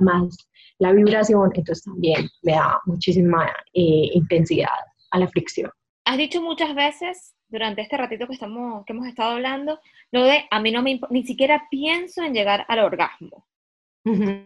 más 0.00 0.36
la 0.78 0.92
vibración, 0.92 1.50
entonces 1.54 1.84
también 1.84 2.28
le 2.42 2.52
da 2.52 2.80
muchísima 2.86 3.46
eh, 3.74 4.10
intensidad 4.12 4.68
a 5.10 5.18
la 5.18 5.28
fricción 5.28 5.70
has 6.08 6.16
dicho 6.16 6.40
muchas 6.40 6.74
veces 6.74 7.34
durante 7.48 7.82
este 7.82 7.98
ratito 7.98 8.26
que, 8.26 8.32
estamos, 8.32 8.84
que 8.86 8.94
hemos 8.94 9.06
estado 9.06 9.32
hablando, 9.32 9.78
lo 10.10 10.24
de 10.24 10.44
a 10.50 10.58
mí 10.58 10.72
no 10.72 10.82
me 10.82 10.98
ni 11.10 11.22
siquiera 11.24 11.66
pienso 11.70 12.22
en 12.22 12.32
llegar 12.32 12.64
al 12.68 12.78
orgasmo. 12.78 13.46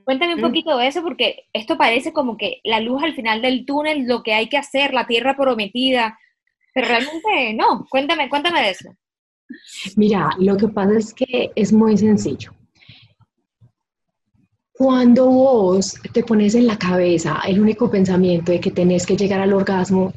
Cuéntame 0.05 0.35
un 0.35 0.41
mm. 0.41 0.43
poquito 0.43 0.77
de 0.77 0.89
eso, 0.89 1.03
porque 1.03 1.45
esto 1.53 1.79
parece 1.79 2.13
como 2.13 2.37
que 2.37 2.61
la 2.65 2.81
luz 2.81 3.01
al 3.05 3.15
final 3.15 3.41
del 3.43 3.65
túnel, 3.65 4.09
lo 4.09 4.25
que 4.25 4.35
hay 4.35 4.49
que 4.49 4.57
hacer, 4.57 4.93
la 4.93 5.07
tierra 5.07 5.37
prometida, 5.37 6.19
pero 6.75 6.89
realmente 6.89 7.55
no. 7.55 7.87
Cuéntame, 7.89 8.29
cuéntame 8.29 8.61
de 8.61 8.71
eso. 8.71 8.97
Mira, 9.95 10.31
lo 10.39 10.57
que 10.57 10.67
pasa 10.67 10.99
es 10.99 11.15
que 11.15 11.53
es 11.55 11.73
muy 11.73 11.97
sencillo. 11.97 12.53
Cuando 14.73 15.27
vos 15.27 15.95
te 16.13 16.25
pones 16.25 16.57
en 16.57 16.67
la 16.67 16.77
cabeza 16.77 17.41
el 17.47 17.61
único 17.61 17.89
pensamiento 17.89 18.51
de 18.51 18.59
que 18.59 18.73
tenés 18.73 19.07
que 19.07 19.17
llegar 19.17 19.41
al 19.41 19.53
orgasmo, 19.53 20.13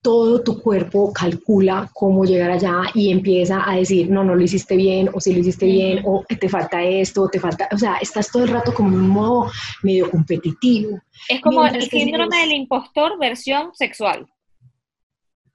todo 0.00 0.42
tu 0.42 0.60
cuerpo 0.60 1.12
calcula 1.12 1.90
cómo 1.92 2.24
llegar 2.24 2.50
allá 2.50 2.82
y 2.94 3.10
empieza 3.10 3.68
a 3.68 3.76
decir, 3.76 4.10
no, 4.10 4.22
no 4.22 4.34
lo 4.34 4.42
hiciste 4.42 4.76
bien, 4.76 5.10
o 5.12 5.20
si 5.20 5.32
lo 5.32 5.40
hiciste 5.40 5.66
bien, 5.66 6.02
o 6.04 6.24
te 6.28 6.48
falta 6.48 6.82
esto, 6.82 7.28
te 7.28 7.40
falta, 7.40 7.68
o 7.72 7.78
sea, 7.78 7.96
estás 7.96 8.30
todo 8.30 8.44
el 8.44 8.50
rato 8.50 8.72
como 8.72 8.90
en 8.90 8.94
un 8.94 9.08
modo 9.08 9.50
medio 9.82 10.10
competitivo. 10.10 11.00
Es 11.28 11.40
como 11.40 11.66
el 11.66 11.82
síndrome 11.82 12.38
del 12.38 12.52
impostor 12.52 13.18
versión 13.18 13.74
sexual. 13.74 14.26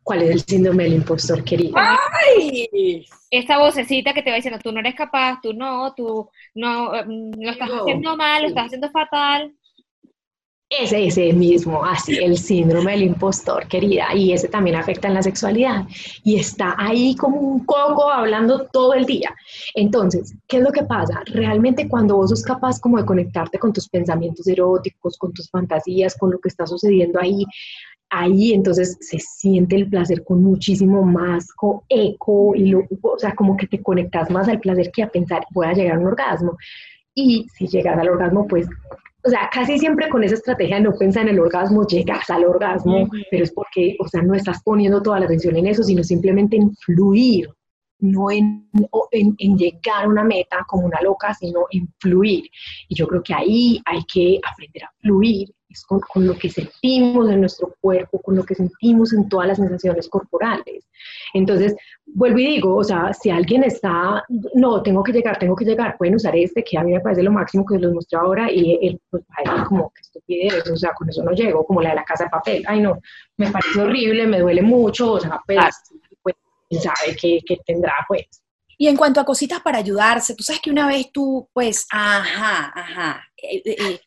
¿Cuál 0.03 0.23
es 0.23 0.32
el 0.32 0.41
síndrome 0.41 0.84
del 0.84 0.95
impostor, 0.95 1.43
querido? 1.45 1.75
¡Ay! 1.77 3.06
Esta 3.32 3.58
vocecita 3.58 4.13
que 4.13 4.21
te 4.21 4.29
va 4.29 4.36
diciendo, 4.36 4.60
tú 4.62 4.73
no 4.73 4.82
eres 4.82 4.95
capaz, 4.95 5.39
tú 5.41 5.53
no, 5.53 5.93
tú 5.95 6.29
no, 6.53 6.91
mm, 6.91 7.41
lo 7.41 7.51
estás 7.51 7.69
haciendo 7.69 8.17
mal, 8.17 8.41
lo 8.41 8.49
estás 8.49 8.65
haciendo 8.65 8.91
fatal. 8.91 9.56
Ese, 10.69 11.06
ese 11.06 11.34
mismo, 11.34 11.86
así, 11.86 12.17
el 12.17 12.36
síndrome 12.36 12.93
del 12.93 13.04
impostor, 13.04 13.67
querida, 13.67 14.08
y 14.15 14.34
ese 14.34 14.47
también 14.47 14.76
afecta 14.76 15.08
en 15.08 15.13
la 15.13 15.21
sexualidad. 15.21 15.86
Y 16.23 16.39
está 16.39 16.76
ahí 16.80 17.15
como 17.15 17.38
un 17.38 17.63
coco 17.63 18.10
hablando 18.10 18.65
todo 18.67 18.95
el 18.95 19.06
día. 19.06 19.36
Entonces, 19.76 20.34
¿qué 20.47 20.58
es 20.58 20.63
lo 20.63 20.71
que 20.71 20.84
pasa? 20.84 21.21
Realmente 21.28 21.88
cuando 21.88 22.15
vos 22.15 22.32
sos 22.32 22.41
capaz 22.41 22.80
como 22.80 22.97
de 22.97 23.06
conectarte 23.06 23.60
con 23.60 23.71
tus 23.71 23.88
pensamientos 23.88 24.47
eróticos, 24.47 25.15
con 25.17 25.32
tus 25.32 25.47
fantasías, 25.47 26.17
con 26.17 26.32
lo 26.32 26.39
que 26.39 26.49
está 26.49 26.65
sucediendo 26.65 27.19
ahí, 27.19 27.45
ahí 28.10 28.54
entonces 28.54 28.97
se 28.99 29.19
siente 29.19 29.76
el 29.76 29.89
placer 29.89 30.23
con 30.23 30.43
muchísimo 30.43 31.04
más 31.04 31.47
eco, 31.89 32.54
y 32.56 32.67
lo, 32.69 32.84
o 33.02 33.19
sea, 33.19 33.36
como 33.36 33.58
que 33.58 33.67
te 33.67 33.82
conectas 33.82 34.30
más 34.32 34.47
al 34.47 34.60
placer 34.60 34.91
que 34.91 35.04
a 35.04 35.10
pensar, 35.10 35.45
voy 35.52 35.67
a 35.67 35.73
llegar 35.73 35.97
a 35.97 35.99
un 35.99 36.08
orgasmo. 36.08 36.58
Y 37.15 37.47
si 37.56 37.67
llegas 37.67 37.97
al 37.99 38.10
orgasmo, 38.10 38.47
pues 38.47 38.67
o 39.26 39.30
sea, 39.30 39.50
casi 39.52 39.80
siempre 39.80 40.10
con 40.10 40.24
esa 40.24 40.36
estrategia 40.36 40.80
no 40.80 40.94
pensar 40.94 41.24
en 41.24 41.30
el 41.30 41.40
orgasmo, 41.40 41.88
llegas 41.88 42.30
al 42.30 42.46
orgasmo, 42.46 43.10
pero 43.32 43.44
es 43.44 43.54
porque, 43.54 43.96
o 44.00 44.08
sea, 44.08 44.22
no 44.22 44.36
estás 44.36 44.62
poniendo 44.64 45.02
toda 45.02 45.20
la 45.20 45.26
atención 45.26 45.56
en 45.56 45.68
eso, 45.68 45.82
sino 45.84 46.04
simplemente 46.04 46.58
en 46.58 46.76
fluir, 46.76 47.50
no 48.00 48.30
en, 48.30 48.68
en, 49.12 49.36
en, 49.38 49.58
llegar 49.58 50.04
a 50.04 50.10
una 50.10 50.26
meta 50.26 50.66
como 50.68 50.86
una 50.86 51.00
loca, 51.02 51.34
sino 51.34 51.68
en 51.72 51.88
fluir. 52.00 52.44
Y 52.90 52.96
yo 52.96 53.08
creo 53.08 53.24
que 53.24 53.34
ahí 53.34 53.82
hay 53.86 54.04
que 54.12 54.40
aprender 54.44 54.84
a 54.84 54.92
fluir 55.00 55.50
con, 55.88 56.00
con, 56.02 56.28
lo 56.28 56.38
que 56.38 56.50
sentimos 56.50 57.30
en 57.30 57.40
nuestro 57.40 57.76
cuerpo, 57.82 58.22
con 58.22 58.36
lo 58.36 58.44
que 58.44 58.54
sentimos 58.54 59.14
en 59.14 59.28
todas 59.28 59.48
las 59.48 59.58
sensaciones 59.58 60.08
corporales. 60.08 60.86
Entonces, 61.34 61.76
vuelvo 62.06 62.40
y 62.40 62.48
digo, 62.48 62.76
o 62.76 62.84
sea, 62.84 63.14
si 63.14 63.30
alguien 63.30 63.64
está, 63.64 64.24
no, 64.54 64.84
tengo 64.84 65.04
que 65.04 65.12
llegar, 65.12 65.40
tengo 65.40 65.56
que 65.56 65.66
llegar, 65.66 65.98
pueden 65.98 66.16
usar 66.16 66.36
este, 66.36 66.64
que 66.64 66.78
a 66.78 66.84
mí 66.84 66.92
me 66.92 67.00
parece 67.00 67.24
lo 67.24 67.32
máximo 67.32 67.66
que 67.66 67.80
les 67.80 67.92
mostré 67.92 68.20
ahora, 68.20 68.52
y 68.52 68.78
él, 68.82 69.02
pues, 69.10 69.24
ay, 69.38 69.64
como 69.64 69.92
que 69.92 70.02
estupidez, 70.02 70.70
o 70.70 70.76
sea, 70.76 70.94
con 70.94 71.10
eso 71.10 71.24
no 71.24 71.32
llego, 71.32 71.66
como 71.66 71.82
la 71.82 71.90
de 71.90 71.96
la 71.96 72.04
casa 72.04 72.26
de 72.26 72.30
papel, 72.30 72.64
ay, 72.68 72.82
no, 72.82 73.00
me 73.38 73.52
parece 73.52 73.82
horrible, 73.82 74.28
me 74.28 74.40
duele 74.40 74.62
mucho, 74.62 75.14
o 75.14 75.20
sea, 75.20 75.40
pues, 75.46 75.60
pues 76.22 76.36
sabe 76.84 77.16
que, 77.20 77.40
que 77.46 77.58
tendrá, 77.66 77.94
pues. 78.08 78.28
Y 78.78 78.88
en 78.88 78.98
cuanto 78.98 79.20
a 79.20 79.26
cositas 79.26 79.62
para 79.62 79.78
ayudarse, 79.78 80.36
tú 80.36 80.44
sabes 80.44 80.62
que 80.62 80.72
una 80.72 80.88
vez 80.88 81.12
tú, 81.12 81.48
pues, 81.54 81.88
ajá, 81.92 82.72
ajá, 82.76 83.24
eh, 83.42 83.62
eh 83.66 84.00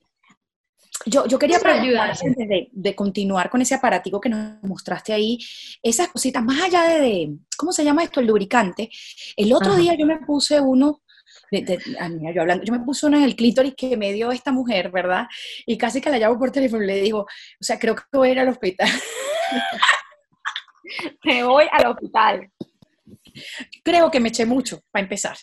yo, 1.06 1.26
yo 1.26 1.38
quería 1.38 1.60
preguntar, 1.60 2.10
antes 2.10 2.48
de, 2.48 2.68
de, 2.70 2.94
continuar 2.94 3.48
con 3.48 3.62
ese 3.62 3.74
aparatico 3.74 4.20
que 4.20 4.28
nos 4.28 4.62
mostraste 4.62 5.12
ahí, 5.12 5.38
esas 5.82 6.08
cositas, 6.08 6.42
más 6.42 6.62
allá 6.62 6.98
de, 6.98 7.36
¿cómo 7.56 7.72
se 7.72 7.84
llama 7.84 8.02
esto? 8.02 8.20
El 8.20 8.26
lubricante. 8.26 8.90
El 9.36 9.52
otro 9.52 9.76
día 9.76 9.94
yo 9.96 10.04
me 10.04 10.18
puse 10.18 10.60
uno, 10.60 11.02
de, 11.50 11.78
yo, 12.34 12.40
hablando, 12.40 12.64
yo 12.64 12.72
me 12.72 12.80
puse 12.80 13.06
uno 13.06 13.18
en 13.18 13.22
el 13.22 13.36
clítoris 13.36 13.74
que 13.76 13.96
me 13.96 14.12
dio 14.12 14.32
esta 14.32 14.50
mujer, 14.50 14.90
¿verdad? 14.90 15.26
Y 15.64 15.78
casi 15.78 16.00
que 16.00 16.10
la 16.10 16.18
llamo 16.18 16.38
por 16.38 16.50
teléfono 16.50 16.82
y 16.82 16.88
le 16.88 17.00
digo, 17.00 17.20
o 17.20 17.64
sea, 17.64 17.78
creo 17.78 17.94
que 17.94 18.02
voy 18.12 18.28
a 18.28 18.32
ir 18.32 18.40
al 18.40 18.48
hospital. 18.48 18.88
me 21.24 21.44
voy 21.44 21.66
al 21.70 21.86
hospital. 21.86 22.50
Creo 23.82 24.10
que 24.10 24.20
me 24.20 24.28
eché 24.28 24.46
mucho, 24.46 24.82
para 24.90 25.04
empezar. 25.04 25.36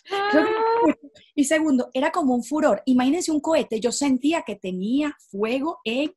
Y 1.34 1.44
segundo, 1.44 1.90
era 1.92 2.10
como 2.12 2.34
un 2.34 2.44
furor. 2.44 2.82
Imagínense 2.86 3.32
un 3.32 3.40
cohete, 3.40 3.80
yo 3.80 3.92
sentía 3.92 4.42
que 4.42 4.56
tenía 4.56 5.16
fuego 5.30 5.80
en 5.84 6.14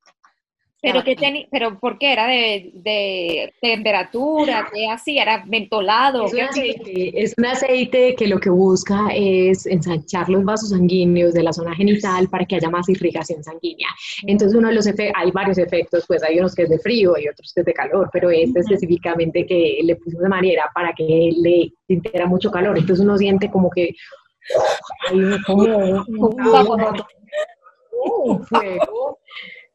pero, 0.82 1.04
que 1.04 1.48
pero 1.52 1.80
¿por 1.80 1.98
qué? 1.98 2.14
¿Era 2.14 2.28
de, 2.28 2.72
de 2.76 3.54
temperatura? 3.62 4.70
¿Qué 4.72 4.88
así? 4.88 5.18
¿Era 5.18 5.44
mentolado? 5.46 6.26
Es 6.26 6.34
un, 6.34 6.42
aceite, 6.42 7.24
es 7.24 7.34
un 7.38 7.46
aceite 7.46 8.16
que 8.16 8.28
lo 8.28 8.40
que 8.40 8.52
busca 8.52 9.08
es 9.14 9.66
ensanchar 9.66 10.30
los 10.30 10.44
vasos 10.44 10.70
sanguíneos 10.70 11.34
de 11.34 11.42
la 11.44 11.52
zona 11.52 11.76
genital 11.76 12.30
para 12.30 12.46
que 12.46 12.58
haya 12.58 12.70
más 12.70 12.88
irrigación 12.90 13.44
sanguínea. 13.44 13.88
Entonces 14.28 14.58
uno 14.58 14.68
de 14.68 14.76
los 14.76 14.86
efectos, 14.86 15.16
hay 15.16 15.32
varios 15.32 15.58
efectos, 15.58 16.06
pues 16.08 16.22
hay 16.24 16.38
unos 16.40 16.54
que 16.54 16.64
es 16.64 16.70
de 16.70 16.80
frío 16.80 17.18
y 17.18 17.28
otros 17.28 17.52
que 17.54 17.62
es 17.62 17.66
de 17.66 17.74
calor, 17.74 18.10
pero 18.14 18.30
este 18.30 18.60
específicamente 18.60 19.46
que 19.48 19.80
le 19.84 19.96
pusimos 19.96 20.24
de 20.24 20.30
manera 20.30 20.70
para 20.76 20.94
que 20.94 21.32
le 21.36 21.72
sintiera 21.88 22.28
mucho 22.28 22.52
calor. 22.52 22.78
Entonces 22.78 23.04
uno 23.04 23.18
siente 23.18 23.50
como 23.50 23.70
que 23.72 23.96
hay 25.10 25.42
como, 25.46 25.64
un, 25.64 26.06
un 28.04 28.46
fuego 28.46 29.18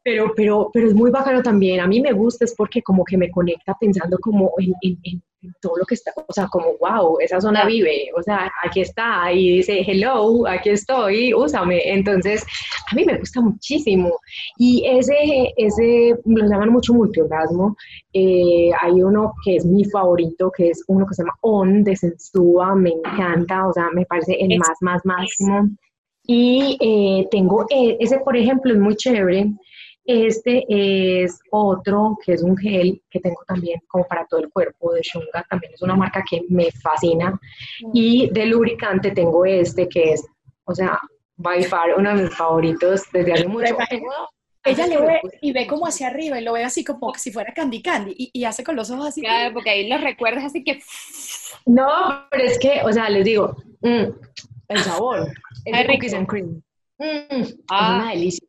pero, 0.03 0.33
pero, 0.35 0.69
pero 0.73 0.87
es 0.87 0.93
muy 0.93 1.09
bacano 1.09 1.41
también. 1.41 1.79
A 1.79 1.87
mí 1.87 2.01
me 2.01 2.11
gusta, 2.11 2.45
es 2.45 2.53
porque 2.55 2.81
como 2.81 3.05
que 3.05 3.17
me 3.17 3.31
conecta 3.31 3.75
pensando 3.79 4.17
como 4.19 4.51
en, 4.57 4.73
en, 5.03 5.23
todo 5.61 5.77
lo 5.77 5.85
que 5.85 5.95
está, 5.95 6.11
o 6.15 6.31
sea, 6.31 6.47
como, 6.47 6.77
wow, 6.79 7.17
esa 7.19 7.41
zona 7.41 7.65
vive, 7.65 8.09
o 8.17 8.21
sea, 8.21 8.49
aquí 8.63 8.79
está, 8.79 9.29
y 9.33 9.57
dice, 9.57 9.83
hello, 9.85 10.47
aquí 10.47 10.69
estoy, 10.69 11.33
úsame. 11.33 11.81
Entonces, 11.85 12.45
a 12.91 12.95
mí 12.95 13.03
me 13.05 13.17
gusta 13.17 13.41
muchísimo. 13.41 14.19
Y 14.57 14.85
ese, 14.85 15.53
ese 15.57 16.15
lo 16.25 16.47
llaman 16.47 16.69
mucho 16.69 16.93
multiorgasmo. 16.93 17.75
Eh, 18.13 18.71
hay 18.81 19.01
uno 19.01 19.33
que 19.43 19.57
es 19.57 19.65
mi 19.65 19.83
favorito, 19.85 20.51
que 20.55 20.69
es 20.69 20.83
uno 20.87 21.05
que 21.05 21.13
se 21.13 21.23
llama 21.23 21.35
On, 21.41 21.83
de 21.83 21.95
Sensúa, 21.95 22.75
me 22.75 22.91
encanta, 22.91 23.67
o 23.67 23.73
sea, 23.73 23.89
me 23.93 24.05
parece 24.05 24.37
el 24.39 24.57
más, 24.59 24.77
más 24.81 25.01
máximo. 25.05 25.69
Y 26.25 26.77
eh, 26.79 27.27
tengo, 27.31 27.65
eh, 27.69 27.97
ese 27.99 28.19
por 28.19 28.37
ejemplo 28.37 28.71
es 28.71 28.79
muy 28.79 28.95
chévere, 28.95 29.51
este 30.05 30.65
es 30.67 31.39
otro 31.51 32.17
que 32.23 32.33
es 32.33 32.43
un 32.43 32.57
gel 32.57 33.01
que 33.09 33.19
tengo 33.19 33.41
también 33.47 33.79
como 33.87 34.05
para 34.05 34.25
todo 34.25 34.41
el 34.41 34.49
cuerpo 34.49 34.93
de 34.93 35.01
Shunga, 35.01 35.45
también 35.49 35.73
es 35.73 35.81
una 35.81 35.95
marca 35.95 36.23
que 36.29 36.41
me 36.49 36.71
fascina. 36.71 37.39
Y 37.93 38.29
de 38.31 38.45
lubricante 38.45 39.11
tengo 39.11 39.45
este 39.45 39.87
que 39.87 40.13
es, 40.13 40.25
o 40.65 40.75
sea, 40.75 40.99
by 41.37 41.63
far 41.63 41.95
uno 41.97 42.15
de 42.15 42.23
mis 42.23 42.35
favoritos 42.35 43.03
desde 43.11 43.33
hace 43.33 43.47
mucho 43.47 43.75
tiempo. 43.89 44.11
Ella 44.65 44.87
le 44.87 44.97
ve 44.97 45.21
y 45.41 45.51
ve 45.51 45.67
como 45.67 45.85
hacia 45.85 46.07
arriba 46.07 46.39
y 46.39 46.43
lo 46.43 46.53
ve 46.53 46.63
así 46.63 46.85
como 46.85 47.13
si 47.15 47.31
fuera 47.31 47.53
Candy 47.53 47.81
Candy 47.81 48.15
y, 48.17 48.45
hace 48.45 48.63
con 48.63 48.77
los 48.77 48.89
ojos 48.91 49.07
así. 49.07 49.21
Claro, 49.21 49.53
porque 49.53 49.69
ahí 49.71 49.89
los 49.89 49.99
recuerdas 49.99 50.45
así 50.45 50.63
que... 50.63 50.79
No, 51.65 52.27
pero 52.31 52.43
es 52.45 52.57
que, 52.59 52.81
o 52.83 52.91
sea, 52.91 53.09
les 53.09 53.25
digo, 53.25 53.57
mm, 53.81 54.05
el 54.69 54.79
sabor, 54.79 55.27
es 55.65 55.87
cookies 55.87 56.13
and 56.13 56.27
cream. 56.27 56.63
Mm, 56.97 57.41
es 57.41 57.57
ah. 57.69 57.95
una 57.97 58.11
delicia 58.11 58.42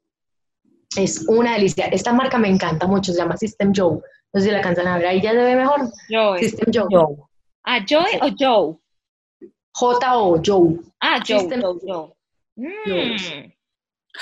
es 0.97 1.27
una 1.29 1.55
delicia. 1.55 1.87
Esta 1.87 2.13
marca 2.13 2.39
me 2.39 2.49
encanta 2.49 2.87
mucho, 2.87 3.13
se 3.13 3.19
llama 3.19 3.37
System 3.37 3.73
Joe. 3.75 4.01
No 4.33 4.41
sé 4.41 4.47
si 4.47 4.51
la 4.51 4.61
cantan 4.61 4.87
a 4.89 4.99
ver, 4.99 5.07
ahí 5.07 5.21
ya 5.21 5.33
debe 5.33 5.57
mejor. 5.57 5.91
Joe. 6.11 6.39
System 6.39 6.73
Joe. 6.73 7.17
Ah, 7.65 7.81
Joe 7.89 8.19
o 8.21 8.29
Joe. 8.39 8.77
J-O, 9.73 10.41
Joe. 10.45 10.79
Ah, 11.01 11.21
Joe, 11.27 11.41
System 11.41 11.61
Joe. 11.63 11.79
Joe. 11.87 12.15
Mm. 12.57 13.53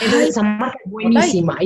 Entonces, 0.01 0.29
esa 0.31 0.43
marca 0.43 0.79
es 0.85 0.91
buenísima 0.91 1.59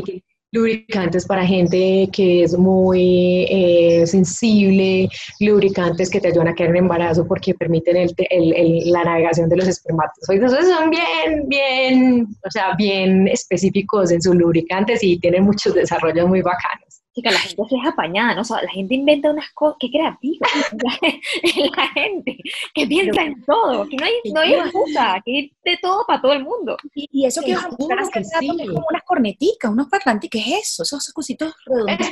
lubricantes 0.53 1.27
para 1.27 1.45
gente 1.45 2.09
que 2.13 2.43
es 2.43 2.57
muy 2.57 3.47
eh, 3.51 4.07
sensible, 4.07 5.09
lubricantes 5.41 6.09
que 6.09 6.21
te 6.21 6.29
ayudan 6.29 6.49
a 6.49 6.55
quedar 6.55 6.71
en 6.71 6.77
embarazo 6.77 7.27
porque 7.27 7.55
permiten 7.55 7.97
el, 7.97 8.15
el, 8.31 8.91
la 8.91 9.05
navegación 9.05 9.49
de 9.49 9.57
los 9.57 9.69
espermatozoides. 9.69 10.51
Entonces 10.51 10.75
son 10.75 10.91
bien, 10.91 11.49
bien, 11.49 12.27
o 12.45 12.51
sea, 12.51 12.75
bien 12.77 13.29
específicos 13.29 14.11
en 14.13 14.23
sus 14.23 14.35
lubricantes 14.35 15.03
y 15.03 15.19
tienen 15.19 15.45
muchos 15.45 15.75
desarrollos 15.75 16.29
muy 16.29 16.43
bacanos 16.43 16.86
chica, 17.17 17.31
la 17.31 17.39
gente 17.39 17.63
se 17.69 17.77
es 17.77 17.87
apañada, 17.87 18.35
¿no? 18.35 18.43
la 18.63 18.71
gente 18.71 18.95
inventa 18.95 19.31
unas 19.31 19.51
cosas, 19.53 19.77
qué 19.81 19.91
creativa 19.91 20.47
la, 21.77 21.89
gente, 21.89 22.39
que 22.75 22.87
piensa 22.87 23.23
en 23.23 23.43
todo, 23.45 23.89
que 23.89 23.97
no 23.97 24.05
hay, 24.05 24.13
no 24.33 24.41
hay 24.41 24.53
excusa, 24.53 25.23
que 25.25 25.33
hay 25.33 25.53
de 25.65 25.79
todo 25.81 26.05
para 26.07 26.21
todo 26.21 26.33
el 26.35 26.45
mundo. 26.45 26.77
Y, 26.95 27.25
eso 27.25 27.41
que 27.41 27.53
es 27.53 27.59
como 27.59 27.87
unas 27.87 29.03
corneticas, 29.05 29.71
unos 29.71 29.89
parlantes, 29.89 30.29
¿qué 30.31 30.39
es 30.39 30.47
eso? 30.63 30.83
Esos 30.83 31.13
cositos 31.13 31.55
redondos. 31.65 32.09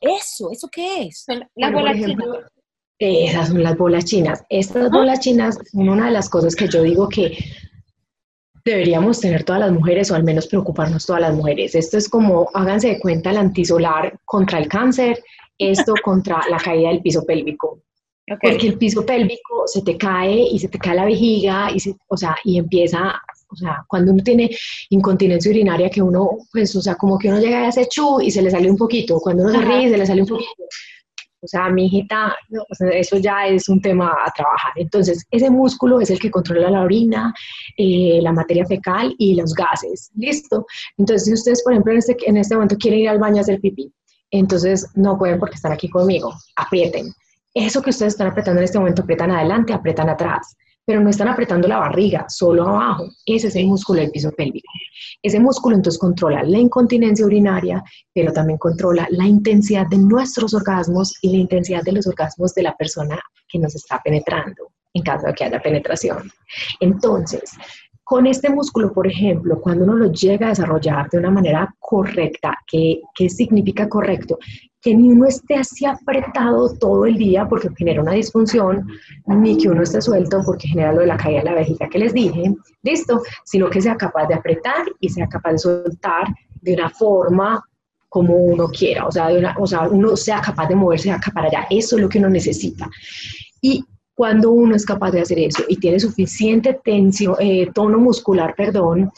Eso, 0.00 0.50
¿eso 0.52 0.68
qué 0.70 1.02
es? 1.02 1.26
las 1.56 1.72
bolas 1.72 1.96
chinas. 1.96 2.26
Esas 3.00 3.48
son 3.48 3.62
las 3.62 3.76
bolas 3.76 4.04
chinas. 4.04 4.44
Estas 4.48 4.90
bolas 4.90 5.20
chinas 5.20 5.58
son 5.72 5.88
una 5.88 6.06
de 6.06 6.12
las 6.12 6.28
cosas 6.28 6.54
que 6.56 6.68
yo 6.68 6.82
digo 6.82 7.08
que 7.08 7.36
deberíamos 8.64 9.20
tener 9.20 9.44
todas 9.44 9.60
las 9.60 9.72
mujeres 9.72 10.10
o 10.10 10.14
al 10.14 10.24
menos 10.24 10.46
preocuparnos 10.46 11.06
todas 11.06 11.22
las 11.22 11.34
mujeres. 11.34 11.74
Esto 11.74 11.98
es 11.98 12.08
como, 12.08 12.50
háganse 12.54 12.88
de 12.88 13.00
cuenta, 13.00 13.30
el 13.30 13.38
antisolar 13.38 14.18
contra 14.24 14.58
el 14.58 14.68
cáncer, 14.68 15.22
esto 15.58 15.94
contra 16.04 16.40
la 16.50 16.58
caída 16.58 16.88
del 16.88 17.02
piso 17.02 17.24
pélvico. 17.24 17.80
Porque 18.40 18.66
el 18.66 18.76
piso 18.76 19.06
pélvico 19.06 19.66
se 19.66 19.80
te 19.80 19.96
cae 19.96 20.36
y 20.36 20.58
se 20.58 20.68
te 20.68 20.78
cae 20.78 20.94
la 20.94 21.06
vejiga 21.06 21.70
y, 21.74 21.78
o 22.08 22.16
sea, 22.16 22.36
y 22.44 22.58
empieza, 22.58 23.14
o 23.50 23.56
sea, 23.56 23.84
cuando 23.88 24.12
uno 24.12 24.22
tiene 24.22 24.50
incontinencia 24.90 25.50
urinaria 25.50 25.88
que 25.88 26.02
uno, 26.02 26.36
pues, 26.52 26.76
o 26.76 26.82
sea, 26.82 26.94
como 26.96 27.18
que 27.18 27.28
uno 27.28 27.40
llega 27.40 27.64
a 27.64 27.68
ese 27.68 27.88
chu 27.88 28.20
y 28.20 28.30
se 28.30 28.42
le 28.42 28.50
sale 28.50 28.70
un 28.70 28.76
poquito, 28.76 29.18
cuando 29.18 29.44
uno 29.44 29.52
se 29.52 29.64
ríe 29.64 29.88
se 29.88 29.96
le 29.96 30.04
sale 30.04 30.20
un 30.20 30.28
poquito. 30.28 30.64
O 31.40 31.46
sea, 31.46 31.68
mi 31.68 31.86
hijita, 31.86 32.36
eso 32.92 33.16
ya 33.18 33.46
es 33.46 33.68
un 33.68 33.80
tema 33.80 34.08
a 34.08 34.30
trabajar. 34.32 34.72
Entonces, 34.76 35.24
ese 35.30 35.50
músculo 35.50 36.00
es 36.00 36.10
el 36.10 36.18
que 36.18 36.30
controla 36.30 36.70
la 36.70 36.82
orina, 36.82 37.32
eh, 37.76 38.18
la 38.22 38.32
materia 38.32 38.66
fecal 38.66 39.14
y 39.18 39.34
los 39.34 39.54
gases. 39.54 40.10
¿Listo? 40.16 40.66
Entonces, 40.96 41.26
si 41.26 41.32
ustedes, 41.34 41.62
por 41.62 41.72
ejemplo, 41.72 41.92
en 41.92 41.98
este, 41.98 42.16
en 42.26 42.36
este 42.36 42.54
momento 42.54 42.76
quieren 42.76 43.00
ir 43.00 43.08
al 43.08 43.18
baño 43.18 43.38
a 43.38 43.40
hacer 43.40 43.60
pipí, 43.60 43.92
entonces 44.30 44.90
no 44.94 45.16
pueden 45.16 45.38
porque 45.38 45.54
están 45.54 45.72
aquí 45.72 45.88
conmigo. 45.88 46.32
Aprieten. 46.56 47.12
Eso 47.54 47.82
que 47.82 47.90
ustedes 47.90 48.14
están 48.14 48.28
apretando 48.28 48.60
en 48.60 48.64
este 48.64 48.78
momento, 48.78 49.02
apretan 49.02 49.30
adelante, 49.30 49.72
apretan 49.72 50.08
atrás 50.08 50.56
pero 50.88 51.02
no 51.02 51.10
están 51.10 51.28
apretando 51.28 51.68
la 51.68 51.76
barriga, 51.76 52.24
solo 52.30 52.66
abajo. 52.66 53.10
Ese 53.26 53.48
es 53.48 53.56
el 53.56 53.66
músculo 53.66 54.00
del 54.00 54.10
piso 54.10 54.32
pélvico. 54.32 54.72
Ese 55.22 55.38
músculo 55.38 55.76
entonces 55.76 56.00
controla 56.00 56.42
la 56.42 56.58
incontinencia 56.58 57.26
urinaria, 57.26 57.84
pero 58.14 58.32
también 58.32 58.58
controla 58.58 59.06
la 59.10 59.26
intensidad 59.26 59.86
de 59.86 59.98
nuestros 59.98 60.54
orgasmos 60.54 61.12
y 61.20 61.32
la 61.32 61.36
intensidad 61.36 61.82
de 61.82 61.92
los 61.92 62.06
orgasmos 62.06 62.54
de 62.54 62.62
la 62.62 62.74
persona 62.74 63.20
que 63.46 63.58
nos 63.58 63.74
está 63.74 64.00
penetrando, 64.02 64.72
en 64.94 65.02
caso 65.02 65.26
de 65.26 65.34
que 65.34 65.44
haya 65.44 65.60
penetración. 65.60 66.32
Entonces, 66.80 67.52
con 68.08 68.26
este 68.26 68.48
músculo, 68.48 68.90
por 68.90 69.06
ejemplo, 69.06 69.60
cuando 69.60 69.84
uno 69.84 69.94
lo 69.94 70.10
llega 70.10 70.46
a 70.46 70.48
desarrollar 70.48 71.10
de 71.10 71.18
una 71.18 71.30
manera 71.30 71.74
correcta, 71.78 72.56
¿qué, 72.66 73.02
qué 73.14 73.28
significa 73.28 73.86
correcto? 73.86 74.38
que 74.80 74.94
ni 74.94 75.10
uno 75.10 75.26
esté 75.26 75.56
así 75.56 75.84
apretado 75.84 76.72
todo 76.78 77.04
el 77.04 77.18
día 77.18 77.46
porque 77.46 77.68
genera 77.76 78.00
una 78.00 78.12
disfunción, 78.12 78.86
ni 79.26 79.58
que 79.58 79.68
uno 79.68 79.82
esté 79.82 80.00
suelto 80.00 80.40
porque 80.42 80.68
genera 80.68 80.94
lo 80.94 81.00
de 81.00 81.06
la 81.08 81.18
caída 81.18 81.40
de 81.40 81.44
la 81.50 81.54
vejiga 81.54 81.86
que 81.90 81.98
les 81.98 82.14
dije, 82.14 82.54
listo, 82.82 83.20
sino 83.44 83.68
que 83.68 83.82
sea 83.82 83.94
capaz 83.96 84.26
de 84.26 84.36
apretar 84.36 84.86
y 85.00 85.10
sea 85.10 85.28
capaz 85.28 85.52
de 85.52 85.58
soltar 85.58 86.28
de 86.62 86.74
una 86.74 86.88
forma 86.88 87.62
como 88.08 88.34
uno 88.36 88.68
quiera, 88.68 89.06
o 89.06 89.12
sea, 89.12 89.28
de 89.28 89.38
una, 89.38 89.54
o 89.58 89.66
sea, 89.66 89.82
uno 89.86 90.16
sea 90.16 90.40
capaz 90.40 90.66
de 90.68 90.76
moverse 90.76 91.10
acá 91.10 91.30
para 91.30 91.48
allá, 91.48 91.66
eso 91.68 91.96
es 91.96 92.02
lo 92.02 92.08
que 92.08 92.20
uno 92.20 92.30
necesita. 92.30 92.88
Y 93.60 93.84
cuando 94.18 94.50
uno 94.50 94.74
es 94.74 94.84
capaz 94.84 95.12
de 95.12 95.20
hacer 95.20 95.38
eso 95.38 95.62
y 95.68 95.76
tiene 95.76 96.00
suficiente 96.00 96.76
tensión, 96.82 97.36
eh, 97.38 97.70
tono 97.72 98.00
muscular, 98.00 98.52
perdón, 98.56 99.12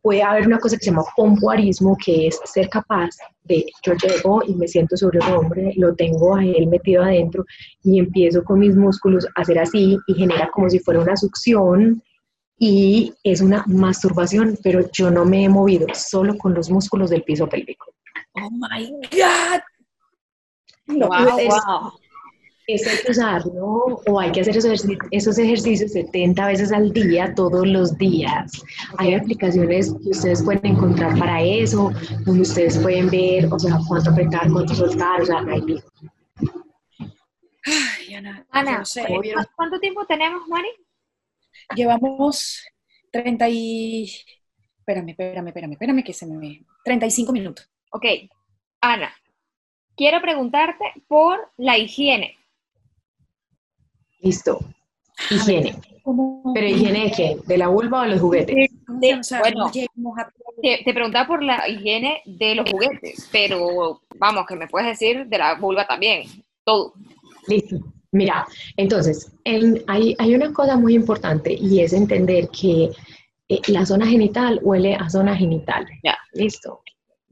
puede 0.00 0.22
haber 0.22 0.46
una 0.46 0.60
cosa 0.60 0.76
que 0.76 0.84
se 0.84 0.92
llama 0.92 1.02
pompoarismo, 1.16 1.96
que 1.96 2.28
es 2.28 2.38
ser 2.44 2.68
capaz 2.68 3.16
de, 3.42 3.66
yo 3.84 3.94
llego 3.94 4.44
y 4.46 4.54
me 4.54 4.68
siento 4.68 4.96
sobre 4.96 5.18
un 5.18 5.32
hombre, 5.32 5.72
lo 5.74 5.92
tengo 5.96 6.36
a 6.36 6.44
él 6.44 6.68
metido 6.68 7.02
adentro 7.02 7.44
y 7.82 7.98
empiezo 7.98 8.44
con 8.44 8.60
mis 8.60 8.76
músculos 8.76 9.26
a 9.34 9.40
hacer 9.40 9.58
así 9.58 9.98
y 10.06 10.14
genera 10.14 10.48
como 10.52 10.70
si 10.70 10.78
fuera 10.78 11.00
una 11.00 11.16
succión 11.16 12.00
y 12.56 13.12
es 13.24 13.40
una 13.40 13.64
masturbación, 13.66 14.56
pero 14.62 14.88
yo 14.92 15.10
no 15.10 15.24
me 15.24 15.42
he 15.42 15.48
movido, 15.48 15.88
solo 15.94 16.38
con 16.38 16.54
los 16.54 16.70
músculos 16.70 17.10
del 17.10 17.24
piso 17.24 17.48
pélvico. 17.48 17.86
Oh 18.34 18.50
my 18.52 18.88
God. 19.10 19.62
wow, 21.08 21.92
eso 22.66 22.90
hay 22.90 22.96
que 23.04 23.10
usarlo 23.10 24.00
o 24.06 24.20
hay 24.20 24.32
que 24.32 24.40
hacer 24.40 24.56
esos, 24.56 24.86
esos 25.10 25.38
ejercicios 25.38 25.92
70 25.92 26.46
veces 26.46 26.72
al 26.72 26.92
día, 26.92 27.34
todos 27.34 27.66
los 27.66 27.96
días. 27.98 28.52
Hay 28.98 29.14
aplicaciones 29.14 29.94
que 30.02 30.10
ustedes 30.10 30.42
pueden 30.42 30.64
encontrar 30.64 31.18
para 31.18 31.42
eso, 31.42 31.92
donde 32.24 32.42
ustedes 32.42 32.78
pueden 32.78 33.10
ver, 33.10 33.52
o 33.52 33.58
sea, 33.58 33.78
cuánto 33.86 34.10
apretar, 34.10 34.50
cuánto 34.50 34.74
soltar, 34.74 35.20
o 35.20 35.26
sea, 35.26 35.38
hay 35.40 35.82
Ay, 37.66 38.14
Ana, 38.14 38.46
Ana 38.50 38.82
¿cuánto 39.56 39.80
tiempo 39.80 40.04
tenemos, 40.06 40.46
Mari? 40.48 40.68
Llevamos 41.74 42.62
30 43.10 43.48
y... 43.48 44.04
Espérame, 44.78 45.10
espérame, 45.10 45.48
espérame, 45.48 45.72
espérame 45.72 46.04
que 46.04 46.12
se 46.12 46.26
me... 46.26 46.62
35 46.84 47.32
minutos. 47.32 47.70
Ok, 47.90 48.04
Ana, 48.82 49.14
quiero 49.96 50.20
preguntarte 50.20 50.84
por 51.08 51.52
la 51.56 51.78
higiene. 51.78 52.36
Listo. 54.24 54.58
Higiene. 55.30 55.76
¿Pero 56.54 56.66
higiene 56.66 57.04
de 57.04 57.10
qué? 57.10 57.36
¿De 57.46 57.58
la 57.58 57.68
vulva 57.68 58.00
o 58.00 58.02
de 58.02 58.08
los 58.10 58.20
juguetes? 58.20 58.70
bueno, 59.40 59.70
te, 59.70 60.82
te, 60.84 60.92
preguntaba 60.92 61.26
por 61.26 61.42
la 61.42 61.68
higiene 61.68 62.20
de 62.24 62.54
los 62.54 62.70
juguetes, 62.70 63.28
pero 63.30 64.00
vamos, 64.16 64.46
que 64.46 64.56
me 64.56 64.66
puedes 64.66 64.88
decir 64.88 65.26
de 65.26 65.38
la 65.38 65.54
vulva 65.54 65.86
también, 65.86 66.26
todo. 66.64 66.94
Listo. 67.46 67.76
Mira, 68.12 68.46
entonces, 68.76 69.32
hay, 69.44 70.14
hay, 70.18 70.34
una 70.34 70.52
cosa 70.52 70.76
muy 70.76 70.94
importante 70.94 71.52
y 71.52 71.80
es 71.80 71.92
entender 71.92 72.48
que 72.48 72.90
eh, 73.48 73.60
la 73.66 73.84
zona 73.84 74.06
genital 74.06 74.60
huele 74.62 74.94
a 74.94 75.10
zona 75.10 75.36
genital. 75.36 75.84
Ya. 76.04 76.16
Listo. 76.32 76.80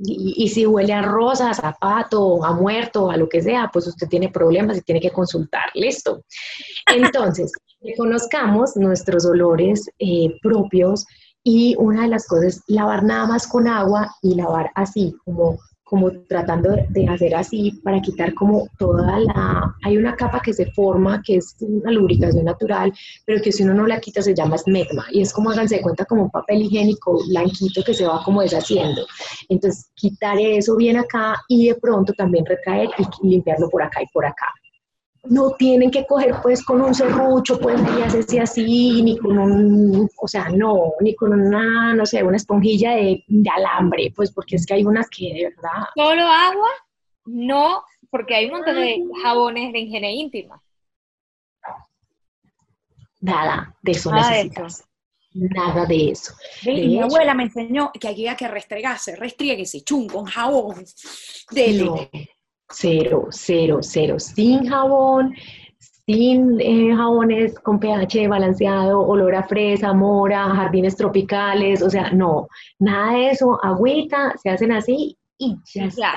Y, 0.05 0.49
si 0.49 0.67
huele 0.67 0.93
a 0.93 1.03
rosa, 1.03 1.51
a 1.51 1.55
zapato, 1.55 2.45
a 2.45 2.53
muerto, 2.53 3.11
a 3.11 3.17
lo 3.17 3.29
que 3.29 3.41
sea, 3.41 3.71
pues 3.73 3.87
usted 3.87 4.09
tiene 4.09 4.31
problemas 4.31 4.79
y 4.79 4.83
tiene 4.83 5.01
que 5.01 5.11
consultar. 5.11 5.65
Listo. 5.75 6.25
Entonces, 6.87 7.53
conozcamos 7.97 8.77
nuestros 8.77 9.25
olores 9.25 9.89
eh, 9.99 10.37
propios 10.43 11.07
y 11.45 11.75
una 11.79 12.03
de 12.03 12.09
las 12.09 12.27
cosas, 12.27 12.63
lavar 12.67 13.03
nada 13.05 13.27
más 13.27 13.47
con 13.47 13.69
agua 13.69 14.15
y 14.23 14.35
lavar 14.35 14.71
así, 14.75 15.15
como 15.25 15.59
como 15.93 16.11
tratando 16.27 16.75
de 16.89 17.07
hacer 17.07 17.35
así 17.35 17.71
para 17.85 18.01
quitar 18.01 18.33
como 18.33 18.67
toda 18.79 19.19
la... 19.21 19.77
Hay 19.85 19.99
una 19.99 20.17
capa 20.17 20.41
que 20.41 20.55
se 20.55 20.65
forma, 20.73 21.21
que 21.23 21.37
es 21.37 21.55
una 21.61 21.91
lubricación 21.91 22.47
natural, 22.47 22.91
pero 23.27 23.43
que 23.43 23.53
si 23.53 23.63
uno 23.63 23.75
no 23.75 23.87
la 23.87 24.01
quita 24.01 24.23
se 24.23 24.35
llama 24.35 24.57
esmegma 24.57 25.05
y 25.13 25.21
es 25.21 25.35
como 25.35 25.51
háganse 25.51 25.83
cuenta 25.83 26.07
como 26.07 26.23
un 26.23 26.31
papel 26.31 26.63
higiénico 26.63 27.23
blanquito 27.29 27.83
que 27.85 27.93
se 27.93 28.07
va 28.07 28.23
como 28.25 28.41
deshaciendo. 28.41 29.05
Entonces 29.51 29.91
quitar 29.95 30.39
eso 30.41 30.77
bien 30.77 30.97
acá 30.97 31.37
y 31.47 31.69
de 31.69 31.75
pronto 31.75 32.15
también 32.15 32.47
retraer 32.47 32.89
y 32.97 33.29
limpiarlo 33.29 33.69
por 33.69 33.83
acá 33.83 34.01
y 34.03 34.07
por 34.15 34.25
acá 34.25 34.47
no 35.25 35.53
tienen 35.53 35.91
que 35.91 36.05
coger 36.07 36.35
pues 36.43 36.65
con 36.65 36.81
un 36.81 36.95
serrucho, 36.95 37.59
pues 37.59 37.81
y 37.81 38.03
hacerse 38.03 38.41
así, 38.41 39.03
ni 39.03 39.17
con 39.17 39.39
un, 39.39 40.11
o 40.21 40.29
sea, 40.29 40.49
no, 40.49 40.95
ni 41.01 41.15
con 41.15 41.33
una, 41.33 41.95
no 41.95 42.05
sé, 42.05 42.23
una 42.23 42.37
esponjilla 42.37 42.97
de, 42.97 43.25
alambre, 43.55 44.13
pues 44.15 44.33
porque 44.33 44.57
es 44.57 44.67
que 44.67 44.75
hay 44.75 44.85
unas 44.85 45.09
que 45.09 45.33
de 45.33 45.45
verdad... 45.45 45.87
Solo 45.95 46.23
agua, 46.23 46.71
no, 47.27 47.85
porque 48.11 48.35
hay 48.35 48.47
un 48.47 48.53
montón 48.53 48.77
de 48.77 49.01
jabones 49.23 49.73
de 49.73 49.79
higiene 49.81 50.13
íntima. 50.13 50.61
Nada 53.21 53.77
de 53.83 53.93
eso 53.93 54.11
Nada 54.11 54.31
necesitas. 54.31 54.79
De 55.33 55.47
eso. 55.47 55.55
Nada 55.55 55.87
de 55.87 56.11
eso. 56.11 56.35
mi 56.67 57.01
abuela 57.01 57.33
me 57.35 57.45
enseñó 57.45 57.93
que 57.99 58.09
había 58.09 58.37
que 58.37 58.49
restregarse, 58.49 59.17
restrieguese, 59.17 59.83
chum, 59.83 60.09
con 60.09 60.25
jabón. 60.25 60.85
Dele. 61.53 62.11
Cero, 62.73 63.29
cero, 63.31 63.79
cero. 63.81 64.19
Sin 64.19 64.67
jabón, 64.67 65.35
sin 66.07 66.61
eh, 66.61 66.95
jabones 66.95 67.59
con 67.61 67.79
pH 67.79 68.29
balanceado, 68.29 69.01
olor 69.01 69.35
a 69.35 69.43
fresa, 69.45 69.93
mora, 69.93 70.49
jardines 70.55 70.97
tropicales, 70.97 71.83
o 71.83 71.91
sea, 71.91 72.11
no, 72.11 72.49
nada 72.79 73.13
de 73.13 73.31
eso, 73.31 73.59
agüita, 73.63 74.35
se 74.43 74.51
hacen 74.51 74.73
así 74.73 75.17
y 75.39 75.57
ya 75.75 75.85
está. 75.85 76.13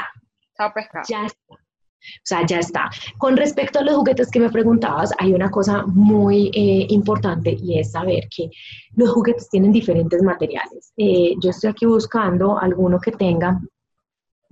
Ya 1.07 1.25
está. 1.25 1.53
O 1.53 2.23
sea, 2.23 2.45
ya 2.45 2.59
está. 2.59 2.89
Con 3.17 3.35
respecto 3.35 3.79
a 3.79 3.83
los 3.83 3.95
juguetes 3.95 4.29
que 4.29 4.39
me 4.39 4.49
preguntabas, 4.49 5.11
hay 5.17 5.33
una 5.33 5.49
cosa 5.49 5.83
muy 5.87 6.51
eh, 6.53 6.85
importante 6.89 7.57
y 7.59 7.79
es 7.79 7.91
saber 7.91 8.27
que 8.35 8.49
los 8.95 9.09
juguetes 9.09 9.49
tienen 9.49 9.71
diferentes 9.71 10.21
materiales. 10.21 10.93
Eh, 10.97 11.33
yo 11.41 11.49
estoy 11.49 11.71
aquí 11.71 11.85
buscando 11.85 12.59
alguno 12.59 12.99
que 12.99 13.11
tenga 13.11 13.59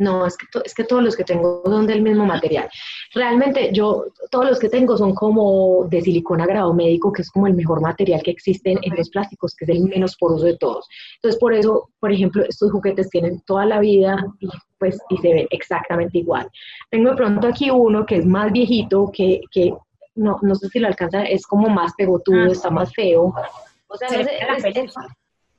no, 0.03 0.25
es 0.25 0.37
que, 0.37 0.45
es 0.63 0.73
que 0.73 0.83
todos 0.83 1.01
los 1.01 1.15
que 1.15 1.23
tengo 1.23 1.63
son 1.65 1.87
del 1.87 2.01
mismo 2.01 2.25
material. 2.25 2.69
Realmente 3.13 3.71
yo, 3.73 4.05
todos 4.29 4.45
los 4.45 4.59
que 4.59 4.69
tengo 4.69 4.97
son 4.97 5.15
como 5.15 5.85
de 5.89 6.01
silicona 6.01 6.45
grado 6.45 6.73
médico, 6.73 7.11
que 7.11 7.21
es 7.21 7.31
como 7.31 7.47
el 7.47 7.53
mejor 7.53 7.81
material 7.81 8.21
que 8.21 8.31
existe 8.31 8.71
en 8.71 8.95
los 8.95 9.09
plásticos, 9.09 9.55
que 9.55 9.65
es 9.65 9.69
el 9.69 9.81
menos 9.83 10.15
poroso 10.17 10.45
de 10.45 10.57
todos. 10.57 10.87
Entonces, 11.15 11.39
por 11.39 11.53
eso, 11.53 11.89
por 11.99 12.11
ejemplo, 12.11 12.43
estos 12.43 12.71
juguetes 12.71 13.09
tienen 13.09 13.41
toda 13.45 13.65
la 13.65 13.79
vida 13.79 14.17
y, 14.39 14.47
pues, 14.77 14.99
y 15.09 15.17
se 15.17 15.33
ven 15.33 15.47
exactamente 15.49 16.19
igual. 16.19 16.49
Tengo 16.91 17.11
de 17.11 17.15
pronto 17.15 17.47
aquí 17.47 17.71
uno 17.71 18.05
que 18.05 18.17
es 18.17 18.25
más 18.25 18.51
viejito, 18.51 19.09
que, 19.11 19.41
que 19.51 19.73
no, 20.15 20.37
no 20.41 20.55
sé 20.55 20.67
si 20.69 20.79
lo 20.79 20.87
alcanza, 20.87 21.23
es 21.23 21.47
como 21.47 21.69
más 21.69 21.93
pegotudo, 21.97 22.43
ah. 22.43 22.51
está 22.51 22.69
más 22.69 22.93
feo. 22.93 23.33
O 23.87 23.97
sea, 23.97 24.09
no 24.09 24.23
sé, 24.23 24.85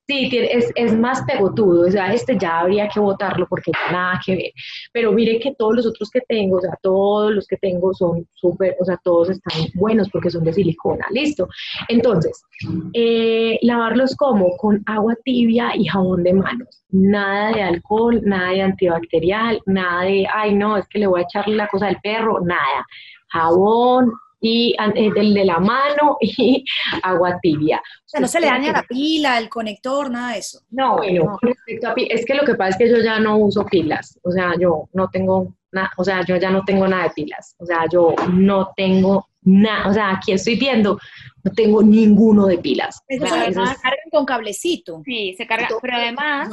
Sí, 0.07 0.29
es, 0.33 0.71
es, 0.75 0.95
más 0.95 1.23
pegotudo, 1.23 1.89
o 1.89 1.91
sea, 1.91 2.13
este 2.13 2.37
ya 2.37 2.61
habría 2.61 2.89
que 2.89 3.01
votarlo 3.01 3.47
porque 3.49 3.73
nada 3.91 4.21
que 4.25 4.37
ver. 4.37 4.53
Pero 4.93 5.13
mire 5.13 5.41
que 5.41 5.55
todos 5.55 5.77
los 5.77 5.87
otros 5.87 6.11
que 6.11 6.21
tengo, 6.29 6.59
o 6.59 6.61
sea, 6.61 6.79
todos 6.83 7.33
los 7.33 7.47
que 7.47 7.57
tengo 7.57 7.95
son 7.95 8.29
súper, 8.35 8.77
o 8.79 8.85
sea, 8.85 8.99
todos 9.03 9.31
están 9.31 9.67
buenos 9.75 10.11
porque 10.11 10.29
son 10.29 10.45
de 10.45 10.53
silicona, 10.53 11.07
listo. 11.11 11.49
Entonces, 11.89 12.45
eh, 12.93 13.59
lavarlos 13.63 14.15
como 14.17 14.55
con 14.59 14.83
agua 14.85 15.17
tibia 15.25 15.75
y 15.75 15.87
jabón 15.87 16.23
de 16.23 16.35
manos. 16.35 16.85
Nada 16.91 17.53
de 17.53 17.63
alcohol, 17.63 18.21
nada 18.25 18.51
de 18.51 18.61
antibacterial, 18.61 19.63
nada 19.65 20.03
de, 20.03 20.27
ay, 20.35 20.55
no, 20.55 20.77
es 20.77 20.87
que 20.89 20.99
le 20.99 21.07
voy 21.07 21.21
a 21.21 21.25
echarle 21.25 21.57
la 21.57 21.69
cosa 21.69 21.87
al 21.87 21.99
perro, 22.03 22.41
nada. 22.45 22.87
Jabón, 23.29 24.13
y 24.45 24.77
eh, 24.95 25.11
del 25.15 25.33
de 25.33 25.45
la 25.47 25.59
mano 25.59 26.19
y 26.21 26.63
agua 27.03 27.39
tibia. 27.41 27.79
O 27.79 28.09
sea, 28.09 28.21
no 28.21 28.29
se 28.29 28.41
le 28.41 28.47
daña 28.47 28.73
la 28.73 28.83
pila, 28.83 29.39
el 29.39 29.49
conector, 29.49 30.11
nada 30.11 30.33
de 30.33 30.41
eso. 30.41 30.61
No, 30.71 30.99
bueno, 30.99 31.39
es 31.67 32.27
que 32.27 32.35
lo 32.35 32.45
que 32.45 32.55
pasa 32.55 32.71
es 32.71 32.77
que 32.77 32.91
yo 32.91 33.03
ya 33.03 33.19
no 33.19 33.39
uso 33.39 33.65
pilas, 33.65 34.19
o 34.23 34.31
sea, 34.31 34.53
yo 34.61 34.89
no 34.93 35.09
tengo 35.09 35.55
nada, 35.73 35.91
o 35.97 36.05
sea, 36.05 36.23
yo 36.27 36.37
ya 36.37 36.51
no 36.51 36.63
tengo 36.65 36.87
nada 36.87 37.05
de 37.05 37.11
pilas, 37.11 37.57
o 37.59 37.65
sea, 37.65 37.87
yo 37.91 38.15
no 38.31 38.73
tengo 38.77 39.29
nada, 39.41 39.89
o 39.89 39.95
sea, 39.95 40.11
aquí 40.11 40.33
estoy 40.33 40.57
viendo, 40.57 40.99
no 41.43 41.51
tengo 41.53 41.83
ninguno 41.83 42.47
de 42.47 42.59
pilas. 42.59 43.01
Eso 43.09 43.27
se 43.27 43.33
cargan 43.33 44.11
con 44.11 44.27
cablecito. 44.27 45.01
Sí, 45.07 45.35
se 45.39 45.47
carga, 45.47 45.69
pero 45.81 45.97
además, 45.97 46.51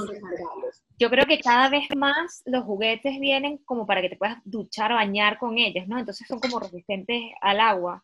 yo 1.01 1.09
creo 1.09 1.25
que 1.25 1.39
cada 1.39 1.67
vez 1.67 1.85
más 1.97 2.43
los 2.45 2.63
juguetes 2.63 3.19
vienen 3.19 3.57
como 3.65 3.87
para 3.87 4.01
que 4.01 4.09
te 4.09 4.17
puedas 4.17 4.37
duchar 4.45 4.93
bañar 4.93 5.39
con 5.39 5.57
ellos, 5.57 5.87
¿no? 5.87 5.97
Entonces 5.97 6.27
son 6.27 6.39
como 6.39 6.59
resistentes 6.59 7.23
al 7.41 7.59
agua. 7.59 8.03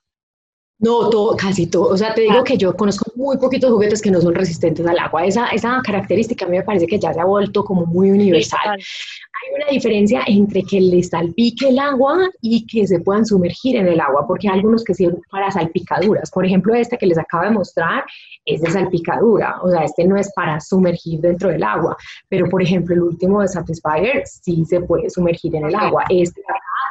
No, 0.79 1.09
todo, 1.09 1.35
casi 1.35 1.65
todo. 1.65 1.89
O 1.89 1.97
sea, 1.97 2.13
te 2.13 2.21
digo 2.21 2.39
ah. 2.39 2.43
que 2.43 2.55
yo 2.55 2.75
conozco 2.75 3.11
muy 3.15 3.37
poquitos 3.37 3.71
juguetes 3.71 3.99
que 3.99 4.11
no 4.11 4.21
son 4.21 4.35
resistentes 4.35 4.85
al 4.85 4.99
agua. 4.99 5.25
Esa, 5.25 5.47
esa 5.47 5.81
característica 5.83 6.45
a 6.45 6.47
mí 6.47 6.57
me 6.57 6.63
parece 6.63 6.85
que 6.85 6.99
ya 6.99 7.11
se 7.13 7.19
ha 7.19 7.25
vuelto 7.25 7.65
como 7.65 7.87
muy 7.87 8.11
universal. 8.11 8.77
Hay 8.77 9.55
una 9.55 9.71
diferencia 9.71 10.21
entre 10.27 10.61
que 10.61 10.79
le 10.79 11.01
salpique 11.01 11.69
el 11.69 11.79
agua 11.79 12.29
y 12.41 12.67
que 12.67 12.85
se 12.85 12.99
puedan 12.99 13.25
sumergir 13.25 13.75
en 13.75 13.87
el 13.87 13.99
agua, 13.99 14.27
porque 14.27 14.49
hay 14.49 14.55
algunos 14.55 14.83
que 14.83 14.93
sirven 14.93 15.19
para 15.31 15.49
salpicaduras. 15.49 16.29
Por 16.29 16.45
ejemplo, 16.45 16.75
este 16.75 16.97
que 16.97 17.07
les 17.07 17.17
acabo 17.17 17.45
de 17.45 17.51
mostrar 17.51 18.03
es 18.45 18.61
de 18.61 18.69
salpicadura. 18.69 19.59
O 19.63 19.71
sea, 19.71 19.83
este 19.83 20.05
no 20.05 20.15
es 20.15 20.31
para 20.35 20.59
sumergir 20.59 21.21
dentro 21.21 21.49
del 21.49 21.63
agua. 21.63 21.97
Pero, 22.29 22.47
por 22.49 22.61
ejemplo, 22.61 22.93
el 22.93 23.01
último 23.01 23.41
de 23.41 23.47
Satisfyer 23.47 24.23
sí 24.27 24.63
se 24.65 24.81
puede 24.81 25.09
sumergir 25.09 25.55
en 25.55 25.65
el 25.65 25.75
agua. 25.75 26.03
Este 26.09 26.39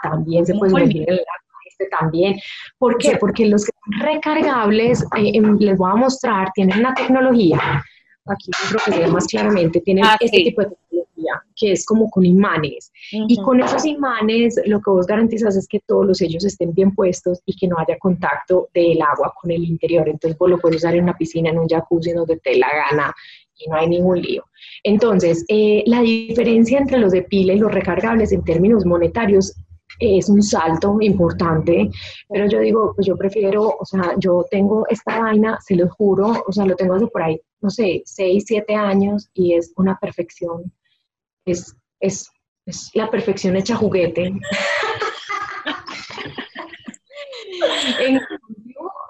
también 0.03 0.45
se 0.45 0.55
puede 0.55 0.71
sumergir 0.71 1.03
en 1.03 1.15
el 1.15 1.21
agua 1.21 1.46
este 1.79 1.89
también. 1.97 2.37
¿Por 2.79 2.99
qué? 2.99 3.17
Porque 3.19 3.47
los 3.47 3.67
recargables, 4.01 5.03
eh, 5.17 5.33
em, 5.35 5.59
les 5.59 5.77
voy 5.77 5.91
a 5.91 5.97
mostrar, 5.97 6.51
tienen 6.55 6.79
una 6.81 6.95
tecnología, 6.95 7.61
aquí 8.27 8.51
creo 8.69 8.81
que 8.85 8.93
se 8.93 8.99
ve 9.01 9.07
más 9.07 9.27
claramente, 9.27 9.81
tienen 9.81 10.05
ah, 10.05 10.17
este 10.21 10.39
tipo 10.39 10.63
de 10.63 10.69
tecnología, 10.69 11.43
que 11.55 11.73
es 11.73 11.87
como 11.87 12.11
con 12.11 12.25
imanes. 12.25 12.91
Y 13.11 13.41
con 13.43 13.61
esos 13.61 13.85
imanes 13.85 14.61
lo 14.67 14.81
que 14.81 14.91
vos 14.91 15.07
garantizas 15.07 15.57
es 15.57 15.69
que 15.69 15.81
todos 15.81 16.07
los 16.07 16.19
sellos 16.19 16.45
estén 16.45 16.75
bien 16.75 16.95
puestos 16.95 17.41
y 17.47 17.57
que 17.57 17.69
no 17.69 17.77
haya 17.79 17.99
contacto 17.99 18.69
del 18.75 19.01
agua 19.03 19.33
con 19.41 19.51
el 19.51 19.65
interior. 19.65 20.09
Entonces 20.09 20.37
vos 20.39 20.51
lo 20.51 20.59
puedes 20.59 20.79
usar 20.79 20.95
en 20.95 21.05
una 21.05 21.17
piscina, 21.17 21.51
en 21.51 21.59
un 21.59 21.69
jacuzzi, 21.69 22.13
donde 22.13 22.39
te 22.39 22.57
la 22.57 22.69
gana 22.69 23.15
y 23.59 23.71
no 23.71 23.77
hay 23.77 23.89
ningún 23.89 24.21
lío. 24.21 24.45
Entonces, 24.83 25.45
eh, 25.49 25.83
la 25.87 26.03
diferencia 26.03 26.79
entre 26.79 26.99
los 26.99 27.13
de 27.13 27.23
pila 27.23 27.55
y 27.55 27.59
los 27.59 27.73
recargables 27.73 28.33
en 28.33 28.45
términos 28.45 28.85
monetarios 28.85 29.55
es 29.99 30.29
un 30.29 30.43
salto 30.43 30.97
importante, 31.01 31.91
pero 32.29 32.47
yo 32.49 32.61
digo, 32.61 32.93
pues 32.95 33.07
yo 33.07 33.17
prefiero, 33.17 33.77
o 33.79 33.85
sea, 33.85 34.15
yo 34.19 34.45
tengo 34.51 34.87
esta 34.89 35.21
vaina, 35.21 35.59
se 35.65 35.77
lo 35.77 35.89
juro, 35.89 36.45
o 36.47 36.53
sea, 36.53 36.67
lo 36.67 36.77
tengo 36.77 36.95
hace 36.95 37.07
por 37.07 37.23
ahí, 37.23 37.41
no 37.61 37.71
sé, 37.71 38.03
6, 38.05 38.45
7 38.47 38.75
años 38.75 39.29
y 39.35 39.55
es 39.55 39.73
una 39.77 39.99
perfección, 39.99 40.73
es, 41.45 41.75
es, 42.01 42.31
es 42.67 42.91
la 42.95 43.11
perfección 43.11 43.57
hecha 43.57 43.77
juguete. 43.77 44.33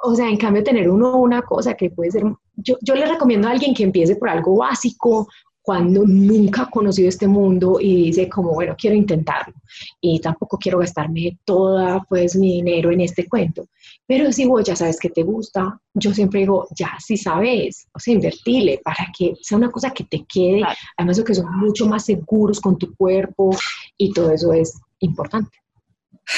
o 0.03 0.14
sea, 0.14 0.28
en 0.28 0.37
cambio 0.37 0.62
tener 0.62 0.89
uno 0.89 1.16
una 1.16 1.43
cosa 1.43 1.74
que 1.74 1.91
puede 1.91 2.12
ser, 2.12 2.22
yo, 2.57 2.76
yo 2.80 2.95
le 2.95 3.07
recomiendo 3.07 3.49
a 3.49 3.51
alguien 3.51 3.74
que 3.74 3.82
empiece 3.82 4.16
por 4.16 4.28
algo 4.28 4.57
básico, 4.57 5.26
cuando 5.66 6.04
nunca 6.06 6.62
ha 6.62 6.70
conocido 6.70 7.08
este 7.08 7.26
mundo 7.26 7.78
y 7.80 8.04
dice 8.04 8.28
como, 8.28 8.54
bueno, 8.54 8.76
quiero 8.78 8.94
intentarlo 8.94 9.52
y 10.00 10.20
tampoco 10.20 10.58
quiero 10.58 10.78
gastarme 10.78 11.40
toda 11.44 12.04
pues 12.08 12.36
mi 12.36 12.62
dinero 12.62 12.92
en 12.92 13.00
este 13.00 13.28
cuento. 13.28 13.66
Pero 14.06 14.30
si 14.30 14.46
vos 14.46 14.62
ya 14.62 14.76
sabes 14.76 14.96
que 15.00 15.10
te 15.10 15.24
gusta, 15.24 15.76
yo 15.92 16.14
siempre 16.14 16.38
digo, 16.38 16.68
ya 16.70 16.96
si 17.04 17.16
sabes, 17.16 17.88
o 17.92 17.98
sea, 17.98 18.14
invertirle 18.14 18.80
para 18.84 19.08
que 19.18 19.34
sea 19.42 19.58
una 19.58 19.72
cosa 19.72 19.90
que 19.90 20.04
te 20.04 20.24
quede, 20.32 20.62
además 20.96 21.16
de 21.16 21.24
que 21.24 21.34
son 21.34 21.58
mucho 21.58 21.84
más 21.88 22.04
seguros 22.04 22.60
con 22.60 22.78
tu 22.78 22.94
cuerpo 22.94 23.50
y 23.98 24.12
todo 24.12 24.30
eso 24.30 24.52
es 24.52 24.80
importante. 25.00 25.58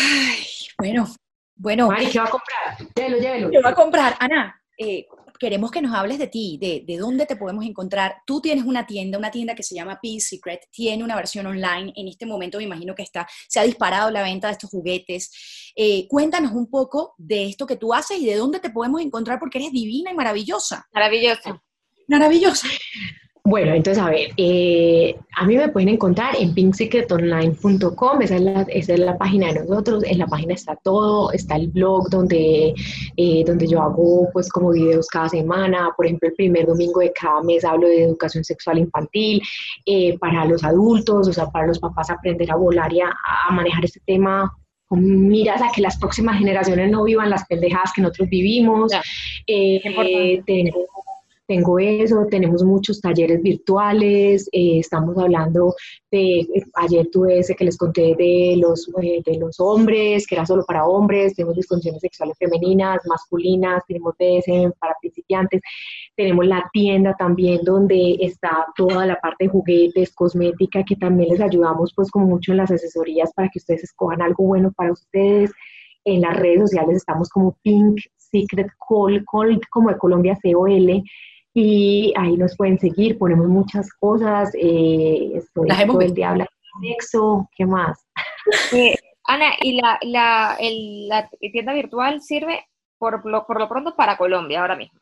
Ay, 0.00 0.42
bueno, 0.78 1.06
bueno. 1.54 1.88
Mari, 1.88 2.06
¿qué 2.06 2.18
va 2.18 2.24
a 2.24 2.30
comprar? 2.30 2.94
Llévelo, 2.96 3.18
llévelo. 3.18 3.50
¿Qué 3.50 3.60
va 3.60 3.68
a 3.68 3.74
comprar? 3.74 4.16
Ana, 4.20 4.58
eh, 4.78 5.06
queremos 5.38 5.70
que 5.70 5.80
nos 5.80 5.94
hables 5.94 6.18
de 6.18 6.26
ti, 6.26 6.58
de, 6.60 6.84
de, 6.86 6.96
dónde 6.96 7.26
te 7.26 7.36
podemos 7.36 7.64
encontrar. 7.64 8.16
Tú 8.26 8.40
tienes 8.40 8.64
una 8.64 8.86
tienda, 8.86 9.18
una 9.18 9.30
tienda 9.30 9.54
que 9.54 9.62
se 9.62 9.74
llama 9.74 9.98
Pin 10.00 10.20
Secret, 10.20 10.68
tiene 10.70 11.04
una 11.04 11.16
versión 11.16 11.46
online. 11.46 11.92
En 11.96 12.08
este 12.08 12.26
momento 12.26 12.58
me 12.58 12.64
imagino 12.64 12.94
que 12.94 13.02
está, 13.02 13.26
se 13.48 13.60
ha 13.60 13.64
disparado 13.64 14.10
la 14.10 14.22
venta 14.22 14.48
de 14.48 14.52
estos 14.52 14.70
juguetes. 14.70 15.30
Eh, 15.76 16.06
cuéntanos 16.08 16.52
un 16.52 16.68
poco 16.68 17.14
de 17.18 17.46
esto 17.46 17.66
que 17.66 17.76
tú 17.76 17.94
haces 17.94 18.18
y 18.18 18.26
de 18.26 18.36
dónde 18.36 18.60
te 18.60 18.70
podemos 18.70 19.00
encontrar 19.00 19.38
porque 19.38 19.58
eres 19.58 19.72
divina 19.72 20.10
y 20.10 20.14
maravillosa. 20.14 20.86
Maravillosa. 20.92 21.62
Maravillosa. 22.08 22.68
Bueno, 23.48 23.72
entonces, 23.72 24.02
a 24.02 24.10
ver, 24.10 24.28
eh, 24.36 25.16
a 25.34 25.46
mí 25.46 25.56
me 25.56 25.70
pueden 25.70 25.88
encontrar 25.88 26.36
en 26.38 26.52
pinksecretonline.com, 26.52 28.20
esa, 28.20 28.36
es 28.36 28.42
la, 28.42 28.60
esa 28.68 28.92
es 28.92 29.00
la 29.00 29.16
página 29.16 29.46
de 29.46 29.60
nosotros, 29.60 30.04
en 30.04 30.18
la 30.18 30.26
página 30.26 30.52
está 30.52 30.76
todo, 30.76 31.32
está 31.32 31.56
el 31.56 31.68
blog 31.68 32.10
donde, 32.10 32.74
eh, 33.16 33.44
donde 33.46 33.66
yo 33.66 33.80
hago 33.80 34.28
pues 34.34 34.50
como 34.50 34.72
videos 34.72 35.06
cada 35.08 35.30
semana, 35.30 35.88
por 35.96 36.04
ejemplo, 36.04 36.28
el 36.28 36.34
primer 36.34 36.66
domingo 36.66 37.00
de 37.00 37.10
cada 37.18 37.42
mes 37.42 37.64
hablo 37.64 37.88
de 37.88 38.02
educación 38.02 38.44
sexual 38.44 38.80
infantil, 38.80 39.40
eh, 39.86 40.18
para 40.18 40.44
los 40.44 40.62
adultos, 40.62 41.26
o 41.26 41.32
sea, 41.32 41.46
para 41.46 41.68
los 41.68 41.78
papás 41.78 42.10
aprender 42.10 42.52
a 42.52 42.56
volar 42.56 42.92
y 42.92 43.00
a, 43.00 43.14
manejar 43.50 43.82
este 43.82 44.00
tema 44.04 44.52
con 44.86 45.26
miras 45.26 45.62
a 45.62 45.72
que 45.74 45.80
las 45.80 45.96
próximas 45.96 46.38
generaciones 46.38 46.90
no 46.90 47.02
vivan 47.02 47.30
las 47.30 47.46
pendejadas 47.46 47.92
que 47.94 48.02
nosotros 48.02 48.28
vivimos. 48.28 48.92
Eh, 49.46 49.80
tengo 51.48 51.78
eso, 51.78 52.26
tenemos 52.30 52.62
muchos 52.62 53.00
talleres 53.00 53.42
virtuales, 53.42 54.50
eh, 54.52 54.80
estamos 54.80 55.16
hablando 55.16 55.74
de, 56.10 56.40
eh, 56.40 56.62
ayer 56.74 57.08
tuve 57.10 57.38
ese 57.38 57.56
que 57.56 57.64
les 57.64 57.78
conté 57.78 58.14
de 58.16 58.56
los, 58.58 58.86
eh, 59.02 59.22
de 59.24 59.38
los 59.38 59.58
hombres, 59.58 60.26
que 60.26 60.34
era 60.34 60.44
solo 60.44 60.62
para 60.66 60.84
hombres, 60.84 61.34
tenemos 61.34 61.56
disfunciones 61.56 62.02
sexuales 62.02 62.36
femeninas, 62.38 63.00
masculinas, 63.06 63.82
tenemos 63.88 64.14
DSM 64.18 64.72
para 64.78 64.94
principiantes, 65.00 65.62
tenemos 66.14 66.46
la 66.46 66.68
tienda 66.70 67.14
también 67.18 67.60
donde 67.64 68.18
está 68.20 68.66
toda 68.76 69.06
la 69.06 69.18
parte 69.18 69.44
de 69.44 69.50
juguetes, 69.50 70.14
cosmética, 70.14 70.84
que 70.84 70.96
también 70.96 71.30
les 71.30 71.40
ayudamos 71.40 71.94
pues 71.96 72.10
como 72.10 72.26
mucho 72.26 72.52
en 72.52 72.58
las 72.58 72.70
asesorías 72.70 73.32
para 73.32 73.48
que 73.48 73.58
ustedes 73.58 73.84
escojan 73.84 74.20
algo 74.20 74.44
bueno 74.44 74.70
para 74.76 74.92
ustedes. 74.92 75.50
En 76.04 76.20
las 76.20 76.36
redes 76.36 76.60
sociales 76.60 76.96
estamos 76.96 77.30
como 77.30 77.56
Pink 77.62 78.00
Secret 78.16 78.68
Call, 78.86 79.24
Call 79.30 79.60
como 79.70 79.88
de 79.88 79.96
Colombia 79.96 80.38
COL, 80.42 81.02
y 81.54 82.12
ahí 82.16 82.36
nos 82.36 82.56
pueden 82.56 82.78
seguir, 82.78 83.18
ponemos 83.18 83.48
muchas 83.48 83.92
cosas, 83.94 84.50
eh, 84.54 85.32
estoy 85.34 85.68
todo 85.86 86.00
el 86.00 86.14
día 86.14 86.30
hablando 86.30 86.52
de 86.80 86.88
sexo, 86.88 87.48
¿qué 87.56 87.66
más? 87.66 88.06
Eh, 88.72 88.94
Ana, 89.24 89.52
¿y 89.60 89.80
la, 89.80 89.98
la, 90.02 90.56
la, 90.60 91.30
tienda 91.52 91.74
virtual 91.74 92.22
sirve 92.22 92.66
por 92.98 93.26
lo, 93.26 93.46
por 93.46 93.58
lo 93.58 93.68
pronto 93.68 93.94
para 93.94 94.16
Colombia 94.16 94.60
ahora 94.60 94.76
mismo? 94.76 95.00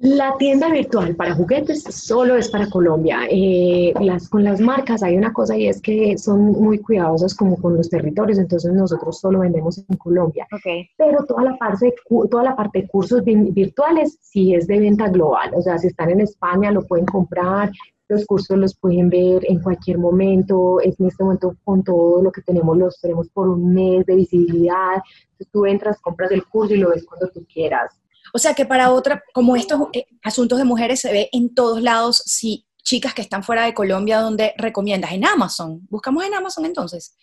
La 0.00 0.36
tienda 0.38 0.70
virtual 0.70 1.16
para 1.16 1.34
juguetes 1.34 1.82
solo 1.82 2.36
es 2.36 2.48
para 2.50 2.70
Colombia. 2.70 3.22
Eh, 3.28 3.92
las, 4.00 4.28
con 4.28 4.44
las 4.44 4.60
marcas 4.60 5.02
hay 5.02 5.16
una 5.16 5.32
cosa 5.32 5.56
y 5.56 5.66
es 5.66 5.82
que 5.82 6.16
son 6.16 6.52
muy 6.52 6.78
cuidadosas 6.78 7.34
como 7.34 7.60
con 7.60 7.76
los 7.76 7.90
territorios, 7.90 8.38
entonces 8.38 8.72
nosotros 8.72 9.18
solo 9.18 9.40
vendemos 9.40 9.78
en 9.78 9.96
Colombia. 9.96 10.46
Okay. 10.52 10.88
Pero 10.96 11.24
toda 11.24 11.42
la, 11.42 11.56
parte, 11.56 11.92
toda 12.30 12.44
la 12.44 12.54
parte 12.54 12.82
de 12.82 12.88
cursos 12.88 13.24
virtuales 13.24 14.18
sí 14.20 14.54
es 14.54 14.68
de 14.68 14.78
venta 14.78 15.08
global, 15.08 15.50
o 15.54 15.62
sea, 15.62 15.78
si 15.78 15.88
están 15.88 16.10
en 16.10 16.20
España 16.20 16.70
lo 16.70 16.86
pueden 16.86 17.06
comprar, 17.06 17.72
los 18.08 18.24
cursos 18.24 18.56
los 18.56 18.76
pueden 18.76 19.10
ver 19.10 19.44
en 19.48 19.60
cualquier 19.60 19.98
momento, 19.98 20.80
en 20.80 20.90
este 20.90 21.24
momento 21.24 21.56
con 21.64 21.82
todo 21.82 22.22
lo 22.22 22.30
que 22.30 22.42
tenemos 22.42 22.78
los 22.78 23.00
tenemos 23.00 23.28
por 23.30 23.48
un 23.48 23.74
mes 23.74 24.06
de 24.06 24.14
visibilidad, 24.14 25.02
entonces 25.32 25.48
tú 25.50 25.66
entras, 25.66 26.00
compras 26.00 26.30
el 26.30 26.44
curso 26.46 26.74
y 26.74 26.78
lo 26.78 26.90
ves 26.90 27.04
cuando 27.04 27.28
tú 27.28 27.44
quieras. 27.52 28.00
O 28.32 28.38
sea 28.38 28.54
que 28.54 28.66
para 28.66 28.92
otra, 28.92 29.22
como 29.32 29.56
estos 29.56 29.80
eh, 29.92 30.06
asuntos 30.22 30.58
de 30.58 30.64
mujeres 30.64 31.00
se 31.00 31.12
ve 31.12 31.28
en 31.32 31.54
todos 31.54 31.82
lados, 31.82 32.22
si 32.26 32.66
chicas 32.82 33.14
que 33.14 33.22
están 33.22 33.42
fuera 33.42 33.64
de 33.64 33.74
Colombia, 33.74 34.20
¿dónde 34.20 34.54
recomiendas? 34.56 35.12
En 35.12 35.26
Amazon. 35.26 35.86
Buscamos 35.90 36.24
en 36.24 36.34
Amazon 36.34 36.64
entonces. 36.64 37.14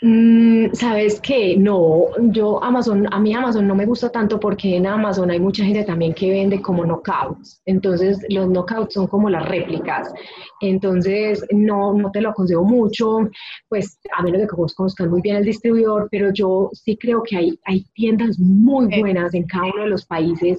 Mm, 0.00 0.72
Sabes 0.74 1.20
que 1.20 1.56
no, 1.56 2.06
yo 2.30 2.62
Amazon, 2.62 3.08
a 3.12 3.18
mí 3.18 3.34
Amazon 3.34 3.66
no 3.66 3.74
me 3.74 3.84
gusta 3.84 4.10
tanto 4.10 4.38
porque 4.38 4.76
en 4.76 4.86
Amazon 4.86 5.30
hay 5.30 5.40
mucha 5.40 5.64
gente 5.64 5.82
también 5.82 6.14
que 6.14 6.30
vende 6.30 6.62
como 6.62 6.84
knockouts. 6.84 7.60
Entonces 7.66 8.24
los 8.28 8.48
knockouts 8.48 8.94
son 8.94 9.08
como 9.08 9.28
las 9.28 9.48
réplicas. 9.48 10.12
Entonces 10.60 11.44
no, 11.50 11.94
no 11.94 12.12
te 12.12 12.20
lo 12.20 12.30
aconsejo 12.30 12.62
mucho, 12.64 13.28
pues 13.68 13.98
a 14.16 14.22
menos 14.22 14.40
de 14.40 14.46
que 14.46 14.54
vos 14.56 14.74
conozcas 14.74 15.08
muy 15.08 15.20
bien 15.20 15.36
el 15.36 15.44
distribuidor, 15.44 16.08
pero 16.12 16.32
yo 16.32 16.70
sí 16.72 16.96
creo 16.96 17.22
que 17.24 17.36
hay, 17.36 17.58
hay 17.64 17.84
tiendas 17.94 18.38
muy 18.38 19.00
buenas 19.00 19.34
en 19.34 19.46
cada 19.46 19.64
uno 19.66 19.82
de 19.84 19.90
los 19.90 20.06
países 20.06 20.58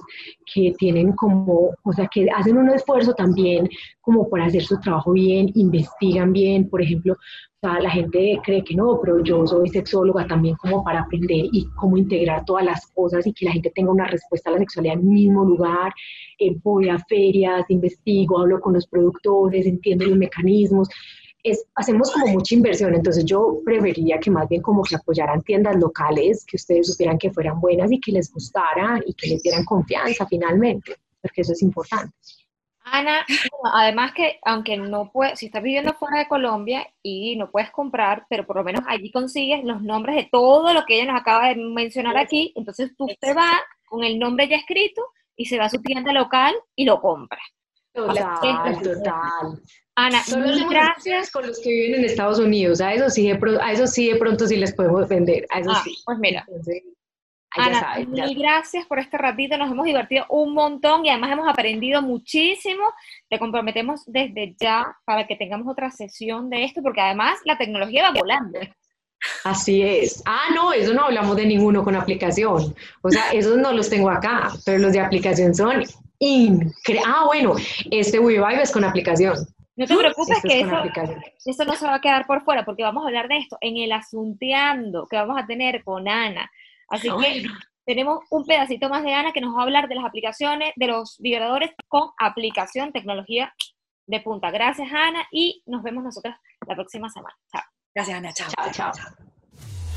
que 0.52 0.74
tienen 0.78 1.12
como, 1.12 1.70
o 1.82 1.92
sea, 1.92 2.08
que 2.12 2.26
hacen 2.34 2.58
un 2.58 2.68
esfuerzo 2.70 3.14
también 3.14 3.68
como 4.00 4.28
por 4.28 4.40
hacer 4.42 4.62
su 4.62 4.78
trabajo 4.80 5.12
bien, 5.12 5.50
investigan 5.54 6.32
bien, 6.32 6.68
por 6.68 6.82
ejemplo, 6.82 7.16
la 7.62 7.90
gente 7.90 8.40
cree 8.42 8.64
que 8.64 8.74
no, 8.74 8.98
pero 9.02 9.22
yo 9.22 9.46
soy 9.46 9.68
sexóloga 9.68 10.26
también 10.26 10.56
como 10.56 10.82
para 10.82 11.00
aprender 11.00 11.46
y 11.52 11.68
cómo 11.76 11.98
integrar 11.98 12.44
todas 12.46 12.64
las 12.64 12.86
cosas 12.86 13.26
y 13.26 13.34
que 13.34 13.44
la 13.44 13.52
gente 13.52 13.70
tenga 13.74 13.90
una 13.90 14.06
respuesta 14.06 14.48
a 14.48 14.54
la 14.54 14.60
sexualidad 14.60 14.94
en 14.94 15.00
el 15.00 15.06
mismo 15.06 15.44
lugar. 15.44 15.92
Eh, 16.38 16.56
voy 16.62 16.88
a 16.88 16.98
ferias, 17.00 17.66
investigo, 17.68 18.40
hablo 18.40 18.60
con 18.60 18.72
los 18.72 18.86
productores, 18.86 19.66
entiendo 19.66 20.06
los 20.06 20.16
mecanismos. 20.16 20.88
Es, 21.42 21.66
hacemos 21.74 22.10
como 22.10 22.28
mucha 22.28 22.54
inversión, 22.54 22.94
entonces 22.94 23.24
yo 23.26 23.58
preferiría 23.64 24.18
que 24.18 24.30
más 24.30 24.48
bien 24.48 24.62
como 24.62 24.82
que 24.82 24.96
apoyaran 24.96 25.42
tiendas 25.42 25.76
locales, 25.76 26.44
que 26.46 26.56
ustedes 26.56 26.86
supieran 26.86 27.18
que 27.18 27.30
fueran 27.30 27.60
buenas 27.60 27.92
y 27.92 28.00
que 28.00 28.12
les 28.12 28.32
gustara 28.32 29.00
y 29.06 29.12
que 29.14 29.28
les 29.28 29.42
dieran 29.42 29.64
confianza 29.64 30.26
finalmente, 30.26 30.96
porque 31.20 31.42
eso 31.42 31.52
es 31.52 31.62
importante. 31.62 32.14
Ana, 32.82 33.24
además 33.72 34.12
que 34.12 34.38
aunque 34.42 34.76
no 34.76 35.10
puedes, 35.12 35.38
si 35.38 35.46
estás 35.46 35.62
viviendo 35.62 35.92
fuera 35.94 36.18
de 36.18 36.28
Colombia 36.28 36.86
y 37.02 37.36
no 37.36 37.50
puedes 37.50 37.70
comprar, 37.70 38.26
pero 38.28 38.46
por 38.46 38.56
lo 38.56 38.64
menos 38.64 38.82
allí 38.88 39.10
consigues 39.10 39.62
los 39.64 39.82
nombres 39.82 40.16
de 40.16 40.28
todo 40.30 40.72
lo 40.72 40.84
que 40.86 40.96
ella 40.96 41.12
nos 41.12 41.20
acaba 41.20 41.48
de 41.48 41.56
mencionar 41.56 42.16
aquí, 42.16 42.52
entonces 42.56 42.92
tú 42.96 43.06
te 43.20 43.34
vas 43.34 43.60
con 43.86 44.02
el 44.02 44.18
nombre 44.18 44.48
ya 44.48 44.56
escrito 44.56 45.02
y 45.36 45.46
se 45.46 45.58
va 45.58 45.66
a 45.66 45.70
su 45.70 45.80
tienda 45.82 46.12
local 46.12 46.54
y 46.74 46.84
lo 46.84 47.00
compra. 47.00 47.40
Total, 47.92 48.80
total. 48.82 49.60
Ana, 49.96 50.22
mil 50.36 50.68
gracias. 50.68 51.30
Con 51.30 51.46
los 51.46 51.60
que 51.60 51.68
viven 51.68 52.00
en 52.00 52.04
Estados 52.04 52.38
Unidos, 52.38 52.80
a 52.80 52.94
eso 52.94 53.10
sí 53.10 53.28
de, 53.28 53.58
a 53.60 53.72
eso 53.72 53.86
sí 53.86 54.10
de 54.10 54.16
pronto 54.16 54.46
sí 54.46 54.56
les 54.56 54.74
podemos 54.74 55.08
vender, 55.08 55.46
a 55.50 55.60
eso 55.60 55.70
ah, 55.72 55.82
sí. 55.84 55.96
Pues 56.04 56.18
mira, 56.18 56.46
Ana, 57.56 57.96
mil 58.06 58.38
gracias 58.38 58.86
por 58.86 59.00
este 59.00 59.18
ratito, 59.18 59.56
nos 59.58 59.70
hemos 59.70 59.84
divertido 59.84 60.24
un 60.28 60.54
montón 60.54 61.04
y 61.04 61.10
además 61.10 61.32
hemos 61.32 61.48
aprendido 61.48 62.00
muchísimo. 62.00 62.84
Te 63.28 63.38
comprometemos 63.38 64.02
desde 64.06 64.54
ya 64.58 64.96
para 65.04 65.26
que 65.26 65.36
tengamos 65.36 65.66
otra 65.66 65.90
sesión 65.90 66.48
de 66.48 66.64
esto, 66.64 66.80
porque 66.82 67.00
además 67.00 67.38
la 67.44 67.58
tecnología 67.58 68.04
va 68.04 68.18
volando. 68.18 68.60
Así 69.44 69.82
es. 69.82 70.22
Ah, 70.26 70.48
no, 70.54 70.72
eso 70.72 70.94
no 70.94 71.04
hablamos 71.04 71.36
de 71.36 71.46
ninguno 71.46 71.82
con 71.82 71.96
aplicación. 71.96 72.74
O 73.02 73.10
sea, 73.10 73.30
esos 73.32 73.58
no 73.58 73.72
los 73.72 73.90
tengo 73.90 74.10
acá, 74.10 74.50
pero 74.64 74.78
los 74.78 74.92
de 74.92 75.00
aplicación 75.00 75.54
son 75.54 75.82
increíbles. 76.18 77.04
Ah, 77.06 77.24
bueno, 77.26 77.54
este 77.90 78.18
WeVibe 78.18 78.62
es 78.62 78.70
con 78.70 78.84
aplicación. 78.84 79.34
No 79.76 79.86
te 79.86 79.96
preocupes 79.96 80.38
que 80.42 80.60
eso, 80.60 80.76
eso 81.46 81.64
no 81.64 81.74
se 81.74 81.86
va 81.86 81.94
a 81.94 82.00
quedar 82.00 82.26
por 82.26 82.44
fuera, 82.44 82.64
porque 82.64 82.82
vamos 82.82 83.02
a 83.02 83.08
hablar 83.08 83.28
de 83.28 83.38
esto 83.38 83.56
en 83.60 83.78
el 83.78 83.92
asunteando 83.92 85.06
que 85.06 85.16
vamos 85.16 85.38
a 85.38 85.46
tener 85.46 85.82
con 85.82 86.06
Ana 86.06 86.50
Así 86.90 87.08
que 87.08 87.46
tenemos 87.86 88.20
un 88.30 88.44
pedacito 88.44 88.88
más 88.88 89.02
de 89.02 89.14
Ana 89.14 89.32
que 89.32 89.40
nos 89.40 89.54
va 89.54 89.60
a 89.60 89.62
hablar 89.62 89.88
de 89.88 89.94
las 89.94 90.04
aplicaciones, 90.04 90.72
de 90.76 90.86
los 90.86 91.16
vibradores 91.18 91.70
con 91.88 92.10
aplicación, 92.18 92.92
tecnología 92.92 93.52
de 94.06 94.20
punta. 94.20 94.50
Gracias, 94.50 94.88
Ana, 94.92 95.26
y 95.30 95.62
nos 95.66 95.82
vemos 95.82 96.04
nosotros 96.04 96.34
la 96.66 96.74
próxima 96.74 97.08
semana. 97.08 97.36
Chao. 97.52 97.62
Gracias, 97.94 98.18
Ana. 98.18 98.32
Chao, 98.32 98.48
chao. 98.72 98.92
chao. 98.92 99.04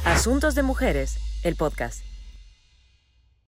Asuntos 0.05 0.55
de 0.55 0.63
Mujeres, 0.63 1.17
el 1.43 1.55
podcast. 1.55 2.12